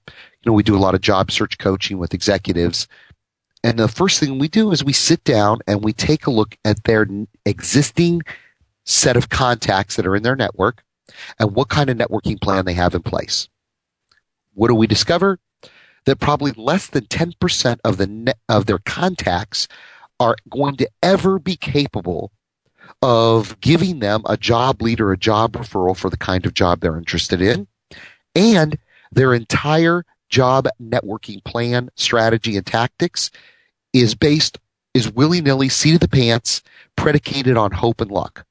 know, 0.48 0.54
we 0.54 0.62
do 0.62 0.76
a 0.76 0.78
lot 0.78 0.94
of 0.94 1.00
job 1.00 1.30
search 1.30 1.58
coaching 1.58 1.98
with 1.98 2.14
executives. 2.14 2.88
And 3.62 3.78
the 3.78 3.88
first 3.88 4.18
thing 4.18 4.38
we 4.38 4.48
do 4.48 4.72
is 4.72 4.84
we 4.84 4.92
sit 4.92 5.22
down 5.24 5.60
and 5.66 5.84
we 5.84 5.92
take 5.92 6.26
a 6.26 6.30
look 6.30 6.56
at 6.64 6.84
their 6.84 7.06
existing 7.44 8.22
set 8.84 9.16
of 9.16 9.28
contacts 9.28 9.96
that 9.96 10.06
are 10.06 10.16
in 10.16 10.22
their 10.22 10.36
network 10.36 10.82
and 11.38 11.54
what 11.54 11.68
kind 11.68 11.90
of 11.90 11.96
networking 11.96 12.40
plan 12.40 12.64
they 12.64 12.74
have 12.74 12.94
in 12.94 13.02
place. 13.02 13.48
What 14.54 14.68
do 14.68 14.74
we 14.74 14.86
discover? 14.86 15.38
That 16.04 16.20
probably 16.20 16.52
less 16.52 16.86
than 16.86 17.04
10% 17.04 17.78
of 17.84 17.98
the 17.98 18.06
net, 18.06 18.38
of 18.48 18.66
their 18.66 18.78
contacts 18.78 19.68
are 20.18 20.36
going 20.48 20.76
to 20.76 20.88
ever 21.02 21.38
be 21.38 21.56
capable 21.56 22.32
of 23.02 23.60
giving 23.60 23.98
them 23.98 24.22
a 24.26 24.36
job 24.36 24.80
lead 24.80 25.00
or 25.00 25.12
a 25.12 25.18
job 25.18 25.52
referral 25.52 25.96
for 25.96 26.08
the 26.08 26.16
kind 26.16 26.46
of 26.46 26.54
job 26.54 26.80
they're 26.80 26.96
interested 26.96 27.42
in. 27.42 27.68
And 28.34 28.78
their 29.12 29.34
entire 29.34 30.04
job 30.28 30.68
networking 30.82 31.42
plan, 31.44 31.90
strategy, 31.94 32.56
and 32.56 32.66
tactics 32.66 33.30
is 33.92 34.14
based, 34.14 34.58
is 34.94 35.10
willy 35.12 35.40
nilly, 35.40 35.68
seat 35.68 35.94
of 35.94 36.00
the 36.00 36.08
pants, 36.08 36.62
predicated 36.96 37.56
on 37.56 37.70
hope 37.70 38.00
and 38.00 38.10
luck. 38.10 38.44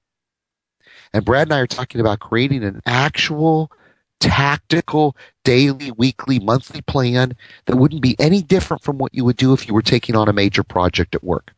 And 1.13 1.23
Brad 1.23 1.47
and 1.47 1.53
I 1.53 1.59
are 1.59 1.67
talking 1.67 2.01
about 2.01 2.19
creating 2.19 2.63
an 2.63 2.81
actual 2.85 3.71
tactical 4.19 5.15
daily, 5.43 5.91
weekly, 5.91 6.39
monthly 6.39 6.81
plan 6.81 7.35
that 7.65 7.75
wouldn't 7.75 8.01
be 8.01 8.15
any 8.19 8.41
different 8.41 8.83
from 8.83 8.97
what 8.97 9.13
you 9.13 9.23
would 9.23 9.37
do 9.37 9.53
if 9.53 9.67
you 9.67 9.73
were 9.73 9.81
taking 9.81 10.15
on 10.15 10.27
a 10.27 10.33
major 10.33 10.63
project 10.63 11.15
at 11.15 11.23
work. 11.23 11.53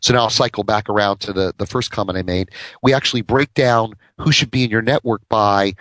So 0.00 0.12
now 0.12 0.20
I'll 0.20 0.30
cycle 0.30 0.64
back 0.64 0.88
around 0.88 1.18
to 1.20 1.32
the, 1.32 1.54
the 1.56 1.66
first 1.66 1.90
comment 1.90 2.18
I 2.18 2.22
made. 2.22 2.50
We 2.82 2.92
actually 2.92 3.22
break 3.22 3.54
down 3.54 3.94
who 4.18 4.32
should 4.32 4.50
be 4.50 4.64
in 4.64 4.70
your 4.70 4.82
network 4.82 5.22
by 5.28 5.74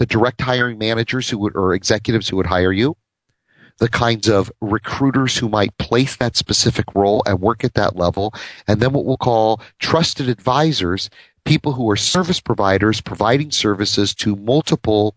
the 0.00 0.06
direct 0.06 0.40
hiring 0.40 0.78
managers 0.78 1.28
who 1.28 1.36
would, 1.36 1.54
or 1.54 1.74
executives 1.74 2.26
who 2.26 2.36
would 2.36 2.46
hire 2.46 2.72
you, 2.72 2.96
the 3.80 3.88
kinds 3.88 4.30
of 4.30 4.50
recruiters 4.62 5.36
who 5.36 5.46
might 5.46 5.76
place 5.76 6.16
that 6.16 6.36
specific 6.36 6.86
role 6.94 7.22
and 7.26 7.42
work 7.42 7.64
at 7.64 7.74
that 7.74 7.96
level, 7.96 8.32
and 8.66 8.80
then 8.80 8.94
what 8.94 9.04
we'll 9.04 9.18
call 9.18 9.60
trusted 9.78 10.26
advisors, 10.26 11.10
people 11.44 11.72
who 11.72 11.88
are 11.90 11.96
service 11.96 12.40
providers 12.40 13.02
providing 13.02 13.50
services 13.50 14.14
to 14.14 14.36
multiple 14.36 15.14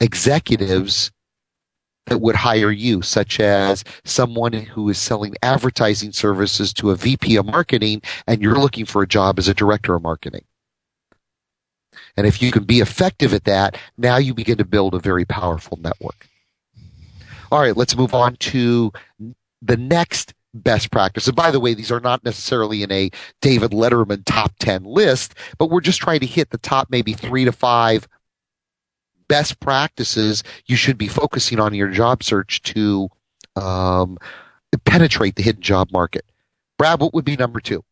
executives 0.00 1.12
that 2.06 2.20
would 2.20 2.34
hire 2.34 2.72
you, 2.72 3.00
such 3.00 3.38
as 3.38 3.84
someone 4.04 4.54
who 4.54 4.88
is 4.88 4.98
selling 4.98 5.36
advertising 5.42 6.10
services 6.10 6.72
to 6.72 6.90
a 6.90 6.96
VP 6.96 7.36
of 7.36 7.46
marketing 7.46 8.02
and 8.26 8.42
you're 8.42 8.58
looking 8.58 8.86
for 8.86 9.02
a 9.02 9.08
job 9.08 9.38
as 9.38 9.46
a 9.46 9.54
director 9.54 9.94
of 9.94 10.02
marketing. 10.02 10.44
And 12.18 12.26
if 12.26 12.42
you 12.42 12.50
can 12.50 12.64
be 12.64 12.80
effective 12.80 13.32
at 13.32 13.44
that, 13.44 13.78
now 13.96 14.16
you 14.16 14.34
begin 14.34 14.58
to 14.58 14.64
build 14.64 14.92
a 14.92 14.98
very 14.98 15.24
powerful 15.24 15.78
network. 15.80 16.26
All 17.52 17.60
right, 17.60 17.76
let's 17.76 17.96
move 17.96 18.12
on 18.12 18.34
to 18.36 18.92
the 19.62 19.76
next 19.76 20.34
best 20.52 20.90
practice. 20.90 21.28
And 21.28 21.36
by 21.36 21.52
the 21.52 21.60
way, 21.60 21.74
these 21.74 21.92
are 21.92 22.00
not 22.00 22.24
necessarily 22.24 22.82
in 22.82 22.90
a 22.90 23.12
David 23.40 23.70
Letterman 23.70 24.24
top 24.26 24.52
10 24.58 24.82
list, 24.82 25.36
but 25.58 25.70
we're 25.70 25.80
just 25.80 26.00
trying 26.00 26.18
to 26.18 26.26
hit 26.26 26.50
the 26.50 26.58
top 26.58 26.88
maybe 26.90 27.12
three 27.12 27.44
to 27.44 27.52
five 27.52 28.08
best 29.28 29.60
practices 29.60 30.42
you 30.66 30.74
should 30.74 30.98
be 30.98 31.06
focusing 31.06 31.60
on 31.60 31.72
in 31.72 31.78
your 31.78 31.86
job 31.86 32.24
search 32.24 32.60
to 32.62 33.08
um, 33.54 34.18
penetrate 34.84 35.36
the 35.36 35.44
hidden 35.44 35.62
job 35.62 35.92
market. 35.92 36.24
Brad, 36.78 36.98
what 36.98 37.14
would 37.14 37.24
be 37.24 37.36
number 37.36 37.60
two? 37.60 37.84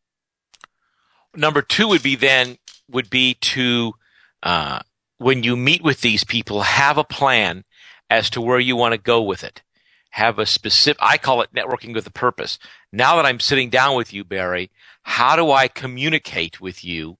Number 1.36 1.62
two 1.62 1.86
would 1.86 2.02
be 2.02 2.16
then 2.16 2.58
would 2.90 3.08
be 3.08 3.34
to 3.34 3.94
uh, 4.42 4.80
when 5.18 5.42
you 5.42 5.56
meet 5.56 5.82
with 5.82 6.00
these 6.00 6.24
people, 6.24 6.62
have 6.62 6.98
a 6.98 7.04
plan 7.04 7.64
as 8.10 8.30
to 8.30 8.40
where 8.40 8.60
you 8.60 8.76
want 8.76 8.92
to 8.92 8.98
go 8.98 9.22
with 9.22 9.42
it. 9.42 9.62
Have 10.10 10.38
a 10.38 10.46
specific. 10.46 10.98
I 11.02 11.18
call 11.18 11.42
it 11.42 11.52
networking 11.54 11.94
with 11.94 12.06
a 12.06 12.12
purpose. 12.12 12.58
Now 12.92 13.16
that 13.16 13.26
I'm 13.26 13.40
sitting 13.40 13.70
down 13.70 13.96
with 13.96 14.12
you, 14.12 14.24
Barry, 14.24 14.70
how 15.02 15.36
do 15.36 15.50
I 15.50 15.68
communicate 15.68 16.60
with 16.60 16.84
you 16.84 17.18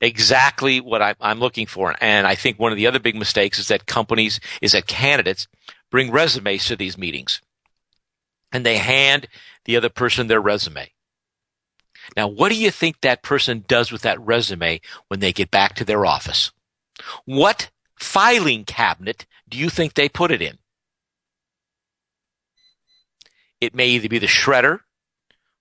exactly 0.00 0.80
what 0.80 1.02
I, 1.02 1.14
I'm 1.20 1.40
looking 1.40 1.66
for. 1.66 1.94
And 2.00 2.26
I 2.26 2.34
think 2.34 2.58
one 2.58 2.72
of 2.72 2.76
the 2.76 2.86
other 2.86 2.98
big 2.98 3.16
mistakes 3.16 3.58
is 3.58 3.68
that 3.68 3.86
companies, 3.86 4.40
is 4.62 4.72
that 4.72 4.86
candidates 4.86 5.46
bring 5.90 6.10
resumes 6.10 6.66
to 6.66 6.76
these 6.76 6.96
meetings 6.96 7.40
and 8.52 8.64
they 8.64 8.78
hand 8.78 9.28
the 9.64 9.76
other 9.76 9.88
person 9.88 10.26
their 10.26 10.40
resume. 10.40 10.90
Now, 12.16 12.28
what 12.28 12.50
do 12.50 12.56
you 12.56 12.70
think 12.70 13.00
that 13.00 13.22
person 13.22 13.64
does 13.68 13.92
with 13.92 14.02
that 14.02 14.20
resume 14.20 14.80
when 15.08 15.20
they 15.20 15.32
get 15.32 15.50
back 15.50 15.74
to 15.76 15.84
their 15.84 16.04
office? 16.04 16.50
What 17.24 17.70
filing 17.96 18.64
cabinet 18.64 19.26
do 19.48 19.58
you 19.58 19.70
think 19.70 19.94
they 19.94 20.08
put 20.08 20.30
it 20.30 20.42
in? 20.42 20.58
It 23.60 23.74
may 23.74 23.88
either 23.88 24.08
be 24.08 24.18
the 24.18 24.26
shredder 24.26 24.80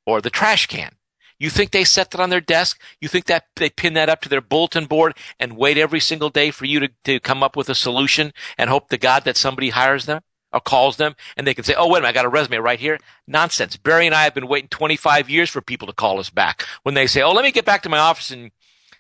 or 0.06 0.22
the 0.22 0.30
trash 0.30 0.68
can. 0.68 0.96
You 1.38 1.50
think 1.50 1.72
they 1.72 1.86
set 1.86 2.12
that 2.12 2.20
on 2.20 2.30
their 2.30 2.42
desk? 2.42 2.82
You 3.00 3.08
think 3.08 3.26
that 3.26 3.46
they 3.56 3.70
pin 3.70 3.94
that 3.94 4.10
up 4.10 4.22
to 4.22 4.30
their 4.30 4.42
bulletin 4.42 4.86
board 4.86 5.16
and 5.40 5.56
wait 5.56 5.78
every 5.78 6.02
single 6.02 6.30
day 6.30 6.52
for 6.52 6.66
you 6.66 6.82
to, 6.82 6.90
to 7.06 7.20
come 7.20 7.44
up 7.44 7.56
with 7.56 7.70
a 7.70 7.76
solution 7.76 8.34
and 8.58 8.70
hope 8.70 8.90
to 8.90 8.98
God 8.98 9.24
that 9.24 9.38
somebody 9.38 9.70
hires 9.70 10.06
them 10.06 10.22
or 10.52 10.60
calls 10.60 10.98
them 10.98 11.16
and 11.38 11.46
they 11.46 11.54
can 11.54 11.64
say, 11.64 11.76
Oh, 11.78 11.88
wait 11.88 12.00
a 12.00 12.02
minute, 12.02 12.10
I 12.10 12.14
got 12.14 12.26
a 12.26 12.30
resume 12.30 12.58
right 12.58 12.80
here. 12.80 12.98
Nonsense. 13.28 13.78
Barry 13.78 14.06
and 14.06 14.16
I 14.16 14.24
have 14.24 14.34
been 14.34 14.48
waiting 14.48 14.70
25 14.70 15.30
years 15.30 15.50
for 15.50 15.62
people 15.62 15.88
to 15.88 15.94
call 15.94 16.20
us 16.20 16.30
back 16.30 16.66
when 16.84 16.96
they 16.96 17.08
say, 17.08 17.22
Oh, 17.22 17.32
let 17.32 17.44
me 17.44 17.52
get 17.52 17.66
back 17.66 17.84
to 17.84 17.90
my 17.90 18.00
office 18.00 18.32
and, 18.32 18.52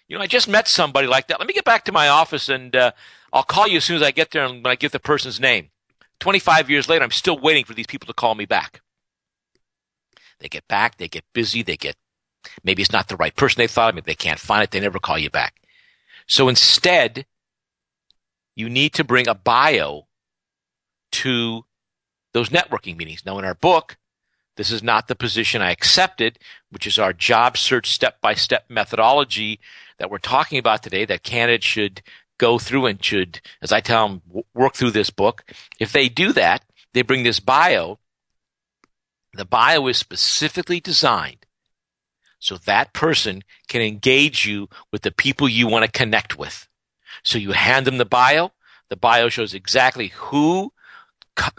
you 0.07 0.17
know, 0.17 0.23
I 0.23 0.27
just 0.27 0.47
met 0.47 0.67
somebody 0.67 1.07
like 1.07 1.27
that. 1.27 1.39
Let 1.39 1.47
me 1.47 1.53
get 1.53 1.65
back 1.65 1.85
to 1.85 1.91
my 1.91 2.07
office 2.07 2.49
and, 2.49 2.75
uh, 2.75 2.91
I'll 3.31 3.43
call 3.43 3.67
you 3.67 3.77
as 3.77 3.85
soon 3.85 3.95
as 3.95 4.01
I 4.01 4.11
get 4.11 4.31
there 4.31 4.45
and 4.45 4.63
when 4.63 4.71
I 4.71 4.75
give 4.75 4.91
the 4.91 4.99
person's 4.99 5.39
name. 5.39 5.69
25 6.19 6.69
years 6.69 6.89
later, 6.89 7.03
I'm 7.03 7.11
still 7.11 7.37
waiting 7.37 7.63
for 7.63 7.73
these 7.73 7.87
people 7.87 8.07
to 8.07 8.13
call 8.13 8.35
me 8.35 8.45
back. 8.45 8.81
They 10.39 10.47
get 10.47 10.67
back, 10.67 10.97
they 10.97 11.07
get 11.07 11.23
busy, 11.33 11.61
they 11.61 11.77
get 11.77 11.95
Maybe 12.63 12.81
it's 12.81 12.91
not 12.91 13.07
the 13.07 13.17
right 13.17 13.35
person 13.35 13.59
they 13.59 13.67
thought. 13.67 13.95
Maybe 13.95 14.05
they 14.05 14.15
can't 14.15 14.39
find 14.39 14.63
it. 14.63 14.71
They 14.71 14.79
never 14.79 14.99
call 14.99 15.17
you 15.17 15.29
back. 15.29 15.55
So 16.27 16.47
instead, 16.47 17.25
you 18.55 18.69
need 18.69 18.93
to 18.93 19.03
bring 19.03 19.27
a 19.27 19.35
bio 19.35 20.07
to 21.11 21.65
those 22.33 22.49
networking 22.49 22.97
meetings. 22.97 23.25
Now, 23.25 23.39
in 23.39 23.45
our 23.45 23.55
book, 23.55 23.97
this 24.55 24.71
is 24.71 24.83
not 24.83 25.07
the 25.07 25.15
position 25.15 25.61
I 25.61 25.71
accepted, 25.71 26.39
which 26.69 26.85
is 26.85 26.99
our 26.99 27.13
job 27.13 27.57
search 27.57 27.89
step 27.89 28.19
by 28.21 28.33
step 28.33 28.65
methodology 28.69 29.59
that 29.97 30.11
we're 30.11 30.17
talking 30.17 30.59
about 30.59 30.83
today 30.83 31.05
that 31.05 31.23
candidates 31.23 31.65
should 31.65 32.01
go 32.37 32.59
through 32.59 32.85
and 32.85 33.03
should, 33.03 33.41
as 33.61 33.71
I 33.71 33.81
tell 33.81 34.07
them, 34.07 34.43
work 34.53 34.75
through 34.75 34.91
this 34.91 35.09
book. 35.09 35.43
If 35.79 35.91
they 35.91 36.09
do 36.09 36.33
that, 36.33 36.63
they 36.93 37.03
bring 37.03 37.23
this 37.23 37.39
bio. 37.39 37.99
The 39.33 39.45
bio 39.45 39.87
is 39.87 39.97
specifically 39.97 40.79
designed 40.79 41.45
so 42.39 42.57
that 42.57 42.93
person 42.93 43.43
can 43.67 43.81
engage 43.81 44.45
you 44.45 44.69
with 44.91 45.03
the 45.03 45.11
people 45.11 45.47
you 45.47 45.67
want 45.67 45.85
to 45.85 45.91
connect 45.91 46.37
with. 46.37 46.67
So 47.23 47.37
you 47.37 47.51
hand 47.51 47.85
them 47.85 47.97
the 47.97 48.05
bio. 48.05 48.51
The 48.89 48.95
bio 48.95 49.29
shows 49.29 49.53
exactly 49.53 50.07
who 50.07 50.73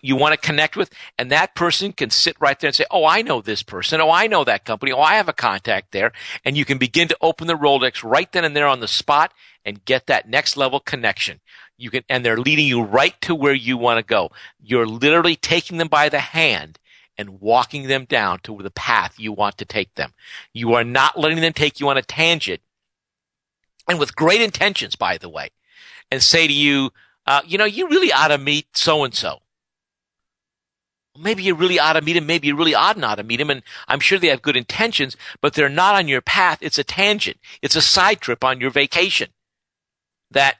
you 0.03 0.17
want 0.17 0.33
to 0.33 0.47
connect 0.47 0.77
with, 0.77 0.91
and 1.19 1.31
that 1.31 1.55
person 1.55 1.93
can 1.93 2.11
sit 2.11 2.37
right 2.41 2.59
there 2.59 2.69
and 2.69 2.75
say, 2.75 2.87
"Oh, 2.91 3.05
I 3.05 3.23
know 3.23 3.41
this 3.41 3.63
person. 3.63 4.01
Oh, 4.01 4.11
I 4.11 4.27
know 4.27 4.45
that 4.45 4.65
company. 4.65 4.93
Oh, 4.93 5.01
I 5.01 5.15
have 5.15 5.29
a 5.29 5.33
contact 5.33 5.93
there," 5.93 6.13
and 6.45 6.57
you 6.57 6.65
can 6.65 6.79
begin 6.79 7.09
to 7.09 7.17
open 7.21 7.47
the 7.47 7.55
Rolodex 7.55 8.03
right 8.03 8.31
then 8.33 8.45
and 8.45 8.57
there 8.57 8.67
on 8.67 8.81
the 8.81 8.89
spot 8.89 9.33
and 9.65 9.85
get 9.85 10.07
that 10.07 10.29
next 10.29 10.57
level 10.57 10.81
connection. 10.81 11.41
You 11.77 11.91
can, 11.91 12.05
and 12.09 12.25
they're 12.25 12.39
leading 12.39 12.67
you 12.67 12.83
right 12.83 13.19
to 13.23 13.35
where 13.35 13.55
you 13.55 13.77
want 13.77 13.99
to 13.99 14.03
go. 14.03 14.31
You're 14.63 14.87
literally 14.87 15.37
taking 15.37 15.79
them 15.79 15.89
by 15.89 16.09
the 16.09 16.21
hand 16.21 16.79
and 17.17 17.41
walking 17.41 17.87
them 17.87 18.05
down 18.05 18.41
to 18.41 18.57
the 18.63 18.71
path 18.71 19.19
you 19.19 19.33
want 19.33 19.59
to 19.59 19.65
take 19.65 19.95
them. 19.95 20.13
You 20.53 20.75
are 20.75 20.85
not 20.85 21.19
letting 21.19 21.41
them 21.41 21.53
take 21.53 21.81
you 21.81 21.89
on 21.89 21.99
a 21.99 22.03
tangent, 22.03 22.61
and 23.89 23.99
with 23.99 24.17
great 24.17 24.41
intentions, 24.41 24.97
by 24.97 25.19
the 25.19 25.29
way, 25.29 25.51
and 26.11 26.23
say 26.23 26.47
to 26.47 26.53
you, 26.53 26.91
uh, 27.27 27.43
you 27.47 27.59
know, 27.59 27.65
you 27.65 27.89
really 27.89 28.13
ought 28.13 28.29
to 28.29 28.39
meet 28.39 28.77
so 28.77 29.05
and 29.05 29.15
so 29.15 29.41
maybe 31.19 31.43
you 31.43 31.55
really 31.55 31.79
ought 31.79 31.95
to 31.95 32.03
meet 32.03 32.17
him, 32.17 32.27
maybe 32.27 32.49
you 32.49 32.57
really 32.57 32.75
ought 32.75 32.97
not 32.97 33.17
to 33.17 33.25
meet 33.25 33.41
him, 33.41 33.51
and 33.51 33.63
I'm 33.89 34.01
sure 34.01 34.19
they 34.19 34.29
have 34.29 34.43
good 34.43 34.57
intentions, 34.57 35.17
but 35.41 35.55
they're 35.55 35.69
not 35.69 35.95
on 35.95 36.09
your 36.09 36.21
path. 36.21 36.59
It's 36.61 36.79
a 36.79 36.85
tangent. 36.85 37.39
It's 37.63 37.77
a 37.77 37.83
side 37.83 38.21
trip 38.21 38.45
on 38.45 38.61
your 38.61 38.71
vacation 38.71 39.31
that 40.31 40.57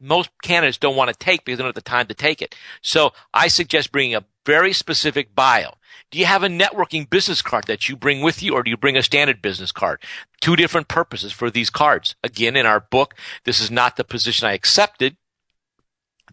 most 0.00 0.30
candidates 0.42 0.78
don't 0.78 0.96
want 0.96 1.08
to 1.08 1.18
take 1.18 1.44
because 1.44 1.58
they 1.58 1.62
don't 1.62 1.68
have 1.68 1.74
the 1.74 1.80
time 1.80 2.06
to 2.06 2.14
take 2.14 2.42
it. 2.42 2.54
So 2.82 3.12
I 3.32 3.48
suggest 3.48 3.92
bringing 3.92 4.14
a 4.14 4.24
very 4.44 4.72
specific 4.72 5.34
bio. 5.34 5.74
Do 6.10 6.18
you 6.18 6.26
have 6.26 6.42
a 6.42 6.48
networking 6.48 7.08
business 7.08 7.42
card 7.42 7.64
that 7.66 7.88
you 7.88 7.96
bring 7.96 8.20
with 8.20 8.42
you 8.42 8.52
or 8.54 8.62
do 8.62 8.70
you 8.70 8.76
bring 8.76 8.96
a 8.96 9.02
standard 9.02 9.42
business 9.42 9.72
card? 9.72 10.02
Two 10.40 10.54
different 10.54 10.88
purposes 10.88 11.32
for 11.32 11.50
these 11.50 11.70
cards. 11.70 12.14
Again, 12.22 12.56
in 12.56 12.66
our 12.66 12.78
book, 12.78 13.14
this 13.44 13.60
is 13.60 13.70
not 13.70 13.96
the 13.96 14.04
position 14.04 14.46
I 14.46 14.52
accepted 14.52 15.16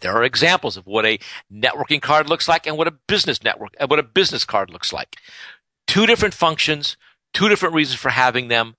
there 0.03 0.15
are 0.15 0.23
examples 0.23 0.75
of 0.77 0.85
what 0.85 1.05
a 1.05 1.17
networking 1.51 2.01
card 2.01 2.29
looks 2.29 2.47
like 2.47 2.67
and 2.67 2.77
what 2.77 2.87
a 2.87 2.91
business 3.07 3.41
network, 3.41 3.73
what 3.87 3.99
a 3.99 4.03
business 4.03 4.43
card 4.43 4.69
looks 4.69 4.91
like. 4.91 5.15
Two 5.87 6.05
different 6.05 6.33
functions, 6.33 6.97
two 7.33 7.47
different 7.49 7.73
reasons 7.73 7.99
for 7.99 8.09
having 8.09 8.49
them. 8.49 8.75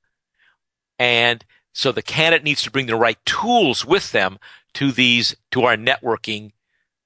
And 0.98 1.44
so 1.72 1.92
the 1.92 2.02
candidate 2.02 2.44
needs 2.44 2.62
to 2.62 2.70
bring 2.70 2.86
the 2.86 2.94
right 2.94 3.18
tools 3.24 3.84
with 3.84 4.12
them 4.12 4.38
to 4.74 4.92
these, 4.92 5.34
to 5.52 5.62
our 5.64 5.76
networking 5.76 6.52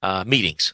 uh, 0.03 0.25
meetings. 0.27 0.73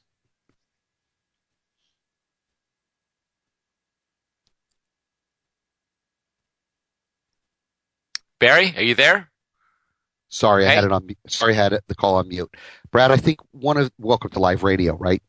Barry, 8.39 8.73
are 8.75 8.83
you 8.83 8.95
there? 8.95 9.29
Sorry, 10.29 10.65
hey. 10.65 10.71
I 10.71 10.75
had 10.75 10.83
it 10.83 10.91
on. 10.91 11.07
Sorry, 11.27 11.53
I 11.53 11.55
had 11.55 11.73
it, 11.73 11.83
the 11.87 11.95
call 11.95 12.15
on 12.15 12.27
mute. 12.27 12.53
Brad, 12.95 13.11
I 13.11 13.17
think 13.17 13.41
one 13.51 13.75
of 13.75 13.91
welcome 13.97 14.29
to 14.29 14.39
live 14.39 14.63
radio, 14.63 14.95
right? 14.95 15.21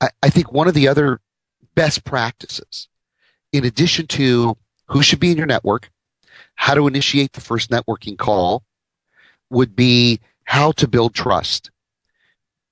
I, 0.00 0.08
I 0.22 0.30
think 0.30 0.50
one 0.50 0.66
of 0.66 0.72
the 0.72 0.88
other 0.88 1.20
best 1.74 2.04
practices, 2.04 2.88
in 3.52 3.66
addition 3.66 4.06
to 4.06 4.56
who 4.86 5.02
should 5.02 5.20
be 5.20 5.30
in 5.30 5.36
your 5.36 5.44
network, 5.44 5.90
how 6.54 6.72
to 6.72 6.86
initiate 6.86 7.34
the 7.34 7.42
first 7.42 7.68
networking 7.68 8.16
call, 8.16 8.62
would 9.50 9.76
be 9.76 10.20
how 10.44 10.72
to 10.72 10.88
build 10.88 11.14
trust. 11.14 11.70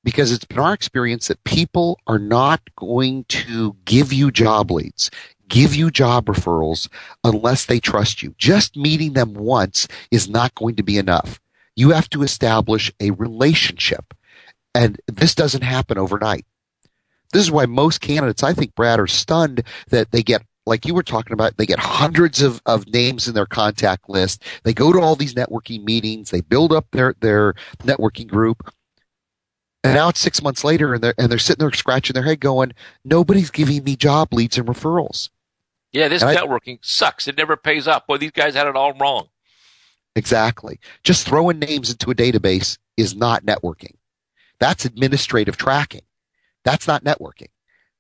Because 0.05 0.32
it's 0.32 0.47
been 0.47 0.59
our 0.59 0.72
experience 0.72 1.28
that 1.28 1.45
people 1.45 2.01
are 2.07 2.18
not 2.18 2.62
going 2.76 3.24
to 3.24 3.76
give 3.84 4.11
you 4.11 4.30
job 4.30 4.70
leads, 4.70 5.11
give 5.49 5.74
you 5.74 5.91
job 5.91 6.24
referrals 6.24 6.88
unless 7.24 7.66
they 7.66 7.78
trust 7.78 8.22
you. 8.22 8.34
Just 8.38 8.74
meeting 8.74 9.12
them 9.12 9.34
once 9.34 9.86
is 10.11 10.30
not 10.30 10.55
going 10.55 10.76
to 10.76 10.82
be 10.82 10.97
enough. 10.97 11.38
You 11.76 11.91
have 11.91 12.09
to 12.09 12.22
establish 12.22 12.91
a 13.01 13.11
relationship. 13.11 14.14
And 14.75 15.01
this 15.07 15.35
doesn't 15.35 15.62
happen 15.62 15.99
overnight. 15.99 16.47
This 17.33 17.43
is 17.43 17.51
why 17.51 17.66
most 17.66 18.01
candidates, 18.01 18.43
I 18.43 18.53
think, 18.53 18.75
Brad, 18.75 19.01
are 19.01 19.07
stunned 19.07 19.62
that 19.89 20.11
they 20.11 20.23
get 20.23 20.43
like 20.66 20.87
you 20.87 20.95
were 20.95 21.03
talking 21.03 21.33
about, 21.33 21.57
they 21.57 21.66
get 21.66 21.79
hundreds 21.79 22.43
of, 22.43 22.61
of 22.66 22.87
names 22.87 23.27
in 23.27 23.35
their 23.35 23.47
contact 23.47 24.09
list. 24.09 24.45
They 24.62 24.73
go 24.73 24.93
to 24.93 25.01
all 25.01 25.16
these 25.16 25.35
networking 25.35 25.85
meetings. 25.85 26.31
They 26.31 26.43
build 26.43 26.73
up 26.73 26.87
their, 26.93 27.14
their 27.21 27.55
networking 27.79 28.29
group. 28.29 28.73
And 29.83 29.95
now 29.95 30.11
it's 30.11 30.21
six 30.21 30.43
months 30.43 30.62
later 30.62 30.95
and 30.95 31.03
they're, 31.03 31.14
and 31.18 31.31
they're 31.31 31.39
sitting 31.39 31.61
there 31.61 31.73
scratching 31.73 32.14
their 32.14 32.23
head 32.23 32.41
going, 32.41 32.73
nobody's 33.05 33.51
giving 33.51 33.83
me 33.83 33.97
job 33.97 34.33
leads 34.33 34.59
and 34.59 34.68
referrals. 34.68 35.31
Yeah, 35.93 36.09
this 36.09 36.23
and 36.23 36.37
networking 36.37 36.77
I, 36.77 36.81
sucks. 36.83 37.27
It 37.27 37.37
never 37.37 37.57
pays 37.57 37.89
up. 37.89 38.07
Boy, 38.07 38.18
these 38.18 38.31
guys 38.31 38.55
had 38.55 38.66
it 38.66 38.77
all 38.77 38.93
wrong. 38.93 39.29
Exactly. 40.14 40.79
Just 41.03 41.27
throwing 41.27 41.59
names 41.59 41.91
into 41.91 42.11
a 42.11 42.14
database 42.14 42.79
is 42.97 43.16
not 43.16 43.45
networking. 43.45 43.95
That's 44.61 44.85
administrative 44.85 45.57
tracking. 45.57 46.03
That's 46.65 46.87
not 46.87 47.05
networking. 47.05 47.49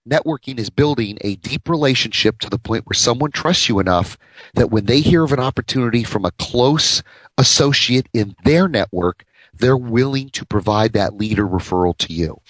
Networking 0.08 0.58
is 0.58 0.70
building 0.70 1.18
a 1.20 1.36
deep 1.36 1.68
relationship 1.68 2.38
to 2.40 2.50
the 2.50 2.58
point 2.58 2.86
where 2.86 2.94
someone 2.94 3.30
trusts 3.30 3.68
you 3.68 3.78
enough 3.80 4.16
that 4.54 4.70
when 4.70 4.86
they 4.86 5.00
hear 5.00 5.24
of 5.24 5.32
an 5.32 5.40
opportunity 5.40 6.04
from 6.04 6.24
a 6.24 6.30
close 6.32 7.02
associate 7.36 8.08
in 8.12 8.34
their 8.44 8.66
network, 8.68 9.24
they're 9.52 9.76
willing 9.76 10.30
to 10.30 10.46
provide 10.46 10.92
that 10.92 11.16
leader 11.16 11.46
referral 11.46 11.96
to 11.98 12.12
you. 12.12 12.40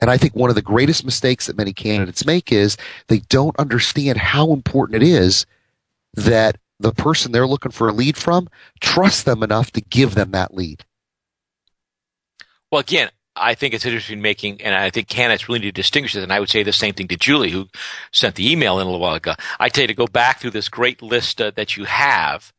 And 0.00 0.10
I 0.10 0.16
think 0.16 0.34
one 0.34 0.50
of 0.50 0.56
the 0.56 0.62
greatest 0.62 1.04
mistakes 1.04 1.46
that 1.46 1.56
many 1.56 1.72
candidates 1.72 2.26
make 2.26 2.52
is 2.52 2.76
they 3.06 3.20
don't 3.20 3.58
understand 3.58 4.18
how 4.18 4.52
important 4.52 5.02
it 5.02 5.08
is 5.08 5.46
that 6.14 6.58
the 6.80 6.92
person 6.92 7.32
they're 7.32 7.46
looking 7.46 7.72
for 7.72 7.88
a 7.88 7.92
lead 7.92 8.16
from 8.16 8.48
trusts 8.80 9.22
them 9.22 9.42
enough 9.42 9.70
to 9.72 9.80
give 9.80 10.14
them 10.14 10.32
that 10.32 10.54
lead. 10.54 10.84
Well, 12.70 12.80
again, 12.80 13.10
I 13.36 13.54
think 13.54 13.74
it's 13.74 13.84
interesting 13.84 14.22
making, 14.22 14.62
and 14.62 14.74
I 14.74 14.90
think 14.90 15.08
candidates 15.08 15.48
really 15.48 15.60
need 15.60 15.74
to 15.74 15.82
distinguish 15.82 16.12
this. 16.12 16.22
And 16.22 16.32
I 16.32 16.38
would 16.38 16.50
say 16.50 16.62
the 16.62 16.72
same 16.72 16.94
thing 16.94 17.08
to 17.08 17.16
Julie, 17.16 17.50
who 17.50 17.68
sent 18.12 18.36
the 18.36 18.50
email 18.50 18.78
in 18.78 18.82
a 18.86 18.90
little 18.90 19.00
while 19.00 19.14
ago. 19.14 19.34
I 19.58 19.68
tell 19.68 19.82
you 19.82 19.88
to 19.88 19.94
go 19.94 20.06
back 20.06 20.38
through 20.38 20.52
this 20.52 20.68
great 20.68 21.02
list 21.02 21.40
uh, 21.40 21.50
that 21.56 21.76
you 21.76 21.84
have 21.84 22.52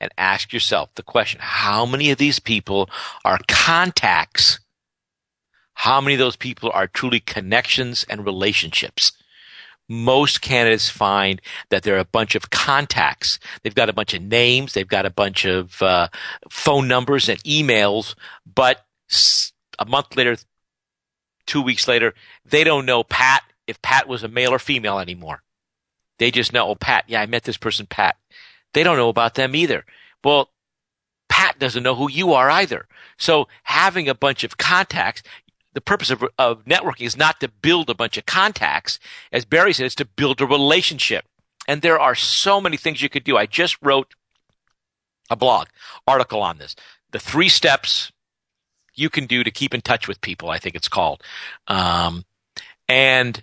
and 0.00 0.12
ask 0.16 0.52
yourself 0.52 0.94
the 0.94 1.02
question: 1.02 1.40
How 1.42 1.84
many 1.84 2.10
of 2.10 2.18
these 2.18 2.38
people 2.38 2.88
are 3.24 3.40
contacts? 3.48 4.60
How 5.74 6.00
many 6.00 6.14
of 6.14 6.18
those 6.20 6.36
people 6.36 6.70
are 6.72 6.86
truly 6.86 7.20
connections 7.20 8.04
and 8.08 8.24
relationships? 8.24 9.12
Most 9.88 10.40
candidates 10.40 10.90
find 10.90 11.40
that 11.70 11.82
there 11.82 11.96
are 11.96 12.00
a 12.00 12.04
bunch 12.04 12.34
of 12.34 12.50
contacts. 12.50 13.38
They've 13.62 13.74
got 13.74 13.88
a 13.88 13.94
bunch 13.94 14.14
of 14.14 14.22
names, 14.22 14.74
they've 14.74 14.86
got 14.86 15.06
a 15.06 15.10
bunch 15.10 15.44
of 15.44 15.80
uh, 15.82 16.08
phone 16.50 16.88
numbers 16.88 17.28
and 17.28 17.42
emails, 17.44 18.14
but 18.46 18.84
a 19.78 19.86
month 19.86 20.16
later, 20.16 20.36
two 21.46 21.62
weeks 21.62 21.88
later, 21.88 22.14
they 22.44 22.64
don't 22.64 22.86
know 22.86 23.04
Pat 23.04 23.42
if 23.66 23.80
Pat 23.82 24.08
was 24.08 24.22
a 24.22 24.28
male 24.28 24.52
or 24.52 24.58
female 24.58 24.98
anymore. 24.98 25.42
They 26.18 26.30
just 26.30 26.52
know, 26.52 26.68
oh, 26.68 26.74
Pat, 26.74 27.04
yeah, 27.06 27.20
I 27.20 27.26
met 27.26 27.44
this 27.44 27.56
person, 27.56 27.86
Pat. 27.86 28.16
They 28.74 28.82
don't 28.82 28.96
know 28.96 29.08
about 29.08 29.34
them 29.34 29.54
either. 29.54 29.84
Well, 30.24 30.50
Pat 31.28 31.58
doesn't 31.58 31.82
know 31.82 31.94
who 31.94 32.10
you 32.10 32.32
are 32.32 32.50
either. 32.50 32.86
So 33.18 33.46
having 33.62 34.08
a 34.08 34.14
bunch 34.14 34.42
of 34.42 34.58
contacts, 34.58 35.22
the 35.74 35.80
purpose 35.80 36.10
of, 36.10 36.24
of 36.38 36.64
networking 36.64 37.06
is 37.06 37.16
not 37.16 37.40
to 37.40 37.48
build 37.48 37.90
a 37.90 37.94
bunch 37.94 38.16
of 38.16 38.26
contacts. 38.26 38.98
As 39.32 39.44
Barry 39.44 39.72
said, 39.72 39.86
it's 39.86 39.94
to 39.96 40.04
build 40.04 40.40
a 40.40 40.46
relationship. 40.46 41.24
And 41.66 41.82
there 41.82 42.00
are 42.00 42.14
so 42.14 42.60
many 42.60 42.76
things 42.76 43.02
you 43.02 43.08
could 43.08 43.24
do. 43.24 43.36
I 43.36 43.46
just 43.46 43.76
wrote 43.82 44.14
a 45.30 45.36
blog 45.36 45.68
article 46.06 46.40
on 46.42 46.58
this. 46.58 46.74
The 47.10 47.18
three 47.18 47.48
steps 47.48 48.10
you 48.94 49.10
can 49.10 49.26
do 49.26 49.44
to 49.44 49.50
keep 49.50 49.74
in 49.74 49.80
touch 49.80 50.08
with 50.08 50.20
people, 50.20 50.50
I 50.50 50.58
think 50.58 50.74
it's 50.74 50.88
called. 50.88 51.22
Um, 51.68 52.24
and 52.88 53.42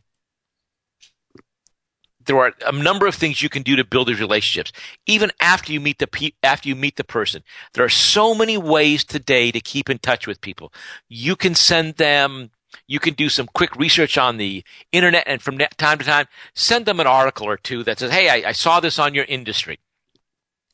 there 2.26 2.40
are 2.40 2.54
a 2.66 2.72
number 2.72 3.08
of 3.08 3.16
things 3.16 3.42
you 3.42 3.50
can 3.50 3.64
do 3.64 3.76
to 3.76 3.84
build 3.84 4.08
these 4.08 4.20
relationships. 4.20 4.72
Even 5.06 5.32
after 5.40 5.72
you 5.72 5.80
meet 5.80 6.00
the 6.00 6.08
pe- 6.08 6.32
after 6.44 6.70
you 6.70 6.76
meet 6.76 6.96
the 6.96 7.04
person 7.04 7.44
there 7.74 7.86
are 7.86 7.90
so 7.90 8.34
many 8.36 8.58
ways 8.58 9.04
today 9.04 9.52
to 9.52 9.60
keep 9.60 9.90
in 9.90 10.00
touch 10.00 10.28
with 10.28 10.42
people. 10.42 10.74
You 11.10 11.36
can 11.36 11.56
send 11.56 11.96
them 11.96 12.52
you 12.88 13.00
can 13.00 13.14
do 13.14 13.30
some 13.30 13.48
quick 13.54 13.76
research 13.76 14.18
on 14.18 14.38
the 14.38 14.64
internet 14.92 15.24
and 15.28 15.42
from 15.42 15.58
time 15.58 15.98
to 15.98 16.06
time 16.06 16.28
send 16.54 16.86
them 16.86 17.00
an 17.00 17.08
article 17.08 17.48
or 17.48 17.58
two 17.58 17.84
that 17.84 18.00
says 18.00 18.12
hey 18.12 18.30
I, 18.30 18.50
I 18.50 18.52
saw 18.52 18.80
this 18.80 19.00
on 19.00 19.14
your 19.14 19.26
industry 19.26 19.80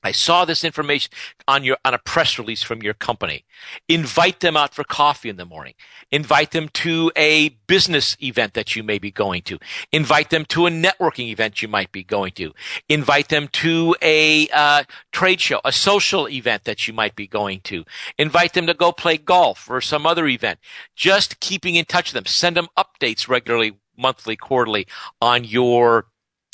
I 0.04 0.12
saw 0.12 0.46
this 0.46 0.64
information 0.64 1.12
on 1.48 1.64
your 1.64 1.78
on 1.86 1.94
a 1.94 2.00
press 2.00 2.40
release 2.40 2.64
from 2.64 2.82
your 2.82 2.94
company. 2.94 3.46
Invite 3.88 4.40
them 4.40 4.58
out 4.58 4.74
for 4.74 4.84
coffee 4.84 5.30
in 5.30 5.36
the 5.36 5.46
morning. 5.46 5.76
Invite 6.12 6.52
them 6.52 6.70
to 6.70 7.12
a 7.16 7.50
business 7.68 8.18
event 8.22 8.54
that 8.56 8.76
you 8.76 8.84
may 8.84 8.98
be 8.98 9.12
going 9.12 9.44
to. 9.44 9.60
Invite 9.92 10.30
them 10.32 10.46
to 10.46 10.66
a 10.66 10.72
networking 10.72 11.28
event 11.28 11.62
you 11.62 11.68
might 11.68 11.92
be 11.92 12.04
going 12.04 12.32
to. 12.34 12.54
Invite 12.90 13.30
them 13.30 13.48
to 13.50 13.96
a 14.02 14.48
uh, 14.50 14.84
trade 15.12 15.40
show, 15.40 15.62
a 15.64 15.72
social 15.72 16.28
event 16.28 16.64
that 16.64 16.88
you 16.88 16.94
might 16.94 17.16
be 17.16 17.28
going 17.28 17.60
to. 17.62 17.86
Invite 18.18 18.54
them 18.54 18.68
to 18.68 18.74
go 18.74 18.92
play 18.92 19.18
golf 19.18 19.70
or 19.70 19.82
some 19.82 20.06
other 20.06 20.28
event. 20.28 20.60
Just 20.96 21.40
keeping 21.40 21.76
in 21.76 21.86
touch 21.86 22.10
with 22.12 22.24
them. 22.24 22.26
Send 22.26 22.58
them 22.58 22.68
updates 22.78 23.28
regularly, 23.28 23.78
monthly, 23.98 24.36
quarterly 24.36 24.88
on 25.22 25.44
your 25.44 26.08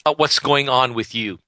uh, 0.06 0.14
what's 0.18 0.40
going 0.40 0.70
on 0.70 0.94
with 0.94 1.16
you. 1.16 1.40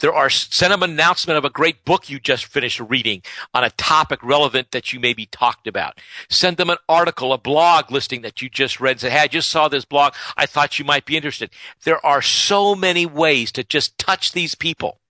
There 0.00 0.12
are 0.12 0.30
send 0.30 0.72
them 0.72 0.82
an 0.82 0.90
announcement 0.90 1.38
of 1.38 1.44
a 1.44 1.50
great 1.50 1.84
book 1.84 2.08
you 2.08 2.18
just 2.18 2.46
finished 2.46 2.80
reading 2.80 3.22
on 3.54 3.64
a 3.64 3.70
topic 3.70 4.22
relevant 4.22 4.70
that 4.70 4.92
you 4.92 5.00
maybe 5.00 5.26
talked 5.26 5.66
about. 5.66 6.00
Send 6.28 6.56
them 6.56 6.70
an 6.70 6.78
article, 6.88 7.32
a 7.32 7.38
blog 7.38 7.90
listing 7.90 8.22
that 8.22 8.40
you 8.40 8.48
just 8.48 8.80
read. 8.80 9.00
Say, 9.00 9.10
hey, 9.10 9.20
I 9.20 9.28
just 9.28 9.50
saw 9.50 9.68
this 9.68 9.84
blog. 9.84 10.14
I 10.36 10.46
thought 10.46 10.78
you 10.78 10.84
might 10.84 11.04
be 11.04 11.16
interested. 11.16 11.50
There 11.84 12.04
are 12.04 12.22
so 12.22 12.74
many 12.74 13.06
ways 13.06 13.52
to 13.52 13.64
just 13.64 13.98
touch 13.98 14.32
these 14.32 14.54
people 14.54 15.00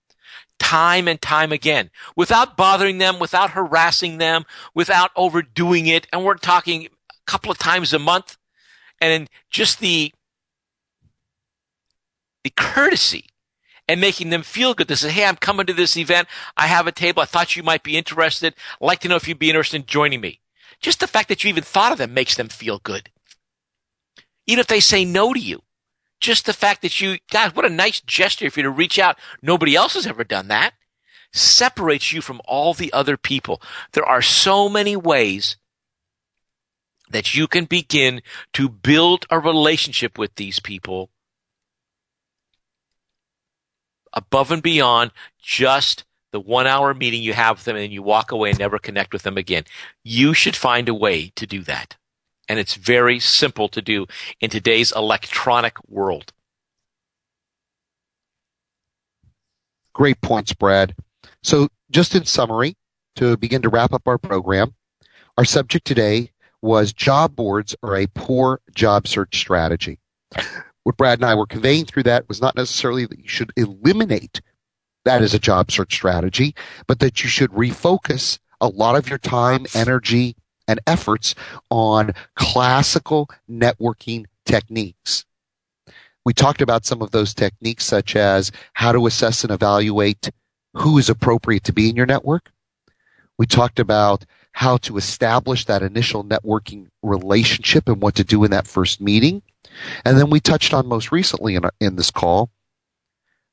time 0.59 1.07
and 1.07 1.21
time 1.21 1.51
again 1.51 1.89
without 2.15 2.57
bothering 2.57 2.97
them, 2.97 3.17
without 3.17 3.51
harassing 3.51 4.17
them, 4.17 4.45
without 4.73 5.11
overdoing 5.15 5.87
it. 5.87 6.05
And 6.11 6.23
we're 6.23 6.35
talking 6.35 6.85
a 6.85 6.89
couple 7.25 7.49
of 7.49 7.57
times 7.57 7.93
a 7.93 7.99
month. 7.99 8.37
And 9.01 9.29
just 9.49 9.79
the, 9.79 10.13
the 12.43 12.49
courtesy 12.49 13.29
and 13.89 13.99
making 13.99 14.29
them 14.29 14.43
feel 14.43 14.75
good. 14.75 14.87
They 14.87 14.93
say, 14.93 15.09
Hey, 15.09 15.25
I'm 15.25 15.35
coming 15.35 15.65
to 15.65 15.73
this 15.73 15.97
event. 15.97 16.27
I 16.55 16.67
have 16.67 16.85
a 16.85 16.91
table. 16.91 17.23
I 17.23 17.25
thought 17.25 17.55
you 17.55 17.63
might 17.63 17.81
be 17.81 17.97
interested. 17.97 18.53
I'd 18.79 18.85
like 18.85 18.99
to 18.99 19.07
know 19.07 19.15
if 19.15 19.27
you'd 19.27 19.39
be 19.39 19.49
interested 19.49 19.77
in 19.77 19.87
joining 19.87 20.21
me. 20.21 20.41
Just 20.79 20.99
the 20.99 21.07
fact 21.07 21.27
that 21.27 21.43
you 21.43 21.49
even 21.49 21.63
thought 21.63 21.91
of 21.91 21.97
them 21.97 22.13
makes 22.13 22.35
them 22.35 22.49
feel 22.49 22.77
good. 22.77 23.09
Even 24.45 24.59
if 24.59 24.67
they 24.67 24.79
say 24.79 25.03
no 25.03 25.33
to 25.33 25.39
you. 25.39 25.63
Just 26.21 26.45
the 26.45 26.53
fact 26.53 26.83
that 26.83 27.01
you, 27.01 27.17
God, 27.31 27.55
what 27.55 27.65
a 27.65 27.69
nice 27.69 27.99
gesture 27.99 28.51
for 28.51 28.59
you 28.59 28.63
to 28.63 28.69
reach 28.69 28.99
out. 28.99 29.17
Nobody 29.41 29.75
else 29.75 29.95
has 29.95 30.05
ever 30.05 30.23
done 30.23 30.49
that. 30.49 30.73
Separates 31.33 32.13
you 32.13 32.21
from 32.21 32.41
all 32.45 32.75
the 32.75 32.93
other 32.93 33.17
people. 33.17 33.59
There 33.93 34.05
are 34.05 34.21
so 34.21 34.69
many 34.69 34.95
ways 34.95 35.57
that 37.09 37.33
you 37.33 37.47
can 37.47 37.65
begin 37.65 38.21
to 38.53 38.69
build 38.69 39.25
a 39.31 39.39
relationship 39.39 40.19
with 40.19 40.35
these 40.35 40.59
people 40.59 41.09
above 44.13 44.51
and 44.51 44.63
beyond 44.63 45.11
just 45.41 46.03
the 46.31 46.39
one 46.39 46.67
hour 46.67 46.93
meeting 46.93 47.21
you 47.21 47.33
have 47.33 47.57
with 47.57 47.65
them 47.65 47.75
and 47.75 47.91
you 47.91 48.03
walk 48.03 48.31
away 48.31 48.49
and 48.49 48.59
never 48.59 48.77
connect 48.77 49.13
with 49.13 49.23
them 49.23 49.37
again. 49.37 49.63
You 50.03 50.33
should 50.33 50.55
find 50.55 50.87
a 50.87 50.93
way 50.93 51.31
to 51.35 51.47
do 51.47 51.61
that. 51.63 51.95
And 52.47 52.59
it's 52.59 52.75
very 52.75 53.19
simple 53.19 53.67
to 53.69 53.81
do 53.81 54.07
in 54.39 54.49
today's 54.49 54.91
electronic 54.91 55.77
world. 55.87 56.33
Great 59.93 60.21
points, 60.21 60.53
Brad. 60.53 60.95
So, 61.43 61.67
just 61.91 62.15
in 62.15 62.25
summary, 62.25 62.75
to 63.15 63.37
begin 63.37 63.61
to 63.63 63.69
wrap 63.69 63.93
up 63.93 64.07
our 64.07 64.17
program, 64.17 64.73
our 65.37 65.45
subject 65.45 65.85
today 65.85 66.31
was 66.61 66.93
job 66.93 67.35
boards 67.35 67.75
are 67.83 67.97
a 67.97 68.07
poor 68.07 68.61
job 68.73 69.07
search 69.07 69.37
strategy 69.37 69.99
what 70.83 70.97
Brad 70.97 71.19
and 71.19 71.25
I 71.25 71.35
were 71.35 71.45
conveying 71.45 71.85
through 71.85 72.03
that 72.03 72.27
was 72.27 72.41
not 72.41 72.55
necessarily 72.55 73.05
that 73.05 73.19
you 73.19 73.27
should 73.27 73.51
eliminate 73.55 74.41
that 75.05 75.21
as 75.21 75.33
a 75.33 75.39
job 75.39 75.71
search 75.71 75.93
strategy, 75.93 76.55
but 76.87 76.99
that 76.99 77.23
you 77.23 77.29
should 77.29 77.51
refocus 77.51 78.39
a 78.61 78.67
lot 78.67 78.95
of 78.95 79.09
your 79.09 79.17
time, 79.17 79.65
energy, 79.73 80.35
and 80.67 80.79
efforts 80.85 81.35
on 81.69 82.13
classical 82.35 83.29
networking 83.49 84.25
techniques. 84.45 85.25
We 86.25 86.33
talked 86.33 86.61
about 86.61 86.85
some 86.85 87.01
of 87.01 87.11
those 87.11 87.33
techniques, 87.33 87.85
such 87.85 88.15
as 88.15 88.51
how 88.73 88.91
to 88.91 89.07
assess 89.07 89.43
and 89.43 89.51
evaluate 89.51 90.29
who 90.75 90.97
is 90.97 91.09
appropriate 91.09 91.63
to 91.63 91.73
be 91.73 91.89
in 91.89 91.95
your 91.95 92.05
network. 92.05 92.51
We 93.37 93.47
talked 93.47 93.79
about 93.79 94.25
how 94.51 94.77
to 94.77 94.97
establish 94.97 95.65
that 95.65 95.81
initial 95.81 96.23
networking 96.23 96.87
relationship 97.01 97.87
and 97.87 98.01
what 98.01 98.15
to 98.15 98.23
do 98.23 98.43
in 98.43 98.51
that 98.51 98.67
first 98.67 99.01
meeting. 99.01 99.41
And 100.05 100.17
then 100.17 100.29
we 100.29 100.39
touched 100.39 100.73
on 100.73 100.87
most 100.87 101.11
recently 101.11 101.55
in, 101.55 101.63
in 101.79 101.95
this 101.95 102.11
call 102.11 102.51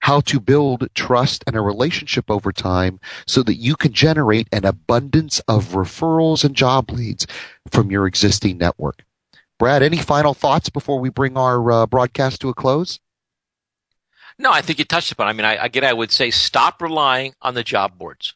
how 0.01 0.21
to 0.21 0.39
build 0.39 0.87
trust 0.95 1.43
and 1.47 1.57
a 1.57 1.61
relationship 1.61 2.31
over 2.31 2.53
time 2.53 3.01
so 3.27 3.43
that 3.43 3.57
you 3.57 3.75
can 3.75 3.93
generate 3.93 4.49
an 4.53 4.65
abundance 4.65 5.41
of 5.49 5.69
referrals 5.69 6.45
and 6.45 6.55
job 6.55 6.91
leads 6.91 7.27
from 7.71 7.91
your 7.91 8.07
existing 8.07 8.59
network. 8.59 9.05
Brad, 9.59 9.83
any 9.83 9.97
final 9.97 10.35
thoughts 10.35 10.69
before 10.69 11.01
we 11.01 11.09
bring 11.09 11.37
our 11.37 11.73
uh, 11.73 11.87
broadcast 11.87 12.41
to 12.43 12.49
a 12.49 12.55
close? 12.55 13.01
No, 14.39 14.53
I 14.53 14.61
think 14.61 14.79
you 14.79 14.85
touched 14.85 15.11
upon. 15.13 15.29
I 15.29 15.33
mean, 15.33 15.47
I, 15.47 15.55
again, 15.55 15.85
I 15.85 15.95
would 15.95 16.13
say 16.13 16.31
stop 16.31 16.83
relying 16.83 17.35
on 17.41 17.55
the 17.55 17.65
job 17.65 17.99
boards. 17.99 18.35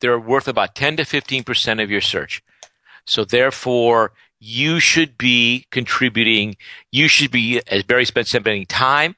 They're 0.00 0.18
worth 0.18 0.48
about 0.48 0.74
10 0.74 0.96
to 0.96 1.04
15 1.04 1.44
percent 1.44 1.80
of 1.80 1.90
your 1.90 2.00
search. 2.00 2.42
So 3.04 3.24
therefore, 3.24 4.12
you 4.40 4.80
should 4.80 5.18
be 5.18 5.66
contributing, 5.70 6.56
you 6.90 7.08
should 7.08 7.30
be, 7.30 7.60
as 7.66 7.82
Barry 7.82 8.04
spent 8.04 8.28
spending 8.28 8.66
time 8.66 9.16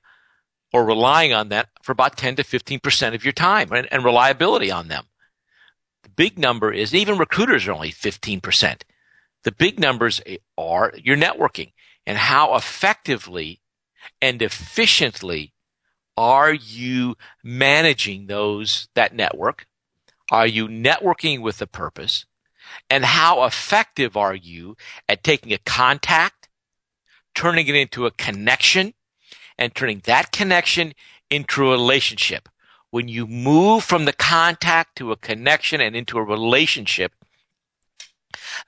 or 0.73 0.85
relying 0.85 1.33
on 1.33 1.49
that 1.49 1.69
for 1.83 1.93
about 1.93 2.17
10 2.17 2.37
to 2.37 2.45
15% 2.45 3.15
of 3.15 3.25
your 3.25 3.33
time 3.33 3.73
and, 3.73 3.89
and 3.93 4.05
reliability 4.05 4.71
on 4.71 4.89
them. 4.89 5.05
The 6.03 6.11
big 6.11 6.39
number 6.39 6.73
is 6.73 6.95
even 6.95 7.19
recruiters 7.19 7.67
are 7.67 7.73
only 7.73 7.93
15%. 7.93 8.83
The 9.43 9.53
big 9.53 9.79
numbers 9.79 10.21
are 10.57 10.93
your 10.97 11.17
networking 11.17 11.73
and 12.07 12.19
how 12.19 12.55
effectively 12.55 13.61
and 14.21 14.41
efficiently 14.41 15.53
are 16.17 16.53
you 16.53 17.17
managing 17.43 18.27
those, 18.27 18.89
that 18.95 19.15
network? 19.15 19.67
Are 20.31 20.47
you 20.47 20.69
networking 20.69 21.41
with 21.41 21.61
a 21.63 21.67
purpose? 21.67 22.27
And 22.91 23.05
how 23.05 23.45
effective 23.45 24.17
are 24.17 24.35
you 24.35 24.77
at 25.09 25.23
taking 25.23 25.53
a 25.53 25.59
contact, 25.59 26.49
turning 27.35 27.69
it 27.69 27.77
into 27.77 28.05
a 28.05 28.11
connection, 28.11 28.95
and 29.57 29.75
turning 29.75 30.03
that 30.07 30.33
connection 30.33 30.93
into 31.31 31.69
a 31.69 31.71
relationship? 31.71 32.49
When 32.91 33.07
you 33.07 33.29
move 33.29 33.85
from 33.85 34.05
the 34.05 34.13
contact 34.13 34.97
to 34.97 35.13
a 35.13 35.17
connection 35.17 35.81
and 35.81 35.95
into 35.95 36.19
a 36.19 36.25
relationship, 36.25 37.13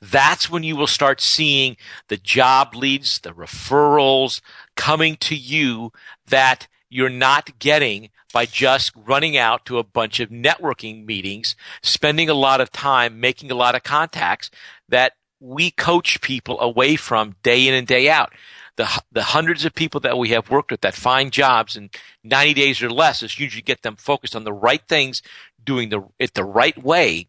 that's 0.01 0.49
when 0.49 0.63
you 0.63 0.77
will 0.77 0.87
start 0.87 1.21
seeing 1.21 1.77
the 2.09 2.17
job 2.17 2.75
leads, 2.77 3.19
the 3.21 3.33
referrals 3.33 4.41
coming 4.77 5.17
to 5.17 5.35
you 5.35 5.93
that 6.29 6.69
you're 6.93 7.09
not 7.09 7.59
getting 7.59 8.11
by 8.35 8.45
just 8.45 8.93
running 8.95 9.37
out 9.37 9.65
to 9.65 9.79
a 9.79 9.83
bunch 9.83 10.21
of 10.21 10.29
networking 10.29 11.07
meetings, 11.07 11.57
spending 11.83 12.29
a 12.29 12.35
lot 12.35 12.61
of 12.61 12.71
time 12.71 13.19
making 13.19 13.51
a 13.51 13.55
lot 13.55 13.75
of 13.75 13.83
contacts 13.83 14.51
that 14.91 15.15
we 15.41 15.71
coach 15.71 16.21
people 16.21 16.61
away 16.61 16.97
from 16.97 17.35
day 17.43 17.67
in 17.67 17.75
and 17.75 17.87
day 17.87 18.11
out. 18.11 18.33
The, 18.77 18.89
the 19.11 19.23
hundreds 19.23 19.65
of 19.65 19.75
people 19.75 20.01
that 20.01 20.19
we 20.19 20.31
have 20.31 20.51
worked 20.51 20.71
with 20.71 20.83
that 20.83 20.95
find 20.95 21.33
jobs 21.33 21.77
in 21.77 21.91
90 22.25 22.55
days 22.55 22.83
or 22.83 22.91
less 22.91 23.23
is 23.23 23.39
usually 23.39 23.63
get 23.63 23.83
them 23.83 23.97
focused 23.97 24.37
on 24.37 24.45
the 24.45 24.53
right 24.53 24.83
things, 24.87 25.23
doing 25.65 25.89
the, 25.89 26.03
it 26.19 26.35
the 26.35 26.45
right 26.45 26.81
way. 26.83 27.29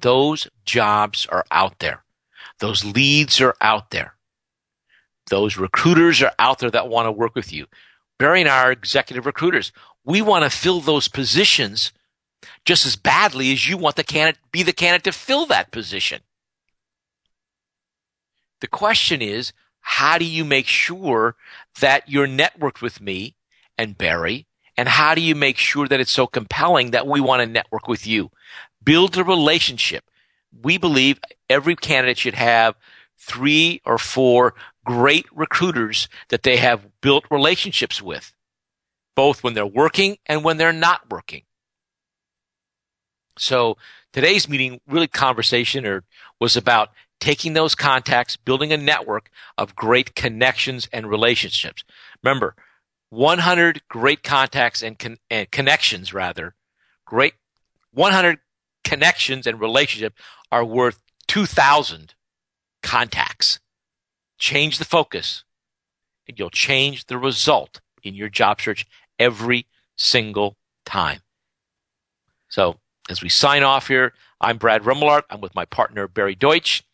Those 0.00 0.48
jobs 0.64 1.26
are 1.26 1.44
out 1.50 1.78
there. 1.78 2.04
Those 2.58 2.84
leads 2.84 3.40
are 3.40 3.54
out 3.60 3.90
there. 3.90 4.14
Those 5.30 5.56
recruiters 5.56 6.22
are 6.22 6.32
out 6.38 6.58
there 6.58 6.70
that 6.70 6.88
want 6.88 7.06
to 7.06 7.12
work 7.12 7.34
with 7.34 7.52
you. 7.52 7.66
Barry 8.18 8.40
and 8.40 8.48
I 8.48 8.64
are 8.64 8.72
executive 8.72 9.26
recruiters. 9.26 9.72
We 10.04 10.22
want 10.22 10.44
to 10.44 10.50
fill 10.50 10.80
those 10.80 11.08
positions 11.08 11.92
just 12.64 12.86
as 12.86 12.96
badly 12.96 13.52
as 13.52 13.68
you 13.68 13.76
want 13.76 13.96
the 13.96 14.04
candidate 14.04 14.40
be 14.52 14.62
the 14.62 14.72
candidate 14.72 15.04
to 15.04 15.12
fill 15.12 15.46
that 15.46 15.70
position. 15.70 16.20
The 18.60 18.68
question 18.68 19.22
is, 19.22 19.52
how 19.80 20.18
do 20.18 20.24
you 20.24 20.44
make 20.44 20.66
sure 20.66 21.36
that 21.80 22.08
you're 22.08 22.26
networked 22.26 22.82
with 22.82 23.00
me 23.00 23.36
and 23.76 23.96
Barry? 23.96 24.46
And 24.76 24.88
how 24.88 25.14
do 25.14 25.20
you 25.20 25.34
make 25.34 25.58
sure 25.58 25.88
that 25.88 26.00
it's 26.00 26.10
so 26.10 26.26
compelling 26.26 26.92
that 26.92 27.06
we 27.06 27.20
want 27.20 27.40
to 27.40 27.46
network 27.46 27.88
with 27.88 28.06
you? 28.06 28.30
Build 28.82 29.16
a 29.16 29.24
relationship. 29.24 30.04
We 30.62 30.78
believe 30.78 31.20
every 31.50 31.74
candidate 31.74 32.18
should 32.18 32.34
have 32.34 32.76
three 33.16 33.80
or 33.84 33.98
four 33.98 34.54
great 34.88 35.26
recruiters 35.34 36.08
that 36.30 36.44
they 36.44 36.56
have 36.56 36.88
built 37.02 37.26
relationships 37.30 38.00
with, 38.00 38.32
both 39.14 39.44
when 39.44 39.52
they're 39.52 39.66
working 39.66 40.16
and 40.24 40.42
when 40.42 40.56
they're 40.56 40.72
not 40.72 41.10
working. 41.10 41.42
So 43.36 43.76
today's 44.14 44.48
meeting, 44.48 44.80
really 44.88 45.06
conversation 45.06 45.84
or 45.84 46.04
was 46.40 46.56
about 46.56 46.88
taking 47.20 47.52
those 47.52 47.74
contacts, 47.74 48.38
building 48.38 48.72
a 48.72 48.78
network 48.78 49.28
of 49.58 49.76
great 49.76 50.14
connections 50.14 50.88
and 50.90 51.06
relationships. 51.10 51.84
Remember, 52.22 52.54
100 53.10 53.82
great 53.88 54.22
contacts 54.22 54.82
and, 54.82 54.98
con- 54.98 55.18
and 55.28 55.50
connections 55.50 56.14
rather, 56.14 56.54
great 57.04 57.34
100 57.92 58.38
connections 58.84 59.46
and 59.46 59.60
relationships 59.60 60.16
are 60.50 60.64
worth 60.64 61.02
2,000 61.26 62.14
contacts. 62.82 63.60
Change 64.38 64.78
the 64.78 64.84
focus 64.84 65.44
and 66.26 66.38
you'll 66.38 66.50
change 66.50 67.06
the 67.06 67.18
result 67.18 67.80
in 68.02 68.14
your 68.14 68.28
job 68.28 68.60
search 68.60 68.86
every 69.18 69.66
single 69.96 70.56
time. 70.84 71.20
So 72.48 72.76
as 73.10 73.22
we 73.22 73.28
sign 73.28 73.62
off 73.62 73.88
here, 73.88 74.12
I'm 74.40 74.58
Brad 74.58 74.82
Remillard. 74.82 75.22
I'm 75.30 75.40
with 75.40 75.54
my 75.54 75.64
partner, 75.64 76.06
Barry 76.06 76.34
Deutsch. 76.34 76.84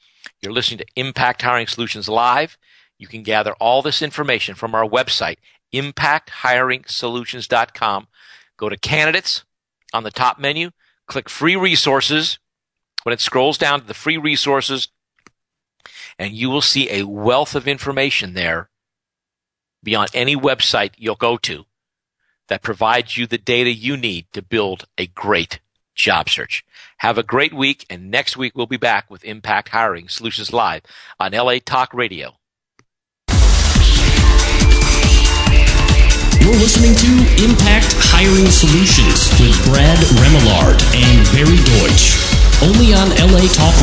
You're 0.40 0.52
listening 0.52 0.78
to 0.78 0.86
Impact 0.96 1.42
Hiring 1.42 1.66
Solutions 1.66 2.08
Live. 2.08 2.56
You 2.98 3.06
can 3.06 3.22
gather 3.22 3.52
all 3.54 3.82
this 3.82 4.00
information 4.00 4.54
from 4.54 4.74
our 4.74 4.88
website, 4.88 5.36
impacthiringsolutions.com. 5.74 8.08
Go 8.56 8.68
to 8.68 8.78
candidates 8.78 9.44
on 9.92 10.04
the 10.04 10.10
top 10.10 10.38
menu, 10.38 10.70
click 11.06 11.28
free 11.28 11.56
resources. 11.56 12.38
When 13.02 13.12
it 13.12 13.20
scrolls 13.20 13.58
down 13.58 13.80
to 13.80 13.86
the 13.86 13.92
free 13.92 14.16
resources, 14.16 14.88
and 16.18 16.32
you 16.34 16.50
will 16.50 16.60
see 16.60 16.90
a 16.90 17.06
wealth 17.06 17.54
of 17.54 17.68
information 17.68 18.34
there 18.34 18.68
beyond 19.82 20.10
any 20.14 20.36
website 20.36 20.92
you'll 20.96 21.14
go 21.14 21.36
to 21.36 21.64
that 22.48 22.62
provides 22.62 23.16
you 23.16 23.26
the 23.26 23.38
data 23.38 23.72
you 23.72 23.96
need 23.96 24.26
to 24.32 24.42
build 24.42 24.86
a 24.98 25.06
great 25.06 25.60
job 25.94 26.28
search. 26.28 26.64
Have 26.98 27.18
a 27.18 27.22
great 27.22 27.52
week, 27.52 27.86
and 27.88 28.10
next 28.10 28.36
week 28.36 28.56
we'll 28.56 28.66
be 28.66 28.76
back 28.76 29.10
with 29.10 29.24
Impact 29.24 29.68
Hiring 29.70 30.08
Solutions 30.08 30.52
Live 30.52 30.82
on 31.18 31.32
LA 31.32 31.58
Talk 31.64 31.94
Radio. 31.94 32.36
You're 36.40 36.60
listening 36.60 36.94
to 36.94 37.44
Impact 37.44 37.94
Hiring 38.12 38.50
Solutions 38.50 39.30
with 39.40 39.56
Brad 39.64 39.98
Remillard 40.20 40.76
and 40.94 41.24
Barry 41.32 41.56
Deutsch. 41.64 42.20
Only 42.62 42.92
on 42.92 43.08
LA 43.32 43.48
Talk 43.52 43.74